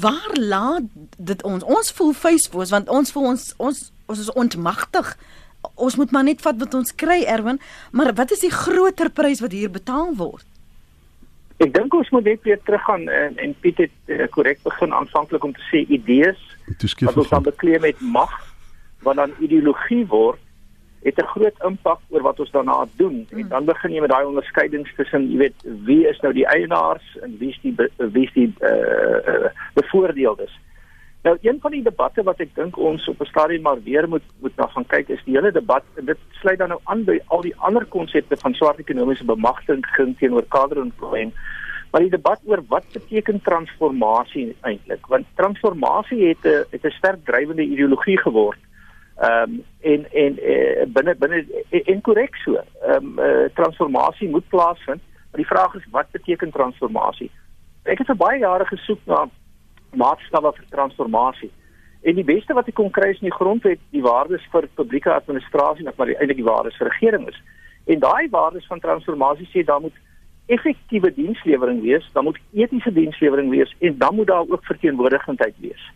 Waar 0.00 0.32
laat 0.32 0.82
dit 1.18 1.42
ons? 1.42 1.64
Ons 1.64 1.92
voel 1.92 2.12
Facebook 2.12 2.68
want 2.68 2.88
ons 2.88 3.12
voel 3.12 3.26
ons 3.26 3.54
ons 3.56 3.92
ons 4.06 4.18
is 4.18 4.32
ontmagtig. 4.32 5.16
Ons 5.74 5.96
moet 5.96 6.10
maar 6.10 6.24
net 6.24 6.40
vat 6.40 6.56
wat 6.58 6.74
ons 6.74 6.94
kry 6.94 7.24
Erwin. 7.24 7.60
Maar 7.90 8.14
wat 8.14 8.30
is 8.30 8.40
die 8.40 8.50
groter 8.50 9.10
prys 9.10 9.40
wat 9.40 9.52
hier 9.52 9.70
betaal 9.70 10.14
word? 10.16 10.44
Ek 11.62 11.70
dink 11.74 11.94
ons 11.94 12.10
moet 12.10 12.24
net 12.24 12.42
weer 12.42 12.60
teruggaan 12.66 13.08
en 13.08 13.36
en 13.38 13.54
Piet 13.60 13.78
het 13.78 13.96
uh, 14.06 14.26
korrek 14.30 14.62
begin 14.62 14.92
aanvanklik 14.92 15.44
om 15.44 15.52
te 15.54 15.64
sê 15.70 15.84
idees 15.88 16.40
wat 17.00 17.16
ons 17.16 17.28
dan 17.28 17.42
bekleem 17.42 17.80
met 17.80 18.00
mag 18.00 18.32
wat 19.06 19.16
dan 19.16 19.32
ideologie 19.38 20.02
word 20.10 20.40
het 21.04 21.18
'n 21.20 21.32
groot 21.34 21.58
impak 21.64 22.00
oor 22.08 22.22
wat 22.22 22.40
ons 22.40 22.50
daarna 22.50 22.86
doen 22.96 23.26
mm. 23.30 23.38
en 23.38 23.48
dan 23.48 23.64
begin 23.64 23.92
jy 23.92 24.00
met 24.00 24.10
daai 24.10 24.26
onderskeidings 24.26 24.94
tussen 24.96 25.30
jy 25.30 25.36
weet 25.36 25.58
wie 25.84 26.08
is 26.08 26.20
nou 26.20 26.32
die 26.32 26.46
eienaars 26.46 27.18
en 27.22 27.36
wie 27.38 27.48
is 27.48 27.58
die 27.62 27.74
wie 27.96 28.24
is 28.24 28.32
die 28.32 28.54
uh, 28.60 28.70
uh, 29.32 29.50
bevoordeeldes. 29.74 30.58
Nou 31.24 31.36
een 31.40 31.58
van 31.60 31.70
die 31.70 31.82
debatte 31.82 32.22
wat 32.22 32.40
ek 32.40 32.54
dink 32.54 32.76
ons 32.76 33.08
op 33.08 33.20
'n 33.20 33.32
stadium 33.32 33.62
maar 33.62 33.82
weer 33.82 34.08
moet 34.08 34.24
moet 34.40 34.56
na 34.56 34.66
gaan 34.66 34.86
kyk 34.86 35.08
is 35.08 35.24
die 35.24 35.36
hele 35.36 35.52
debat 35.52 35.84
en 35.94 36.04
dit 36.04 36.18
sluit 36.40 36.58
dan 36.58 36.68
nou 36.68 36.80
aan 36.84 37.04
by 37.04 37.20
al 37.26 37.40
die 37.40 37.56
ander 37.56 37.84
konsepte 37.84 38.36
van 38.36 38.54
swart 38.54 38.78
ekonomiese 38.78 39.24
bemagtiging 39.24 40.16
teenoor 40.18 40.44
kaderontplooiing. 40.48 41.32
Maar 41.90 42.00
die 42.00 42.10
debat 42.10 42.40
oor 42.44 42.62
wat 42.68 42.84
beteken 42.92 43.40
transformasie 43.42 44.56
eintlik? 44.60 45.06
Want 45.06 45.26
transformasie 45.34 46.28
het 46.28 46.44
'n 46.44 46.64
het 46.70 46.84
'n 46.84 46.90
sterk 46.90 47.24
drywende 47.24 47.62
ideologie 47.62 48.18
geword. 48.18 48.58
Ehm 49.16 49.50
um, 49.50 49.64
en 49.80 50.06
en 50.12 50.38
uh, 50.42 50.86
binne 50.86 51.14
binne 51.16 51.44
en 51.70 52.00
korrek 52.00 52.36
so. 52.36 52.54
Ehm 52.82 53.04
um, 53.04 53.18
uh, 53.18 53.48
transformasie 53.54 54.28
moet 54.28 54.48
plaasvind. 54.48 55.02
Maar 55.30 55.40
die 55.40 55.46
vraag 55.46 55.74
is 55.74 55.86
wat 55.90 56.10
beteken 56.10 56.50
transformasie? 56.50 57.30
Ek 57.82 57.98
het 57.98 58.06
vir 58.06 58.16
baie 58.16 58.38
jare 58.38 58.66
gesoek 58.66 59.00
na 59.04 59.28
maatstawwe 59.94 60.52
vir 60.56 60.66
transformasie. 60.70 61.50
En 62.02 62.14
die 62.14 62.24
beste 62.24 62.54
wat 62.54 62.68
ek 62.68 62.74
kon 62.74 62.90
kry 62.90 63.08
is 63.10 63.20
in 63.22 63.30
die 63.30 63.36
grondwet 63.38 63.80
die 63.94 64.02
waardes 64.02 64.44
vir 64.52 64.66
publieke 64.74 65.12
administrasie 65.12 65.86
en 65.86 65.94
maar 65.96 66.10
eintlik 66.12 66.40
die 66.42 66.50
waardes 66.50 66.76
vir 66.76 66.90
regering 66.90 67.28
is. 67.28 67.38
En 67.84 68.02
daai 68.02 68.28
waardes 68.30 68.66
van 68.66 68.80
transformasie 68.80 69.48
sê 69.52 69.64
daar 69.64 69.80
moet 69.80 69.96
effektiewe 70.46 71.12
dienslewering 71.14 71.80
wees, 71.82 72.10
daar 72.12 72.26
moet 72.26 72.40
etiese 72.52 72.92
dienslewering 72.92 73.50
wees 73.50 73.74
en 73.78 73.98
dan 73.98 74.14
moet 74.14 74.26
daar 74.26 74.44
ook 74.48 74.64
verteenwoordigendheid 74.64 75.54
wees. 75.58 75.90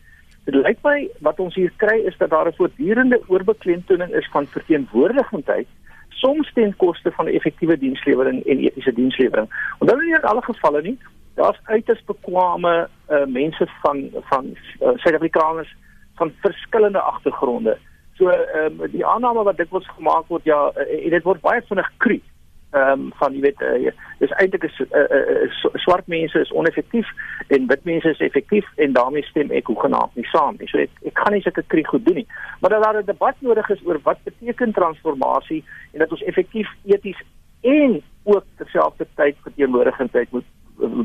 Dit 0.48 0.56
lyk 0.64 0.78
my 0.80 1.10
wat 1.20 1.40
ons 1.44 1.56
hier 1.60 1.72
kry 1.76 1.98
is 2.08 2.16
dat 2.16 2.30
daar 2.32 2.48
'n 2.48 2.56
voortdurende 2.56 3.20
oorbeklemtoning 3.26 4.14
is 4.14 4.28
van 4.32 4.46
verteenwoordigendheid 4.46 5.68
soms 6.08 6.52
ten 6.52 6.76
koste 6.76 7.10
van 7.12 7.26
effektiewe 7.26 7.78
dienslewering 7.78 8.44
en 8.46 8.58
etiese 8.58 8.92
dienslewering. 8.92 9.48
Onthou 9.78 10.00
nie 10.00 10.14
in 10.14 10.22
alle 10.30 10.42
gevalle 10.42 10.82
nie, 10.82 10.98
daar's 11.34 11.60
uiters 11.64 12.04
bekwame 12.04 12.88
uh, 13.10 13.24
mense 13.26 13.66
van 13.82 14.08
van 14.30 14.44
uh, 14.80 14.88
Suid-Afrikaners 14.96 15.76
van 16.14 16.32
verskillende 16.40 17.00
agtergronde. 17.00 17.76
So 18.14 18.28
ehm 18.28 18.80
um, 18.80 18.90
die 18.90 19.06
aanname 19.06 19.42
wat 19.42 19.56
dikwels 19.56 19.88
gemaak 19.88 20.26
word 20.28 20.44
ja, 20.44 20.72
uh, 20.76 21.10
dit 21.10 21.22
word 21.22 21.40
baie 21.40 21.62
vinnig 21.62 21.92
kry 21.96 22.22
ehm 22.70 23.00
um, 23.00 23.12
van 23.16 23.32
jy 23.32 23.40
weet 23.40 23.60
uh, 23.64 23.92
dis 24.18 24.32
eintlik 24.36 24.64
is 24.68 24.80
uh, 24.90 25.00
uh, 25.00 25.70
swart 25.84 26.06
mense 26.06 26.40
is 26.40 26.50
oneffektief 26.52 27.08
en 27.48 27.66
wit 27.66 27.84
mense 27.88 28.10
is 28.10 28.20
effektief 28.20 28.66
en 28.76 28.92
daarmee 28.92 29.24
stem 29.24 29.50
ek 29.50 29.70
hoegenaamd 29.72 30.18
nie 30.20 30.26
saam 30.28 30.58
nie. 30.58 30.68
So 30.68 30.82
ek 30.82 30.90
ek 31.08 31.22
gaan 31.22 31.32
nie 31.32 31.40
sulke 31.46 31.64
krieg 31.72 31.88
goed 31.88 32.04
doen 32.04 32.20
nie. 32.20 32.26
Maar 32.60 32.76
dat 32.76 32.84
daar 32.84 33.00
'n 33.00 33.08
debat 33.08 33.40
nodig 33.40 33.70
is 33.70 33.84
oor 33.84 34.00
wat 34.02 34.20
beteken 34.24 34.72
transformasie 34.72 35.64
en 35.92 35.98
dat 35.98 36.12
ons 36.12 36.22
effektief 36.22 36.68
eties 36.84 37.22
en 37.60 38.02
ook 38.24 38.44
terselfdertyd 38.56 39.36
verteenwoordigendheid 39.42 40.30
moet 40.30 40.44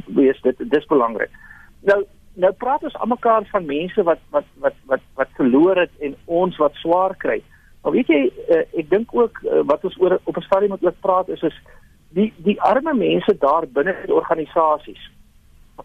wees 0.06 0.42
dit 0.42 0.58
dis 0.70 0.86
belangrik. 0.86 1.32
Nou 1.82 2.04
nou 2.34 2.52
praat 2.58 2.84
ons 2.84 2.96
almekaar 2.98 3.46
van 3.52 3.66
mense 3.66 4.04
wat 4.04 4.20
wat 4.30 4.46
wat 4.60 4.76
wat 4.86 5.02
wat 5.16 5.36
verloor 5.40 5.78
het 5.78 5.92
en 6.00 6.16
ons 6.26 6.58
wat 6.58 6.76
swaar 6.82 7.16
kry. 7.18 7.42
Maar 7.84 7.92
weet 7.92 8.08
jy 8.08 8.22
uh, 8.32 8.64
ek 8.80 8.90
dink 8.90 9.12
ook 9.12 9.40
uh, 9.44 9.62
wat 9.68 9.84
ons 9.84 10.00
oor 10.00 10.20
op 10.24 10.38
'n 10.38 10.48
stadium 10.48 10.70
moet 10.70 10.86
ook 10.86 11.00
praat 11.00 11.30
is 11.30 11.42
is 11.42 11.58
die 12.10 12.34
die 12.38 12.62
arme 12.62 12.94
mense 12.94 13.36
daar 13.40 13.68
binne 13.68 13.96
die 14.06 14.14
organisasies. 14.14 15.12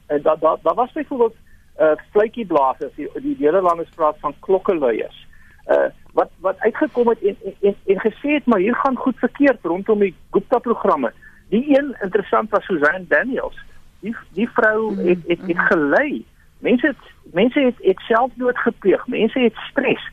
En 0.07 0.22
da 0.22 0.36
da 0.36 0.57
daar 0.62 0.74
was 0.74 0.92
byvoorbeeld 0.92 1.34
uh 1.80 1.92
fluitjie 2.11 2.46
blaasers 2.46 2.94
die 2.94 3.09
die 3.14 3.36
Nederlanders 3.38 3.90
praat 3.94 4.16
van 4.20 4.34
klokkeluiers. 4.38 5.26
Uh 5.66 5.88
wat 6.12 6.30
wat 6.40 6.59
uitgekom 6.59 7.09
het 7.09 7.22
en 7.22 7.36
en 7.44 7.55
en, 7.61 7.76
en 7.86 8.01
gesê 8.01 8.28
het 8.38 8.46
maar 8.46 8.61
hier 8.61 8.74
gaan 8.74 8.96
goed 8.96 9.18
verkeerd 9.18 9.59
rondom 9.62 9.99
die 9.99 10.14
Gupta 10.30 10.59
programme. 10.59 11.12
Die 11.49 11.78
een 11.78 11.96
interessant 12.01 12.51
was 12.51 12.64
Susan 12.64 13.05
Daniels. 13.09 13.59
Die 14.01 14.16
die 14.32 14.49
vrou 14.49 14.92
mhm, 14.92 15.07
het 15.07 15.18
het, 15.26 15.40
het 15.40 15.57
mhm. 15.57 15.66
gelei. 15.66 16.24
Mense 16.59 16.86
het 16.86 17.32
mense 17.32 17.61
het, 17.61 17.76
het 17.78 18.01
selfdood 18.01 18.59
gepleeg. 18.59 19.07
Mense 19.07 19.38
het 19.38 19.55
stres. 19.70 20.11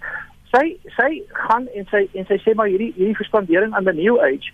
Sy 0.55 0.77
sy 0.95 1.09
gaan 1.35 1.67
en 1.75 1.87
sy 1.91 2.05
en 2.15 2.27
sy 2.29 2.37
sê 2.43 2.53
maar 2.55 2.69
hierdie 2.71 2.93
hierdie 2.95 3.17
verspandering 3.19 3.73
aan 3.75 3.87
the 3.87 3.93
new 3.93 4.15
age 4.23 4.53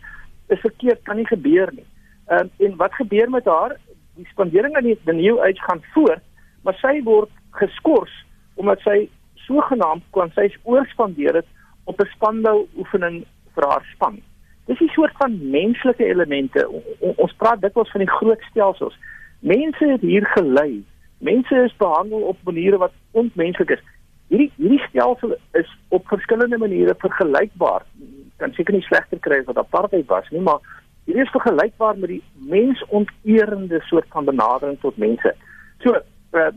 is 0.49 0.59
verkeerd, 0.63 1.03
kan 1.05 1.19
nie 1.19 1.27
gebeur 1.29 1.69
nie. 1.75 1.85
Ehm 2.31 2.47
um, 2.47 2.49
en 2.65 2.75
wat 2.79 2.95
gebeur 2.97 3.29
met 3.29 3.45
haar? 3.45 3.77
Die 4.17 4.27
spandering 4.31 4.75
aan 4.75 4.87
die 4.87 4.97
the 5.05 5.13
new 5.13 5.37
age 5.45 5.61
gaan 5.67 5.83
voort, 5.93 6.23
maar 6.63 6.77
sy 6.81 7.01
word 7.05 7.29
geskort 7.59 8.15
omdat 8.55 8.81
sy 8.87 8.97
sogenaamd 9.45 10.03
kon 10.15 10.33
sy 10.35 10.49
oorspandeer 10.63 11.41
het 11.41 11.47
op 11.85 12.01
'n 12.01 12.09
spandou 12.15 12.57
oefening 12.77 13.23
vir 13.55 13.69
haar 13.69 13.85
span. 13.93 14.21
Dis 14.65 14.81
'n 14.81 14.93
soort 14.97 15.15
van 15.17 15.49
menslike 15.51 16.05
elemente. 16.05 16.67
O, 16.67 16.81
o, 16.99 17.13
ons 17.17 17.33
praat 17.37 17.61
dikwels 17.61 17.91
van 17.91 18.01
die 18.01 18.15
groot 18.17 18.41
stelsels. 18.49 18.97
Mense 19.39 19.85
het 19.85 20.01
hier 20.01 20.25
gelei. 20.25 20.83
Mense 21.17 21.55
is 21.55 21.75
behandel 21.77 22.21
op 22.21 22.37
maniere 22.43 22.77
wat 22.77 22.93
onmenslik 23.11 23.69
is. 23.69 23.83
Hierdie 24.31 24.51
hierdie 24.57 24.81
stelsel 24.87 25.35
is 25.59 25.71
op 25.91 26.07
verskillende 26.07 26.57
maniere 26.57 26.95
vergelykbaar. 27.01 27.83
Kan 28.39 28.55
seker 28.55 28.77
nie 28.77 28.85
slegter 28.87 29.19
kry 29.19 29.41
as 29.41 29.49
wat 29.49 29.59
apartheid 29.59 30.07
was 30.09 30.29
nie, 30.31 30.43
maar 30.45 30.63
hierdie 31.05 31.25
is 31.25 31.33
vergelykbaar 31.35 31.99
met 31.99 32.13
die 32.15 32.21
mensonterende 32.53 33.81
soort 33.89 34.07
van 34.15 34.29
benadering 34.29 34.79
tot 34.81 34.97
mense. 35.01 35.35
So, 35.83 35.99
uh, 36.37 36.49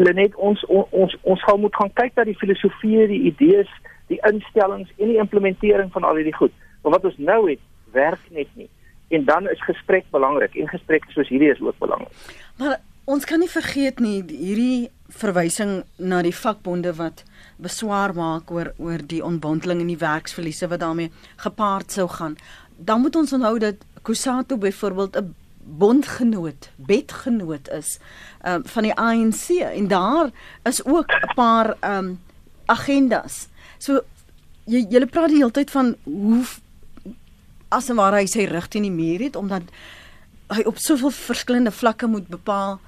Lenet 0.00 0.34
ons 0.36 0.64
ons 0.70 1.16
ons 1.22 1.44
gaan 1.44 1.60
moet 1.60 1.76
gaan 1.76 1.92
kyk 2.00 2.16
na 2.16 2.24
die 2.24 2.38
filosofie, 2.40 3.06
die 3.10 3.22
idees, 3.32 3.70
die 4.08 4.20
instellings 4.30 4.90
en 4.96 5.12
die 5.12 5.20
implementering 5.22 5.92
van 5.92 6.08
al 6.08 6.22
hierdie 6.22 6.36
goed. 6.40 6.54
Maar 6.82 6.96
wat 6.96 7.10
ons 7.12 7.18
nou 7.20 7.42
het, 7.50 7.60
werk 7.92 8.22
net 8.32 8.48
nie 8.56 8.70
en 9.10 9.24
dan 9.24 9.48
is 9.48 9.62
gesprek 9.62 10.04
belangrik 10.10 10.54
en 10.54 10.68
gesprekke 10.70 11.10
soos 11.10 11.28
hierdie 11.28 11.50
is 11.50 11.60
ook 11.60 11.78
belangrik. 11.82 12.12
Maar 12.58 12.76
ons 13.10 13.26
kan 13.26 13.42
nie 13.42 13.50
vergeet 13.50 13.98
nie 13.98 14.20
hierdie 14.28 14.90
verwysing 15.10 15.84
na 15.96 16.22
die 16.22 16.34
vakbonde 16.34 16.94
wat 16.94 17.24
beswaar 17.56 18.14
maak 18.14 18.50
oor 18.50 18.72
oor 18.78 19.02
die 19.06 19.22
ontbondeling 19.24 19.80
en 19.80 19.92
die 19.92 20.00
werksverliese 20.00 20.68
wat 20.68 20.80
daarmee 20.80 21.10
gepaard 21.36 21.92
sou 21.92 22.08
gaan. 22.08 22.36
Dan 22.76 23.00
moet 23.00 23.16
ons 23.16 23.32
onthou 23.32 23.58
dat 23.58 23.84
Kusato 24.02 24.56
byvoorbeeld 24.56 25.16
'n 25.16 25.34
bondgenoot, 25.78 26.70
bedgenoot 26.76 27.68
is 27.68 27.98
um, 28.46 28.62
van 28.64 28.82
die 28.82 28.94
ANC 28.94 29.48
en 29.48 29.88
daar 29.88 30.30
is 30.62 30.84
ook 30.84 31.12
'n 31.12 31.34
paar 31.34 31.76
um, 31.84 32.20
agendas. 32.66 33.48
So 33.78 34.00
jy 34.64 34.86
jy 34.90 35.06
praat 35.06 35.28
die 35.28 35.36
hele 35.36 35.50
tyd 35.50 35.70
van 35.70 35.96
hoe 36.04 36.44
as 37.68 37.88
en 37.88 37.96
waar 37.96 38.12
hy 38.12 38.26
sy 38.26 38.44
rug 38.44 38.68
teen 38.68 38.82
die 38.82 38.94
muur 38.94 39.20
het 39.20 39.36
omdat 39.36 39.62
hy 40.50 40.62
op 40.66 40.78
soveel 40.78 41.10
verskillende 41.14 41.70
vlakke 41.70 42.06
moet 42.06 42.26
bepaal 42.28 42.80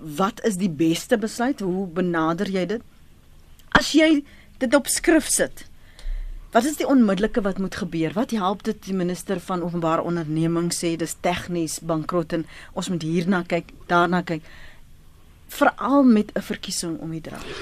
wat 0.00 0.44
is 0.44 0.56
die 0.56 0.70
beste 0.70 1.18
besluit? 1.18 1.60
Hoe 1.60 1.86
benader 1.86 2.48
jy 2.50 2.66
dit? 2.66 2.82
As 3.78 3.92
jy 3.92 4.24
dit 4.58 4.74
op 4.74 4.86
skrif 4.86 5.26
sit 5.26 5.66
wat 6.50 6.64
is 6.64 6.78
die 6.80 6.86
onmiddellike 6.88 7.42
wat 7.44 7.58
moet 7.60 7.76
gebeur? 7.76 8.14
Wat 8.16 8.30
help 8.32 8.62
dit 8.64 8.78
die 8.86 8.94
minister 8.96 9.40
van 9.40 9.62
openbare 9.62 10.02
onderneming 10.02 10.70
sê 10.72 10.94
dis 10.96 11.16
tegnies 11.20 11.78
bankrot 11.84 12.32
en 12.32 12.46
ons 12.72 12.88
moet 12.88 13.04
hierna 13.04 13.42
kyk 13.44 13.68
daarna 13.90 14.22
kyk 14.24 14.42
veral 15.48 16.02
met 16.04 16.32
'n 16.34 16.40
verkiesing 16.40 16.98
om 17.00 17.10
die 17.10 17.20
draai 17.20 17.52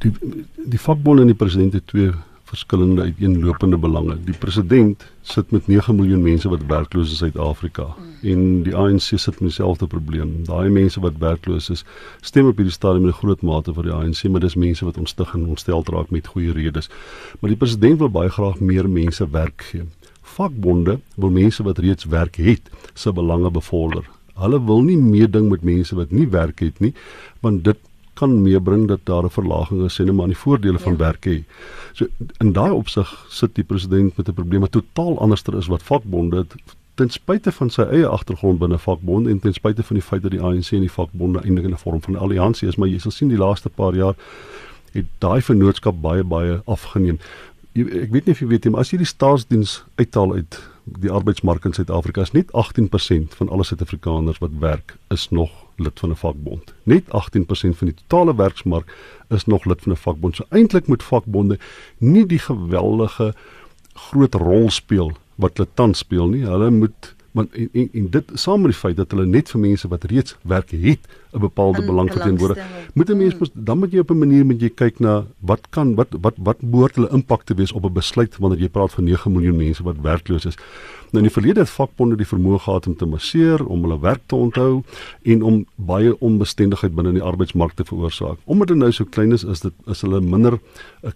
die 0.00 0.12
die 0.56 0.80
vakbonde 0.80 1.22
en 1.22 1.32
die 1.32 1.36
president 1.36 1.72
het 1.72 1.86
twee 1.86 2.12
verskillende 2.52 3.02
uiteenlopende 3.02 3.78
belange. 3.80 4.18
Die 4.26 4.36
president 4.36 5.06
sit 5.22 5.50
met 5.50 5.66
9 5.66 5.94
miljoen 5.96 6.22
mense 6.22 6.50
wat 6.52 6.64
werkloos 6.68 7.06
is 7.06 7.20
in 7.20 7.30
Suid-Afrika 7.30 7.86
mm. 7.88 8.10
en 8.32 8.42
die 8.66 8.74
ANC 8.76 9.06
sit 9.14 9.38
met 9.40 9.48
dieselfde 9.48 9.86
probleem. 9.88 10.34
Daai 10.44 10.68
mense 10.68 11.00
wat 11.00 11.16
werkloos 11.22 11.70
is, 11.72 11.84
stem 12.20 12.50
op 12.50 12.60
hierdie 12.60 12.74
stadium 12.74 13.06
in 13.08 13.14
'n 13.14 13.20
groot 13.22 13.42
mate 13.42 13.72
vir 13.72 13.88
die 13.88 13.94
ANC, 13.96 14.24
maar 14.28 14.44
dis 14.44 14.58
mense 14.66 14.84
wat 14.84 15.00
ontstig 15.00 15.32
en 15.34 15.46
ontstel 15.54 15.84
raak 15.94 16.10
met 16.10 16.28
goeie 16.34 16.52
redes. 16.52 16.90
Maar 17.40 17.54
die 17.54 17.60
president 17.62 17.98
wil 17.98 18.12
baie 18.12 18.28
graag 18.28 18.60
meer 18.60 18.88
mense 18.88 19.28
werk 19.30 19.64
gee. 19.70 19.88
Vakbonde 20.22 20.98
wil 21.16 21.30
mense 21.30 21.62
wat 21.62 21.78
reeds 21.78 22.04
werk 22.04 22.36
het, 22.36 22.68
se 22.94 23.12
belange 23.12 23.50
bevorder. 23.50 24.04
Hulle 24.36 24.60
wil 24.64 24.82
nie 24.82 24.98
meeding 24.98 25.48
met 25.48 25.64
mense 25.64 25.94
wat 25.94 26.10
nie 26.10 26.28
werk 26.28 26.60
het 26.60 26.80
nie, 26.80 26.92
want 27.40 27.64
dit 27.64 27.78
kan 28.22 28.42
meebring 28.42 28.86
dat 28.88 29.00
daar 29.10 29.24
'n 29.24 29.36
verlaging 29.38 29.84
is 29.84 29.98
en 29.98 30.14
maar 30.14 30.30
die 30.30 30.42
voordele 30.44 30.78
ja. 30.78 30.84
van 30.84 30.96
werk 30.96 31.26
hê. 31.26 31.42
So 31.92 32.06
in 32.38 32.52
daai 32.52 32.70
opsig 32.70 33.08
sit 33.28 33.54
die 33.54 33.64
president 33.64 34.16
met 34.16 34.28
'n 34.28 34.38
probleem 34.40 34.60
wat 34.60 34.72
totaal 34.72 35.18
anderster 35.18 35.56
is 35.56 35.66
wat 35.66 35.82
vakbonde 35.82 36.46
ten 36.94 37.10
spyte 37.10 37.52
van 37.52 37.70
sy 37.70 37.82
eie 37.82 38.06
agtergrond 38.06 38.58
binne 38.58 38.78
vakbonde 38.78 39.30
en 39.30 39.38
ten 39.40 39.52
spyte 39.52 39.82
van 39.82 39.96
die 39.96 40.04
feit 40.04 40.22
dat 40.22 40.30
die 40.30 40.40
ANC 40.40 40.72
en 40.72 40.84
die 40.84 40.92
vakbonde 40.92 41.40
eintlik 41.40 41.64
in 41.64 41.72
'n 41.72 41.84
vorm 41.84 42.02
van 42.02 42.14
'n 42.14 42.22
alliansie 42.24 42.68
is, 42.68 42.76
maar 42.76 42.88
jy 42.88 42.98
sal 42.98 43.10
sien 43.10 43.28
die 43.28 43.38
laaste 43.38 43.68
paar 43.68 43.94
jaar 43.94 44.14
het 44.92 45.06
daai 45.18 45.40
vennootskap 45.40 46.00
baie 46.00 46.24
baie 46.24 46.60
afgeneem. 46.64 47.18
Ek 47.74 48.10
weet 48.12 48.26
nie 48.26 48.34
of 48.34 48.40
jy 48.40 48.46
weet 48.46 48.64
nie, 48.64 48.70
maar 48.70 48.80
as 48.80 48.90
jy 48.90 48.98
die 48.98 49.06
staatsdiens 49.06 49.84
uithaal 49.94 50.34
uit 50.34 50.60
die 50.84 51.10
arbeidsmark 51.10 51.64
in 51.64 51.72
Suid-Afrika 51.72 52.20
is 52.20 52.32
net 52.32 52.52
18% 52.52 53.34
van 53.34 53.48
alle 53.48 53.64
Suid-Afrikaners 53.64 54.38
wat 54.38 54.50
werk 54.58 54.96
is 55.08 55.28
nog 55.30 55.50
lid 55.82 56.00
van 56.00 56.10
'n 56.10 56.16
vakbond. 56.16 56.74
Net 56.82 57.04
18% 57.08 57.76
van 57.78 57.86
die 57.88 57.96
totale 58.06 58.34
werksmark 58.36 58.96
is 59.28 59.44
nog 59.44 59.64
lid 59.64 59.82
van 59.82 59.92
'n 59.92 59.96
vakbond. 59.96 60.36
So 60.36 60.44
eintlik 60.50 60.86
moet 60.86 61.02
vakbonde 61.02 61.58
nie 61.98 62.26
die 62.26 62.38
geweldige 62.38 63.34
groot 63.94 64.34
rol 64.34 64.70
speel 64.70 65.12
wat 65.34 65.56
hulle 65.56 65.68
tans 65.74 65.98
speel 65.98 66.28
nie. 66.28 66.44
Hulle 66.44 66.70
moet 66.70 67.14
want 67.32 67.52
en, 67.52 67.68
en, 67.72 67.88
en 67.92 68.10
dit 68.10 68.30
saam 68.34 68.60
met 68.60 68.70
die 68.70 68.80
feit 68.80 68.96
dat 68.96 69.10
hulle 69.10 69.26
net 69.26 69.50
vir 69.50 69.60
mense 69.60 69.88
wat 69.88 70.04
reeds 70.04 70.36
werk 70.42 70.70
het 70.70 71.08
'n 71.32 71.40
bepaalde 71.40 71.84
belang 71.84 72.10
verteenwoordig. 72.12 72.64
Moet 72.94 73.10
'n 73.10 73.16
mens 73.16 73.34
hmm. 73.34 73.64
dan 73.64 73.78
moet 73.78 73.92
jy 73.92 73.98
op 73.98 74.10
'n 74.10 74.18
manier 74.18 74.46
moet 74.46 74.60
jy 74.60 74.68
kyk 74.68 74.98
na 74.98 75.24
wat 75.40 75.60
kan 75.70 75.94
wat 75.94 76.08
wat 76.20 76.34
wat 76.36 76.58
behoort 76.60 76.94
hulle 76.94 77.08
impak 77.08 77.42
te 77.42 77.54
wees 77.54 77.72
op 77.72 77.84
'n 77.84 77.92
besluit 77.92 78.36
wanneer 78.36 78.60
jy 78.60 78.68
praat 78.68 78.92
van 78.92 79.04
9 79.04 79.32
miljoen 79.32 79.56
mense 79.56 79.82
wat 79.82 79.96
werkloos 80.02 80.44
is. 80.44 80.56
Nou 81.12 81.24
in 81.24 81.28
die 81.28 81.34
verlede 81.40 81.60
het 81.60 81.68
vakbonde 81.70 82.16
die 82.16 82.26
vermoë 82.26 82.58
gehad 82.58 82.86
om 82.86 82.96
te 82.96 83.06
masseer, 83.06 83.66
om 83.66 83.82
hulle 83.84 83.98
werk 84.00 84.22
te 84.26 84.34
onthou 84.34 84.82
en 85.22 85.42
om 85.42 85.66
baie 85.76 86.14
onbestendigheid 86.18 86.94
binne 86.94 87.12
in 87.12 87.18
die 87.18 87.22
arbeidsmark 87.22 87.74
te 87.76 87.84
veroorsaak. 87.84 88.38
Omdat 88.44 88.68
dit 88.68 88.76
nou 88.76 88.92
so 88.92 89.04
klein 89.04 89.32
is, 89.32 89.44
is 89.44 89.60
dit 89.60 89.74
is 89.86 90.00
hulle 90.00 90.20
minder 90.20 90.58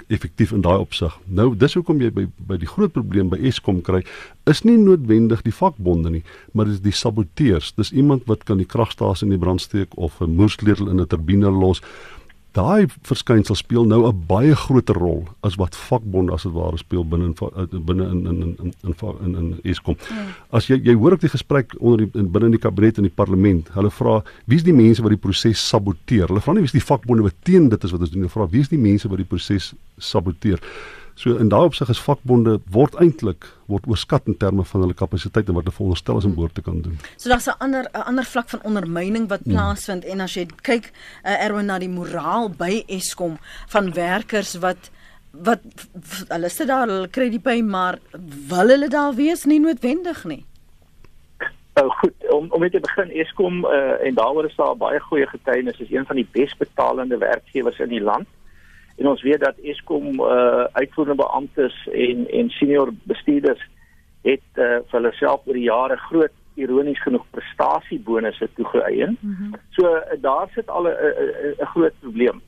effektief 0.06 0.52
in 0.52 0.60
daai 0.60 0.76
opsig. 0.78 1.16
Nou 1.24 1.56
dis 1.56 1.74
hoekom 1.74 2.00
jy 2.00 2.10
by 2.12 2.26
by 2.46 2.60
die 2.60 2.68
groot 2.68 2.92
probleem 2.92 3.28
by 3.32 3.40
Eskom 3.48 3.80
kry, 3.80 4.02
is 4.44 4.62
nie 4.62 4.76
noodwendig 4.78 5.42
die 5.42 5.54
vakbonde 5.54 6.10
nie, 6.10 6.22
maar 6.52 6.68
dis 6.68 6.80
die 6.84 6.92
saboteurs. 6.92 7.72
Dis 7.74 7.92
iemand 7.92 8.28
wat 8.30 8.44
kan 8.44 8.60
die 8.60 8.68
kragstasie 8.68 9.26
in 9.26 9.32
die 9.34 9.40
brand 9.42 9.60
steek 9.64 9.96
of 9.96 10.05
'n 10.20 10.36
moersleutel 10.36 10.88
in 10.88 11.00
'n 11.00 11.06
turbine 11.06 11.50
los 11.50 11.82
daai 12.56 12.86
verskynsel 13.04 13.56
speel 13.58 13.84
nou 13.84 14.06
'n 14.08 14.24
baie 14.28 14.54
groter 14.54 14.96
rol 14.96 15.24
as 15.42 15.56
wat 15.60 15.76
vakbonde 15.76 16.32
as 16.32 16.42
dit 16.42 16.52
ware 16.52 16.78
speel 16.78 17.04
binne 17.04 17.24
in 17.24 17.84
binne 17.84 18.04
in 18.10 18.26
in 18.26 18.56
in 18.62 18.94
in 19.26 19.34
in 19.36 19.60
Eskom. 19.64 19.96
Hmm. 20.08 20.32
As 20.50 20.66
jy 20.68 20.80
jy 20.84 20.94
hoor 20.94 21.12
ek 21.12 21.20
die 21.20 21.34
gesprek 21.36 21.74
onder 21.80 21.98
die 21.98 22.22
binne 22.22 22.46
in 22.46 22.56
die 22.56 22.64
kabinet 22.66 22.98
en 22.98 23.04
die 23.04 23.16
parlement, 23.22 23.68
hulle 23.74 23.90
vra 23.90 24.22
wie's 24.46 24.64
die 24.64 24.72
mense 24.72 25.02
wat 25.02 25.10
die 25.10 25.24
proses 25.26 25.68
saboteer? 25.68 26.28
Hulle 26.28 26.40
vra 26.40 26.54
nie 26.54 26.64
wie's 26.64 26.72
die 26.72 26.80
vakbonde 26.92 27.22
wat 27.22 27.36
teen 27.42 27.68
dit 27.68 27.84
is 27.84 27.92
wat 27.92 28.00
ons 28.00 28.10
doen, 28.10 28.20
hulle 28.20 28.32
vra 28.32 28.48
wie's 28.50 28.68
die 28.68 28.78
mense 28.78 29.08
wat 29.08 29.18
die 29.18 29.28
proses 29.28 29.74
saboteer? 29.98 30.60
So 31.16 31.38
in 31.40 31.48
daai 31.48 31.64
opsig 31.64 31.88
is 31.88 32.00
vakbonde 32.04 32.58
word 32.74 32.96
eintlik 33.00 33.46
word 33.72 33.86
oorskat 33.88 34.26
in 34.28 34.36
terme 34.36 34.66
van 34.68 34.82
hulle 34.84 34.96
kapasiteit 34.96 35.48
en 35.48 35.56
wat 35.56 35.64
hulle 35.64 35.76
veronderstel 35.78 36.18
is 36.20 36.26
om 36.28 36.34
behoort 36.36 36.58
te 36.58 36.64
kan 36.66 36.82
doen. 36.84 36.98
So 37.16 37.30
daar's 37.32 37.48
'n 37.48 37.56
ander 37.58 37.88
'n 37.92 38.04
ander 38.10 38.24
vlak 38.24 38.48
van 38.48 38.60
ondermyning 38.62 39.28
wat 39.28 39.40
hmm. 39.44 39.52
plaasvind 39.52 40.02
hmm. 40.04 40.12
en 40.12 40.20
as 40.20 40.34
jy 40.34 40.46
kyk 40.62 40.92
uh, 41.24 41.44
Erwin 41.44 41.66
na 41.66 41.78
die 41.78 41.88
moraal 41.88 42.50
by 42.50 42.84
Eskom 42.86 43.38
van 43.68 43.92
werkers 43.92 44.58
wat 44.60 44.90
wat 45.32 45.60
hulle 46.28 46.48
sit 46.48 46.68
daar, 46.68 46.88
hulle 46.88 47.08
kry 47.08 47.30
die 47.30 47.40
pyn, 47.40 47.68
maar 47.68 47.98
wil 48.48 48.68
hulle 48.68 48.88
daar 48.88 49.14
wees 49.14 49.44
nie 49.44 49.60
noodwendig 49.60 50.24
nie. 50.24 50.44
Nou 51.76 51.90
goed, 51.90 52.14
om 52.28 52.46
om 52.50 52.60
met 52.60 52.72
te 52.72 52.80
begin 52.80 53.10
Eskom 53.10 53.64
uh, 53.64 54.06
en 54.06 54.14
daaroor 54.14 54.44
is 54.44 54.56
daar 54.56 54.76
baie 54.76 55.00
goeie 55.00 55.26
getuienis 55.26 55.80
is 55.80 55.90
een 55.90 56.06
van 56.06 56.16
die 56.16 56.28
besbetalende 56.32 57.18
werkgewers 57.18 57.78
in 57.78 57.88
die 57.88 58.00
land. 58.00 58.28
En 58.96 59.06
ons 59.06 59.22
weet 59.22 59.40
dat 59.40 59.58
Eskom 59.62 60.20
uh, 60.20 60.64
uitvoerende 60.72 61.22
beamptes 61.22 61.88
en 61.92 62.26
en 62.30 62.50
senior 62.50 62.92
bestuurders 63.02 63.62
het 64.22 64.48
uh, 64.54 64.80
vir 64.88 64.98
hulle 64.98 65.12
self 65.12 65.46
oor 65.46 65.54
die 65.54 65.68
jare 65.68 65.96
groot 66.08 66.32
ironies 66.56 67.02
genoeg 67.02 67.24
prestasiebonusse 67.30 68.48
toegeëien. 68.54 69.18
Mm 69.20 69.36
-hmm. 69.38 69.54
So 69.76 69.96
uh, 69.96 70.02
daar 70.20 70.48
sit 70.54 70.68
al 70.68 70.88
'n 70.88 71.66
groot 71.72 71.92
probleem. 72.00 72.42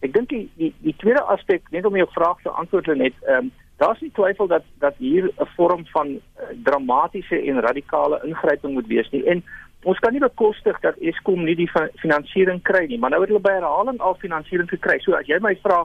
Ek 0.00 0.12
dink 0.12 0.28
die, 0.28 0.50
die 0.54 0.74
die 0.78 0.94
tweede 0.96 1.22
aspek 1.22 1.70
net 1.74 1.86
om 1.86 1.96
jou 1.96 2.06
vraag 2.10 2.42
te 2.42 2.50
antwoord 2.50 2.86
net, 2.86 3.14
ehm 3.26 3.48
um, 3.48 3.50
daar's 3.78 4.00
nie 4.00 4.12
twyfel 4.14 4.46
dat 4.46 4.62
dat 4.78 4.94
hier 4.96 5.24
'n 5.26 5.48
vorm 5.56 5.86
van 5.86 6.08
uh, 6.08 6.20
dramatiese 6.64 7.42
en 7.42 7.60
radikale 7.60 8.20
ingryping 8.24 8.72
moet 8.72 8.86
wees 8.86 9.10
nie. 9.10 9.24
En 9.24 9.44
ons 9.84 9.98
kan 9.98 10.12
nie 10.12 10.20
bekostig 10.20 10.80
dat 10.80 10.98
Eskom 10.98 11.44
nie 11.44 11.54
die 11.54 11.70
finansiering 12.02 12.62
kry 12.62 12.86
nie, 12.86 12.98
maar 12.98 13.10
nou 13.10 13.20
het 13.22 13.30
hulle 13.30 13.42
by 13.42 13.54
herhaling 13.58 14.00
al 14.00 14.18
finansiering 14.18 14.68
gekry. 14.68 14.98
So 15.04 15.14
as 15.14 15.26
jy 15.26 15.38
my 15.40 15.54
vra, 15.62 15.84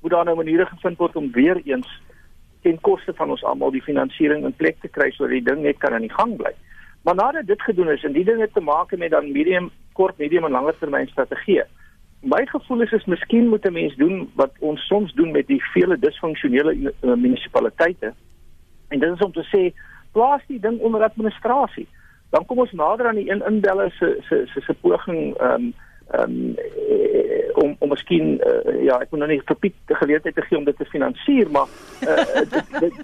moet 0.00 0.12
daar 0.12 0.24
nou 0.24 0.36
maniere 0.36 0.66
gevind 0.66 0.98
word 0.98 1.16
om 1.16 1.30
weer 1.32 1.60
eens 1.64 1.88
ten 2.62 2.80
koste 2.80 3.12
van 3.12 3.30
ons 3.30 3.44
almal 3.44 3.70
die 3.70 3.84
finansiering 3.84 4.44
in 4.44 4.56
plek 4.56 4.80
te 4.80 4.88
kry 4.88 5.10
sodat 5.12 5.36
die 5.36 5.44
ding 5.44 5.62
net 5.62 5.78
kan 5.78 5.92
aan 5.92 6.06
die 6.06 6.12
gang 6.12 6.36
bly. 6.36 6.52
Maar 7.04 7.14
nadat 7.14 7.46
dit 7.46 7.62
gedoen 7.62 7.90
is 7.92 8.04
en 8.04 8.16
die 8.16 8.24
ding 8.24 8.40
het 8.40 8.54
te 8.54 8.64
maak 8.64 8.96
met 8.96 9.10
dan 9.10 9.32
medium, 9.32 9.70
kort, 9.92 10.18
medium 10.18 10.44
en 10.48 10.56
langer 10.56 10.78
termyn 10.80 11.08
strategieë 11.12 11.66
my 12.24 12.46
gevoel 12.48 12.82
is 12.82 12.92
is 12.92 13.04
miskien 13.04 13.48
moet 13.48 13.66
'n 13.66 13.72
mens 13.72 13.94
doen 13.96 14.30
wat 14.34 14.52
ons 14.58 14.86
soms 14.86 15.12
doen 15.12 15.30
met 15.30 15.46
die 15.46 15.62
vele 15.72 15.98
disfunksionele 15.98 16.72
uh, 16.74 17.14
munisipaliteite. 17.14 18.14
En 18.88 18.98
dit 18.98 19.12
is 19.12 19.20
om 19.20 19.32
te 19.32 19.44
sê 19.52 19.72
plaas 20.12 20.42
die 20.46 20.60
ding 20.60 20.80
onder 20.80 21.02
administrasie. 21.02 21.86
Dan 22.34 22.46
kom 22.50 22.58
ons 22.64 22.72
nader 22.74 23.06
aan 23.08 23.20
die 23.20 23.30
een 23.30 23.44
inbeller 23.46 23.94
se 23.98 24.16
se 24.28 24.42
se 24.52 24.60
se 24.66 24.74
poging 24.82 25.36
ehm 25.38 25.52
um, 25.54 25.74
um, 26.20 26.56
om 27.54 27.76
om 27.78 27.88
miskien 27.88 28.40
uh, 28.42 28.82
ja, 28.82 28.98
ek 28.98 29.10
moet 29.10 29.22
nou 29.22 29.30
nie 29.30 29.42
vir 29.46 29.58
Piet 29.62 29.76
die 29.86 29.96
geleentheid 29.96 30.34
te 30.34 30.42
gee 30.48 30.58
om 30.58 30.66
dit 30.66 30.76
te 30.76 30.88
finansier, 30.90 31.50
maar 31.50 31.70
uh, 32.10 32.42
dit 32.80 32.98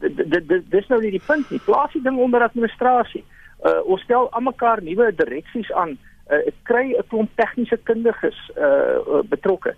dit 0.00 0.48
dit 0.48 0.70
dis 0.70 0.90
nou 0.90 1.00
nie 1.02 1.14
die 1.14 1.26
punt 1.26 1.50
nie. 1.50 1.62
Plaas 1.66 1.94
die 1.94 2.02
ding 2.02 2.18
onder 2.18 2.42
administrasie. 2.46 3.24
Uh, 3.62 3.78
ons 3.86 4.02
stel 4.06 4.28
almekaar 4.38 4.82
nuwe 4.82 5.12
direksies 5.18 5.70
aan 5.72 5.96
uh, 6.30 6.42
kry 6.70 6.92
'n 6.94 7.06
klomp 7.10 7.30
tegniese 7.38 7.78
kundiges 7.90 8.38
uh, 8.56 9.22
betrokke. 9.30 9.74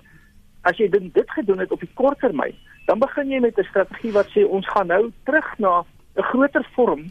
As 0.68 0.76
jy 0.76 0.89
dit 0.89 1.12
dit 1.14 1.31
gedoen 1.37 1.61
het 1.64 1.72
op 1.72 1.81
die 1.81 1.95
kort 1.95 2.20
termyn, 2.20 2.57
dan 2.89 2.99
begin 2.99 3.31
jy 3.31 3.41
met 3.41 3.59
'n 3.59 3.70
strategie 3.70 4.12
wat 4.12 4.28
sê 4.33 4.45
ons 4.45 4.68
gaan 4.68 4.87
nou 4.87 5.12
terug 5.24 5.59
na 5.59 5.85
'n 6.16 6.28
groter 6.33 6.66
vorm. 6.74 7.11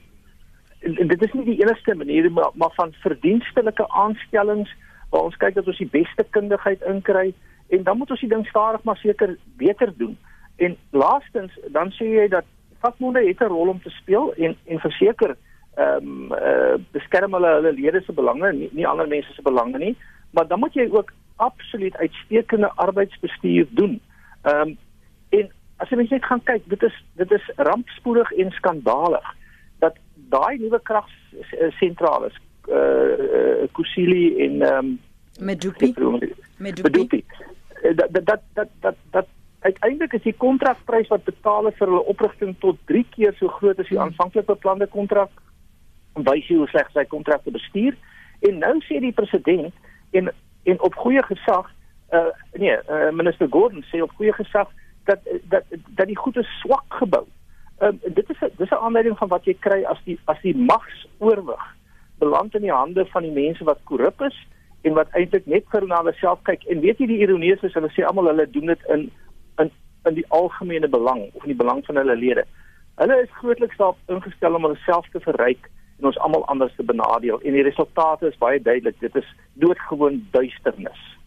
Dit 0.79 1.21
is 1.21 1.33
nie 1.33 1.45
die 1.45 1.61
enigste 1.61 1.95
manier 1.95 2.31
maar, 2.31 2.51
maar 2.53 2.71
van 2.75 2.93
verdienstelike 3.03 3.89
aanstellings 3.89 4.71
waar 5.09 5.21
ons 5.27 5.37
kyk 5.37 5.55
dat 5.55 5.67
ons 5.67 5.77
die 5.77 5.89
beste 5.91 6.25
kundigheid 6.29 6.81
inkry 6.81 7.33
en 7.69 7.83
dan 7.83 7.97
moet 7.97 8.11
ons 8.11 8.19
die 8.19 8.29
ding 8.29 8.45
stadig 8.47 8.83
maar 8.83 8.97
seker 8.97 9.37
beter 9.57 9.93
doen. 9.97 10.17
En 10.57 10.77
laastens 10.91 11.59
dan 11.75 11.91
sê 11.97 12.05
jy 12.05 12.27
dat 12.27 12.45
vakbonde 12.79 13.25
het 13.27 13.41
'n 13.41 13.51
rol 13.51 13.67
om 13.67 13.81
te 13.81 13.89
speel 13.89 14.33
en 14.33 14.55
en 14.65 14.79
verseker 14.79 15.35
ehm 15.75 16.07
um, 16.07 16.31
uh, 16.33 16.75
beskerm 16.91 17.33
hulle 17.33 17.47
hulle 17.47 17.73
lede 17.73 18.01
se 18.01 18.13
belange, 18.13 18.53
nie, 18.53 18.69
nie 18.71 18.87
ander 18.87 19.07
mense 19.07 19.33
se 19.33 19.41
belange 19.41 19.77
nie, 19.77 19.95
maar 20.31 20.47
dan 20.47 20.59
moet 20.59 20.73
jy 20.73 20.89
ook 20.91 21.13
absoluut 21.35 21.97
uitstekende 21.97 22.71
arbeidsbestuur 22.75 23.67
doen. 23.69 24.01
Ehm 24.43 24.61
um, 24.61 24.77
en 25.29 25.51
as 25.77 25.89
jy 25.89 26.07
net 26.09 26.25
gaan 26.25 26.43
kyk, 26.43 26.63
dit 26.65 26.83
is 26.83 27.03
dit 27.15 27.31
is 27.31 27.51
rampspoedig 27.55 28.31
en 28.31 28.51
skandalig 28.51 29.23
dat 29.23 29.35
daai 30.29 30.57
nuwe 30.57 30.79
kragsentrale 30.83 32.31
eh 32.31 32.73
uh, 32.73 33.67
Kusili 33.71 34.37
en 34.45 34.61
ehm 34.61 34.85
um, 34.85 34.99
Medupi 35.39 35.93
Medupi 36.57 37.23
dat 37.95 38.25
dat 38.25 38.41
dat 38.53 38.69
dat 38.79 38.95
dat 39.11 39.27
uiteindelik 39.59 40.13
is 40.13 40.21
die 40.21 40.35
kontrakprys 40.37 41.07
wat 41.07 41.23
betaal 41.23 41.67
is 41.67 41.77
vir 41.77 41.87
hulle 41.87 42.05
oprigting 42.13 42.55
tot 42.59 42.77
3 42.85 43.05
keer 43.15 43.33
so 43.39 43.47
groot 43.47 43.79
as 43.79 43.87
die 43.87 43.97
hmm. 43.97 44.05
aanvanklik 44.05 44.45
beplande 44.45 44.87
kontrak 44.87 45.31
wys 46.13 46.47
hoe 46.47 46.67
sleg 46.67 46.91
sy 46.93 47.05
kontrakte 47.05 47.51
bestuur 47.51 47.97
en 48.39 48.61
nou 48.63 48.77
sê 48.87 48.99
die 49.03 49.15
president 49.15 49.73
en 50.11 50.31
en 50.63 50.81
op 50.81 50.95
goeie 50.95 51.23
gesag 51.23 51.71
uh 52.13 52.29
nee 52.53 52.77
uh, 52.89 53.09
minister 53.11 53.47
Gordon 53.49 53.83
sê 53.91 54.01
op 54.01 54.15
goeie 54.17 54.33
gesag 54.33 54.69
dat 55.09 55.19
dat 55.43 55.63
dat 55.97 56.07
die 56.07 56.17
goed 56.17 56.37
is 56.37 56.59
swak 56.59 56.85
gebou. 57.01 57.25
Um, 57.81 57.99
dit 58.03 58.29
is 58.29 58.41
a, 58.43 58.49
dis 58.57 58.69
'n 58.69 58.83
aanleiding 58.85 59.17
van 59.17 59.27
wat 59.27 59.45
jy 59.45 59.53
kry 59.59 59.83
as 59.83 59.99
die 60.03 60.19
as 60.25 60.41
die 60.41 60.55
magsoorwig 60.55 61.65
beland 62.19 62.55
in 62.55 62.61
die 62.61 62.73
hande 62.73 63.05
van 63.05 63.23
die 63.23 63.31
mense 63.31 63.63
wat 63.63 63.79
korrup 63.83 64.21
is 64.21 64.35
en 64.81 64.93
wat 64.93 65.11
eintlik 65.15 65.45
net 65.45 65.63
vir 65.71 65.87
hulle 65.87 66.13
self 66.13 66.41
kyk. 66.43 66.65
En 66.67 66.79
weet 66.79 66.99
jy 66.99 67.07
die 67.07 67.21
ironie 67.23 67.53
is 67.53 67.73
hulle 67.73 67.91
sê 67.95 68.03
almal 68.03 68.27
hulle 68.31 68.49
doen 68.51 68.65
dit 68.65 68.83
in 68.95 69.11
in 69.63 69.71
in 70.07 70.13
die 70.13 70.27
algemene 70.27 70.87
belang 70.87 71.21
of 71.33 71.43
in 71.43 71.53
die 71.55 71.61
belang 71.63 71.85
van 71.85 71.95
hulle 71.95 72.15
lede. 72.15 72.43
Hulle 72.97 73.21
is 73.21 73.37
grootliks 73.39 73.77
daarop 73.77 73.97
ingestel 74.07 74.55
om 74.55 74.67
hulle 74.67 74.81
self 74.85 75.07
te 75.11 75.19
verryk 75.19 75.71
en 75.99 76.11
ons 76.11 76.19
almal 76.19 76.45
anders 76.45 76.75
te 76.75 76.83
benadeel. 76.83 77.39
En 77.41 77.53
die 77.53 77.63
resultate 77.63 78.27
is 78.27 78.37
baie 78.43 78.61
duidelik. 78.61 78.99
Dit 78.99 79.15
is 79.15 79.35
doodgewoon 79.53 80.27
duisternis 80.31 81.18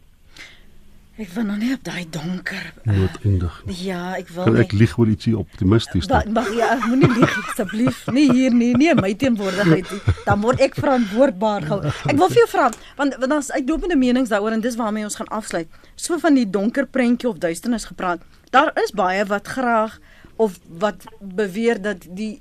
Ek 1.20 1.28
wil 1.34 1.44
nog 1.44 1.58
nie 1.60 1.74
op 1.74 1.82
daai 1.84 2.06
donker 2.08 2.70
noodwendig 2.88 3.56
nie. 3.68 3.74
Ja, 3.84 4.14
ek 4.16 4.30
wil 4.32 4.46
Kan 4.48 4.54
ek 4.62 4.70
lieg 4.72 4.94
oor 4.96 5.10
ietsie 5.12 5.34
optimisties? 5.36 6.06
Maar 6.08 6.30
maar 6.32 6.48
ja, 6.56 6.70
moenie 6.86 7.10
lieg 7.12 7.34
asseblief 7.42 8.06
nie 8.16 8.24
hier 8.30 8.54
nie, 8.56 8.70
nie 8.80 8.94
my 8.96 9.10
teenwoordigheid 9.20 9.90
nie. 9.92 10.14
Dan 10.24 10.40
word 10.40 10.62
ek 10.64 10.78
verantwoordbaar 10.80 11.68
gehou. 11.68 11.92
Ek 12.08 12.16
wil 12.16 12.32
vir 12.32 12.40
jou 12.40 12.48
vra 12.54 12.70
want 12.96 13.18
want 13.20 13.34
daar's 13.34 13.52
uitlopende 13.52 13.98
menings 14.00 14.32
daaroor 14.32 14.56
en 14.56 14.64
dis 14.64 14.80
waarmee 14.80 15.04
ons 15.04 15.18
gaan 15.20 15.28
afsluit. 15.28 15.68
So 16.00 16.16
van 16.22 16.40
die 16.40 16.46
donker 16.48 16.88
prentjie 16.88 17.28
of 17.28 17.44
duisternis 17.44 17.90
gepraat. 17.92 18.24
Daar 18.56 18.72
is 18.80 18.96
baie 18.96 19.28
wat 19.28 19.52
graag 19.52 20.00
of 20.40 20.56
wat 20.80 21.04
beweer 21.20 21.82
dat 21.82 22.08
die 22.08 22.38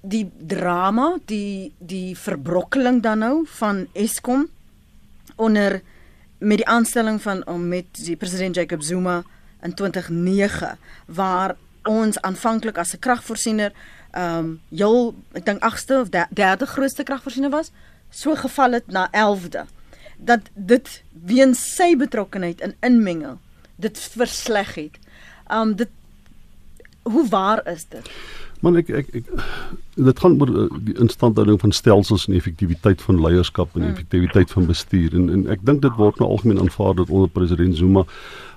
die 0.00 0.24
drama, 0.40 1.18
die 1.28 1.74
die 1.78 2.16
verbrokkeling 2.16 3.04
dan 3.04 3.20
nou 3.22 3.34
van 3.60 3.86
Eskom 3.92 4.48
onder 5.36 5.82
met 6.42 6.56
die 6.56 6.68
aanstelling 6.68 7.22
van 7.22 7.46
om 7.46 7.68
met 7.68 8.04
die 8.04 8.16
president 8.16 8.54
Jacob 8.54 8.82
Zuma 8.82 9.22
in 9.62 9.74
2009 9.74 10.78
waar 11.06 11.56
ons 11.82 12.20
aanvanklik 12.20 12.78
as 12.78 12.94
'n 12.94 12.98
kragvoorsiener 12.98 13.72
ehm 14.10 14.38
um, 14.38 14.60
heel 14.68 15.14
ek 15.32 15.44
dink 15.44 15.62
8ste 15.62 15.94
of 16.00 16.08
derde 16.30 16.66
grootste 16.66 17.02
kragvoorsiener 17.02 17.50
was, 17.50 17.70
so 18.10 18.34
geval 18.34 18.72
het 18.72 18.86
na 18.86 19.08
11de 19.10 19.64
dat 20.16 20.40
dit 20.54 21.02
weens 21.24 21.74
sy 21.74 21.96
betrokkeheid 21.96 22.60
in 22.60 22.74
inmenging 22.80 23.38
dit 23.76 23.98
versleg 23.98 24.74
het. 24.74 24.98
Ehm 25.46 25.68
um, 25.68 25.76
dit 25.76 25.88
hoe 27.02 27.28
waar 27.28 27.66
is 27.66 27.86
dit? 27.88 28.10
Maar 28.62 28.78
ek 28.78 28.92
ek, 28.94 29.08
ek 29.18 29.30
dit 29.94 30.20
gaan 30.22 30.38
oor 30.40 30.52
eh, 30.62 30.78
die 30.86 30.94
instandhouding 31.02 31.58
van 31.60 31.74
stelsels 31.74 32.28
en 32.28 32.36
effektiwiteit 32.38 33.02
van 33.02 33.20
leierskap 33.20 33.74
en 33.76 33.82
mm. 33.82 33.96
effektiwiteit 33.96 34.54
van 34.54 34.68
bestuur 34.70 35.16
en 35.18 35.28
en 35.34 35.42
ek 35.52 35.64
dink 35.66 35.82
dit 35.82 35.98
word 35.98 36.22
nou 36.22 36.30
algemeen 36.30 36.62
aanvaar 36.62 36.94
dat 37.02 37.10
onder 37.10 37.28
president 37.28 37.76
Zuma 37.76 38.06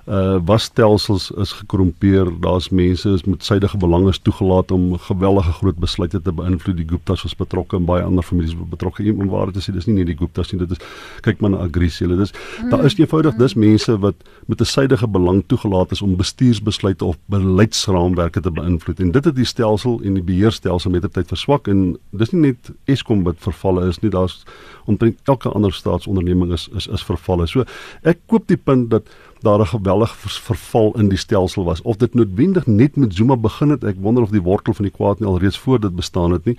uh 0.06 0.38
wasstelsels 0.46 1.30
is 1.30 1.52
gekorrumpeer. 1.52 2.28
Daar's 2.40 2.68
mense 2.70 3.10
is 3.10 3.24
met 3.24 3.44
suidige 3.44 3.76
belange 3.76 4.12
toegelaat 4.22 4.70
om 4.70 4.98
geweldige 4.98 5.52
groot 5.52 5.78
besluite 5.82 6.22
te 6.22 6.32
beïnvloed. 6.32 6.76
Die 6.76 6.86
Guptas 6.88 7.22
was 7.22 7.34
betrokke 7.34 7.76
en 7.76 7.84
baie 7.84 8.02
ander 8.02 8.22
families 8.22 8.54
was 8.54 8.68
betrokke. 8.70 9.02
Iemand 9.02 9.30
waar 9.30 9.46
dit 9.50 9.56
is, 9.56 9.66
dis 9.66 9.86
nie 9.86 9.96
net 9.96 10.06
die 10.06 10.16
Guptas 10.16 10.52
nie, 10.52 10.60
dit 10.62 10.70
is 10.70 10.78
kyk 11.26 11.42
maar 11.42 11.50
na 11.50 11.64
Agrisie. 11.66 12.06
Hulle 12.06 12.20
dis 12.20 12.30
mm. 12.32 12.70
daar 12.70 12.84
is 12.86 12.94
eenvoudig 12.98 13.34
dis 13.40 13.56
mense 13.58 13.98
wat 13.98 14.14
met 14.46 14.60
'n 14.60 14.64
suidige 14.64 15.08
belang 15.08 15.42
toegelaat 15.46 15.90
is 15.90 16.02
om 16.02 16.16
bestuursbesluite 16.16 17.04
of 17.04 17.18
beleidsraamwerke 17.26 18.40
te 18.40 18.50
beïnvloed. 18.50 19.00
En 19.00 19.10
dit 19.10 19.24
het 19.24 19.34
die 19.34 19.44
stelsel 19.44 20.00
en 20.04 20.14
die 20.14 20.22
beheerstelsel 20.22 20.90
met 20.90 21.12
tyd 21.12 21.26
verswak 21.28 21.68
en 21.68 21.98
dis 22.10 22.30
nie 22.32 22.40
net 22.40 22.70
Eskom 22.84 23.24
wat 23.24 23.36
vervalle 23.38 23.88
is 23.88 23.98
nie. 23.98 24.10
Daar's 24.10 24.44
omtrent 24.84 25.18
elke 25.24 25.48
ander 25.48 25.72
staatsonderneming 25.72 26.52
is 26.52 26.68
is 26.76 26.86
is 26.86 27.02
vervalle. 27.02 27.46
So 27.46 27.64
ek 28.02 28.18
koop 28.26 28.46
die 28.46 28.56
punt 28.56 28.90
dat 28.90 29.10
daar 29.40 29.60
'n 29.60 29.66
geweldige 29.66 30.28
verval 30.28 30.92
in 30.98 31.08
die 31.08 31.18
stelsel 31.18 31.64
was. 31.64 31.82
Of 31.82 31.96
dit 31.96 32.14
noodwendig 32.14 32.66
net 32.66 32.96
met 32.96 33.14
Zuma 33.14 33.36
begin 33.36 33.70
het, 33.70 33.84
ek 33.84 33.96
wonder 34.00 34.22
of 34.22 34.30
die 34.30 34.42
wortel 34.42 34.74
van 34.74 34.84
die 34.84 34.94
kwaad 34.94 35.18
nie 35.18 35.28
al 35.28 35.38
reeds 35.38 35.58
voor 35.58 35.80
dit 35.80 35.94
bestaan 35.94 36.30
het 36.32 36.44
nie. 36.44 36.58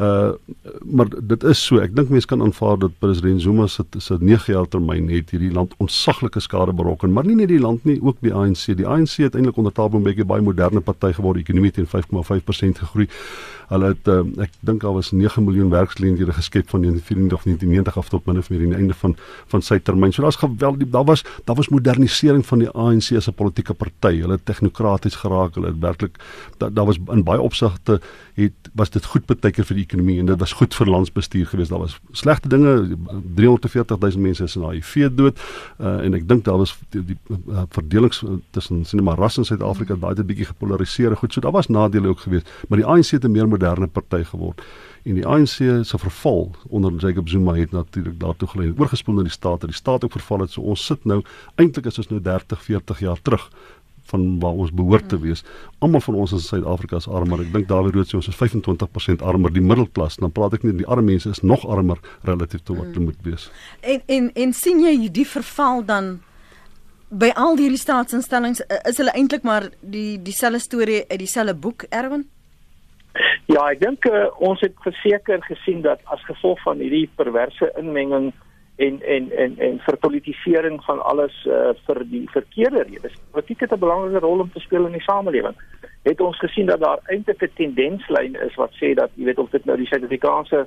Uh 0.00 0.32
maar 0.84 1.06
dit 1.22 1.42
is 1.44 1.60
so. 1.64 1.78
Ek 1.82 1.92
dink 1.94 2.08
mense 2.08 2.26
kan 2.26 2.40
aanvaar 2.42 2.78
dat 2.80 2.94
president 2.98 3.42
Zuma 3.42 3.66
se 3.68 3.84
se 3.98 4.16
9 4.20 4.52
jaar 4.52 4.68
termyn 4.68 5.08
het 5.12 5.30
hierdie 5.30 5.52
land 5.52 5.74
ontsaglike 5.78 6.40
skade 6.40 6.72
berokken, 6.72 7.12
maar 7.12 7.26
nie 7.26 7.36
net 7.36 7.48
die 7.48 7.60
land 7.60 7.84
nie, 7.84 7.98
ook 8.02 8.16
die 8.24 8.32
ANC. 8.34 8.64
Die 8.78 8.86
ANC 8.86 9.18
het 9.20 9.34
eintlik 9.34 9.56
onder 9.60 9.72
Thabo 9.72 10.00
Mbeki 10.00 10.24
baie 10.24 10.42
moderne 10.42 10.80
party 10.80 11.12
geword, 11.12 11.42
ekonomie 11.42 11.70
teen 11.70 11.88
5,5% 11.90 12.80
gegroei. 12.84 13.08
Hulle 13.70 13.92
het 13.92 14.08
uh, 14.10 14.22
ek 14.42 14.56
dink 14.66 14.82
daar 14.82 14.96
was 14.96 15.12
9 15.12 15.44
miljoen 15.44 15.70
werksgeleenthede 15.70 16.32
geskep 16.32 16.72
van 16.72 16.80
1994 16.80 17.36
of 17.36 17.44
1990 17.44 17.98
af 18.02 18.08
tot 18.08 18.24
binne 18.24 18.42
vir 18.42 18.64
die 18.64 18.72
einde 18.74 18.96
van 19.02 19.16
van 19.52 19.62
sy 19.62 19.78
termyn. 19.78 20.14
So 20.16 20.24
daar's 20.24 20.40
geweldig 20.40 20.90
daar 20.90 21.06
was 21.06 21.24
daar 21.44 21.58
was 21.60 21.70
modernisering 21.70 22.42
van 22.46 22.64
die 22.64 22.70
ANC 22.72 23.12
as 23.20 23.28
'n 23.28 23.36
politieke 23.36 23.74
party. 23.74 24.20
Hulle 24.24 24.40
het 24.40 24.46
tegnokraties 24.46 25.20
geraak. 25.22 25.54
Hulle 25.54 25.70
het 25.70 25.78
werklik 25.80 26.18
daar 26.58 26.72
da 26.74 26.84
was 26.84 26.98
in 27.12 27.24
baie 27.24 27.40
opsigte 27.40 28.00
het 28.34 28.59
was 28.72 28.90
dit 28.90 29.04
goed 29.04 29.26
beteken 29.26 29.64
vir 29.64 29.76
die 29.76 29.84
ekonomie 29.84 30.18
en 30.18 30.26
dit 30.26 30.38
was 30.38 30.52
goed 30.52 30.74
vir 30.74 30.86
landsbestuur 30.86 31.46
geweest. 31.46 31.70
Daar 31.70 31.78
was 31.78 31.98
slegte 32.12 32.48
dinge. 32.48 32.96
340 33.34 33.98
000 33.98 34.20
mense 34.20 34.44
is 34.44 34.56
in 34.56 34.66
HIV 34.68 35.08
dood. 35.14 35.40
Uh, 35.80 35.98
en 36.04 36.14
ek 36.14 36.28
dink 36.28 36.44
daar 36.44 36.58
was 36.58 36.76
die, 36.94 37.04
die 37.12 37.18
uh, 37.30 37.64
verdelings 37.68 38.22
tussen 38.50 38.84
sien 38.84 39.02
maar 39.04 39.18
ras 39.18 39.38
in 39.38 39.48
Suid-Afrika 39.48 39.96
baie 39.96 40.14
'n 40.14 40.26
bietjie 40.26 40.50
gepolariseer. 40.52 41.16
Goed, 41.16 41.32
so 41.32 41.40
daar 41.40 41.52
was 41.52 41.68
nadele 41.68 42.08
ook 42.08 42.20
geweest, 42.20 42.50
maar 42.68 42.78
die 42.78 42.86
ANC 42.86 43.10
het 43.10 43.24
'n 43.24 43.32
meer 43.32 43.48
moderne 43.48 43.86
party 43.86 44.24
geword 44.24 44.62
en 45.02 45.16
die 45.16 45.26
ANC 45.26 45.56
se 45.84 45.98
verval 45.98 46.50
onder 46.68 46.92
Jacob 46.92 47.28
Zuma 47.28 47.54
het 47.54 47.70
natuurlik 47.70 48.20
daartoe 48.20 48.48
gelei 48.48 48.72
oorgespoel 48.78 49.14
na 49.14 49.22
die 49.22 49.32
staat 49.32 49.62
en 49.62 49.72
die 49.72 49.76
staat 49.76 50.04
ook 50.04 50.12
verval 50.12 50.44
het 50.44 50.50
so 50.52 50.60
ons 50.60 50.84
sit 50.84 51.04
nou 51.04 51.22
eintlik 51.54 51.88
is 51.88 51.98
ons 51.98 52.10
nou 52.12 52.20
30 52.20 52.62
40 52.62 53.00
jaar 53.06 53.22
terug 53.22 53.48
van 54.12 54.26
waar 54.42 54.58
ons 54.64 54.72
behoort 54.74 55.08
te 55.08 55.18
wees. 55.22 55.44
Almal 55.80 56.02
van 56.04 56.18
ons 56.22 56.34
in 56.36 56.42
Suid-Afrika 56.44 57.00
is 57.00 57.08
armer. 57.08 57.44
Ek 57.44 57.52
dink 57.54 57.68
Dawie 57.70 57.92
Rood 57.94 58.10
sê 58.10 58.18
ons 58.18 58.30
is 58.30 58.38
25% 58.38 59.24
armer 59.26 59.52
die 59.54 59.64
middelklas. 59.64 60.18
Dan 60.22 60.34
praat 60.36 60.58
ek 60.58 60.66
nie 60.66 60.76
die 60.82 60.88
arme 60.88 61.12
mense 61.12 61.30
is 61.30 61.42
nog 61.42 61.66
armer 61.66 62.02
relatief 62.28 62.64
tot 62.64 62.80
wat 62.80 62.90
hulle 62.92 63.10
moet 63.10 63.22
wees. 63.26 63.48
En 63.80 64.02
en 64.06 64.32
en 64.34 64.52
sien 64.56 64.82
jy 64.84 64.96
hierdie 65.06 65.28
verval 65.28 65.84
dan 65.86 66.18
by 67.10 67.32
al 67.34 67.58
hierdie 67.58 67.80
staatsinstellings 67.80 68.62
is 68.86 69.00
hulle 69.02 69.14
eintlik 69.18 69.42
maar 69.46 69.70
die 69.80 70.20
dieselfde 70.22 70.60
storie 70.62 71.00
uit 71.08 71.18
dieselfde 71.18 71.56
boek 71.58 71.88
Erwin? 71.90 72.28
Ja, 73.50 73.64
ek 73.66 73.80
dink 73.82 74.06
uh, 74.06 74.28
ons 74.38 74.60
het 74.62 74.76
verseker 74.84 75.42
gesien 75.48 75.82
dat 75.82 76.04
as 76.14 76.22
gevolg 76.28 76.60
van 76.62 76.78
hierdie 76.78 77.08
perverse 77.18 77.72
inmenging 77.80 78.30
en 78.86 79.02
en 79.02 79.30
en 79.30 79.58
en 79.58 79.78
verpolitisering 79.78 80.84
van 80.84 81.02
alles 81.04 81.44
uh, 81.46 81.72
vir 81.86 81.98
die 82.08 82.24
verkeerde 82.30 82.82
redes. 82.82 83.16
Politiek 83.30 83.60
het 83.60 83.72
'n 83.74 83.84
belangrike 83.84 84.24
rol 84.24 84.40
om 84.40 84.52
te 84.52 84.60
speel 84.60 84.86
in 84.86 84.92
die 84.92 85.08
samelewing. 85.08 85.56
Het 86.02 86.20
ons 86.20 86.38
gesien 86.38 86.66
dat 86.66 86.80
daar 86.80 87.00
eintlik 87.04 87.42
'n 87.42 87.52
tendenslyn 87.54 88.36
is 88.46 88.54
wat 88.54 88.72
sê 88.80 88.94
dat 88.94 89.10
jy 89.14 89.24
weet 89.24 89.38
of 89.38 89.50
dit 89.50 89.64
nou 89.64 89.76
die 89.76 89.86
Suid-Afrikaanse 89.86 90.66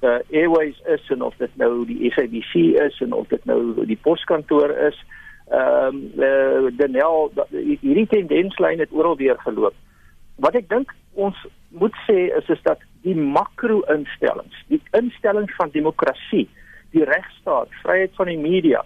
uh, 0.00 0.18
Airways 0.30 0.80
is 0.86 1.10
en 1.10 1.22
of 1.22 1.34
dit 1.36 1.56
nou 1.56 1.86
die 1.86 2.10
SABC 2.10 2.54
is 2.86 3.00
en 3.00 3.12
of 3.12 3.26
dit 3.28 3.44
nou 3.44 3.86
die 3.86 4.00
poskantoor 4.02 4.70
is. 4.70 5.04
Ehm 5.48 5.86
um, 5.86 6.12
uh, 6.16 6.72
Daniel 6.76 7.32
hierdie 7.80 8.06
tendenslyn 8.06 8.78
het 8.78 8.92
oral 8.92 9.16
weer 9.16 9.38
geloop. 9.38 9.74
Wat 10.36 10.54
ek 10.54 10.68
dink 10.68 10.94
ons 11.12 11.46
moet 11.68 11.94
sê 12.06 12.34
is 12.36 12.48
is 12.48 12.62
dat 12.62 12.78
die 13.02 13.16
makro-instellings, 13.16 14.64
die 14.66 14.80
instellings 14.90 15.54
van 15.54 15.70
demokrasie, 15.70 16.48
die 16.94 17.04
regstaat, 17.04 17.72
vryheid 17.82 18.14
van 18.18 18.30
die 18.30 18.38
media, 18.38 18.84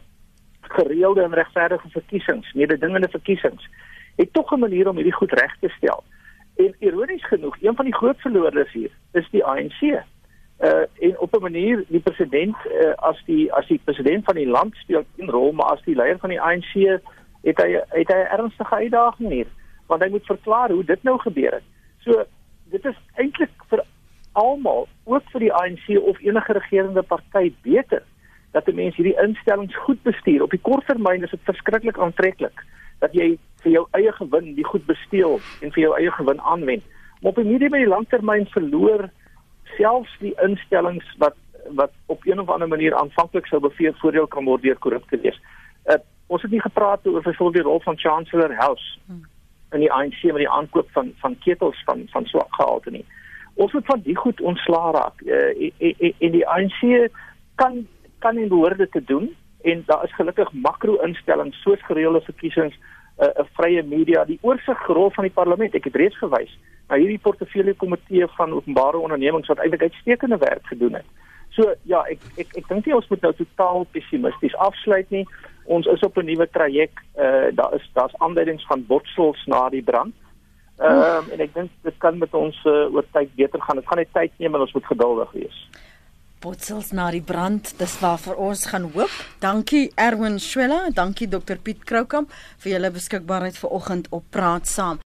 gereelde 0.60 1.22
en 1.22 1.34
regverdige 1.34 1.88
verkiesings, 1.94 2.52
mededingende 2.52 3.08
verkiesings, 3.08 3.68
het 4.16 4.32
tog 4.32 4.52
'n 4.52 4.64
manier 4.66 4.88
om 4.88 4.96
hierdie 4.96 5.18
goed 5.20 5.32
reg 5.32 5.56
te 5.60 5.68
stel. 5.68 6.04
En 6.56 6.74
ironies 6.78 7.26
genoeg, 7.26 7.56
een 7.62 7.76
van 7.76 7.84
die 7.84 7.94
groot 7.94 8.20
verloorders 8.20 8.72
hier 8.72 8.90
is 9.12 9.28
die 9.30 9.44
ANC. 9.44 9.80
Uh 9.82 10.84
en 10.98 11.18
op 11.18 11.34
'n 11.34 11.42
manier 11.42 11.84
die 11.88 12.00
president 12.00 12.56
uh, 12.66 12.94
as 12.94 13.22
die 13.26 13.52
as 13.52 13.66
die 13.66 13.80
president 13.84 14.24
van 14.24 14.34
die 14.34 14.48
land 14.48 14.74
speel 14.74 15.04
'n 15.16 15.30
rol, 15.30 15.52
maar 15.52 15.66
as 15.66 15.82
die 15.84 15.94
leier 15.94 16.18
van 16.18 16.28
die 16.28 16.40
ANC 16.40 16.72
het 17.42 17.62
hy 17.62 17.70
het 17.88 18.08
hy 18.08 18.18
'n 18.18 18.32
ernstige 18.38 18.74
uitdaging 18.74 19.30
hier, 19.30 19.46
want 19.86 20.02
hy 20.02 20.08
moet 20.08 20.26
verklaar 20.26 20.70
hoe 20.70 20.84
dit 20.84 21.02
nou 21.02 21.18
gebeur 21.18 21.52
het. 21.52 21.62
So 21.98 22.24
dit 22.64 22.84
is 22.84 22.96
eintlik 23.14 23.50
vir 23.68 23.84
almal, 24.38 24.86
ook 25.04 25.26
vir 25.32 25.44
die 25.46 25.52
ANC 25.54 25.88
of 25.98 26.20
enige 26.24 26.54
regerende 26.56 27.02
party 27.02 27.52
beter 27.62 28.02
dat 28.52 28.68
'n 28.68 28.74
mens 28.74 28.96
hierdie 28.96 29.20
instellings 29.22 29.76
goed 29.76 30.02
bestuur. 30.02 30.42
Op 30.42 30.50
die 30.50 30.66
kort 30.68 30.86
termyn 30.86 31.22
is 31.22 31.30
dit 31.30 31.40
verskriklik 31.44 31.98
aantreklik 31.98 32.64
dat 32.98 33.12
jy 33.12 33.38
vir 33.62 33.72
jou 33.72 33.86
eie 33.90 34.12
gewin 34.12 34.54
die 34.54 34.64
goed 34.64 34.86
besteel 34.86 35.40
en 35.62 35.72
vir 35.72 35.82
jou 35.82 35.92
eie 35.98 36.10
gewin 36.10 36.40
aanwend. 36.40 36.84
Maar 37.20 37.30
op 37.30 37.36
die 37.36 37.44
medium 37.44 37.74
en 37.74 37.80
die 37.80 37.94
langtermyn 37.94 38.46
verloor 38.46 39.10
selfs 39.76 40.16
die 40.18 40.34
instellings 40.42 41.06
wat 41.18 41.36
wat 41.68 41.92
op 42.06 42.26
een 42.26 42.40
of 42.40 42.48
ander 42.48 42.68
manier 42.68 42.94
aanvanklik 42.94 43.46
sou 43.46 43.60
bevier 43.60 43.94
voordeel 43.94 44.26
kan 44.26 44.44
word 44.44 44.62
deur 44.62 44.78
korrupte 44.78 45.20
wees. 45.20 45.40
Uh, 45.86 45.94
ons 46.26 46.42
het 46.42 46.50
nie 46.50 46.60
gepraat 46.60 47.06
oor 47.06 47.22
vir 47.22 47.52
die 47.52 47.62
rol 47.62 47.80
van 47.80 47.98
Chancellor 47.98 48.54
House. 48.54 48.98
Hmm 49.06 49.24
in 49.70 49.80
die 49.84 49.92
ANC 49.92 50.22
met 50.22 50.42
die 50.42 50.50
aankoop 50.50 50.90
van 50.96 51.12
van 51.20 51.36
ketels 51.44 51.82
van 51.84 52.06
van 52.12 52.26
swak 52.26 52.54
gehalte 52.54 52.90
nie. 52.90 53.04
Ons 53.58 53.74
moet 53.74 53.86
van 53.90 54.00
die 54.06 54.16
goed 54.16 54.40
ontslaa 54.40 54.90
raak. 54.94 55.22
Uh, 55.26 55.70
en 56.18 56.34
die 56.34 56.46
ANC 56.46 57.10
kan 57.58 57.86
kan 58.18 58.34
nie 58.34 58.48
behoorde 58.50 58.88
te 58.90 59.02
doen 59.04 59.28
en 59.62 59.82
daar 59.86 60.04
is 60.04 60.14
gelukkig 60.14 60.52
makro-instellings 60.52 61.60
soos 61.62 61.82
gereelde 61.86 62.20
verkiesings 62.20 62.74
'n 62.74 63.24
uh, 63.24 63.42
'n 63.42 63.48
vrye 63.58 63.82
media, 63.82 64.24
die 64.24 64.38
oorsigrol 64.42 65.10
van 65.10 65.24
die 65.24 65.34
parlement. 65.34 65.74
Ek 65.74 65.84
het 65.84 65.96
reeds 65.96 66.18
gewys 66.18 66.58
na 66.88 66.96
hierdie 66.96 67.18
portefeulje 67.18 67.74
komitee 67.74 68.26
van 68.26 68.52
openbare 68.52 68.98
ondernemings 68.98 69.48
wat 69.48 69.58
eintlik 69.58 69.82
uitstekende 69.82 70.36
werk 70.36 70.66
gedoen 70.66 70.94
het. 70.94 71.08
So 71.48 71.74
ja, 71.82 72.02
ek 72.06 72.18
ek 72.36 72.56
ek 72.56 72.68
dink 72.68 72.86
nie 72.86 72.94
ons 72.94 73.08
moet 73.08 73.20
nou 73.20 73.32
totaal 73.32 73.86
pessimisties 73.92 74.56
afsluit 74.56 75.10
nie 75.10 75.26
ons 75.68 75.86
is 75.86 76.02
op 76.02 76.16
'n 76.16 76.24
nuwe 76.24 76.48
traject. 76.50 77.02
Uh 77.16 77.48
daar 77.52 77.74
is 77.74 77.90
daar's 77.92 78.16
aanduidings 78.18 78.66
van 78.66 78.86
botsels 78.86 79.44
na 79.46 79.68
die 79.68 79.82
brand. 79.82 80.14
Ehm 80.78 81.26
uh, 81.26 81.32
en 81.34 81.40
ek 81.42 81.54
dink 81.54 81.70
dit 81.82 81.96
kan 81.98 82.18
met 82.18 82.34
ons 82.38 82.58
uh, 82.64 82.86
oor 82.94 83.06
tyd 83.12 83.34
beter 83.34 83.62
gaan. 83.62 83.80
Dit 83.80 83.88
gaan 83.90 83.98
net 83.98 84.12
tyd 84.14 84.32
neem 84.38 84.54
en 84.54 84.66
ons 84.66 84.74
moet 84.76 84.90
geduldig 84.92 85.32
wees. 85.40 85.58
Botsels 86.38 86.92
na 86.94 87.08
die 87.10 87.22
brand. 87.22 87.72
Dis 87.80 87.96
waar 87.98 88.20
vir 88.22 88.38
ons 88.38 88.62
gaan 88.70 88.86
hoop. 88.94 89.14
Dankie 89.42 89.88
Erwin 89.98 90.38
Swela, 90.38 90.84
dankie 90.94 91.26
Dr 91.26 91.58
Piet 91.58 91.82
Kroukamp 91.82 92.30
vir 92.62 92.76
julle 92.76 92.92
beskikbaarheid 92.94 93.58
vanoggend 93.58 94.06
op 94.14 94.30
Praat 94.30 94.70
Saam. 94.70 95.02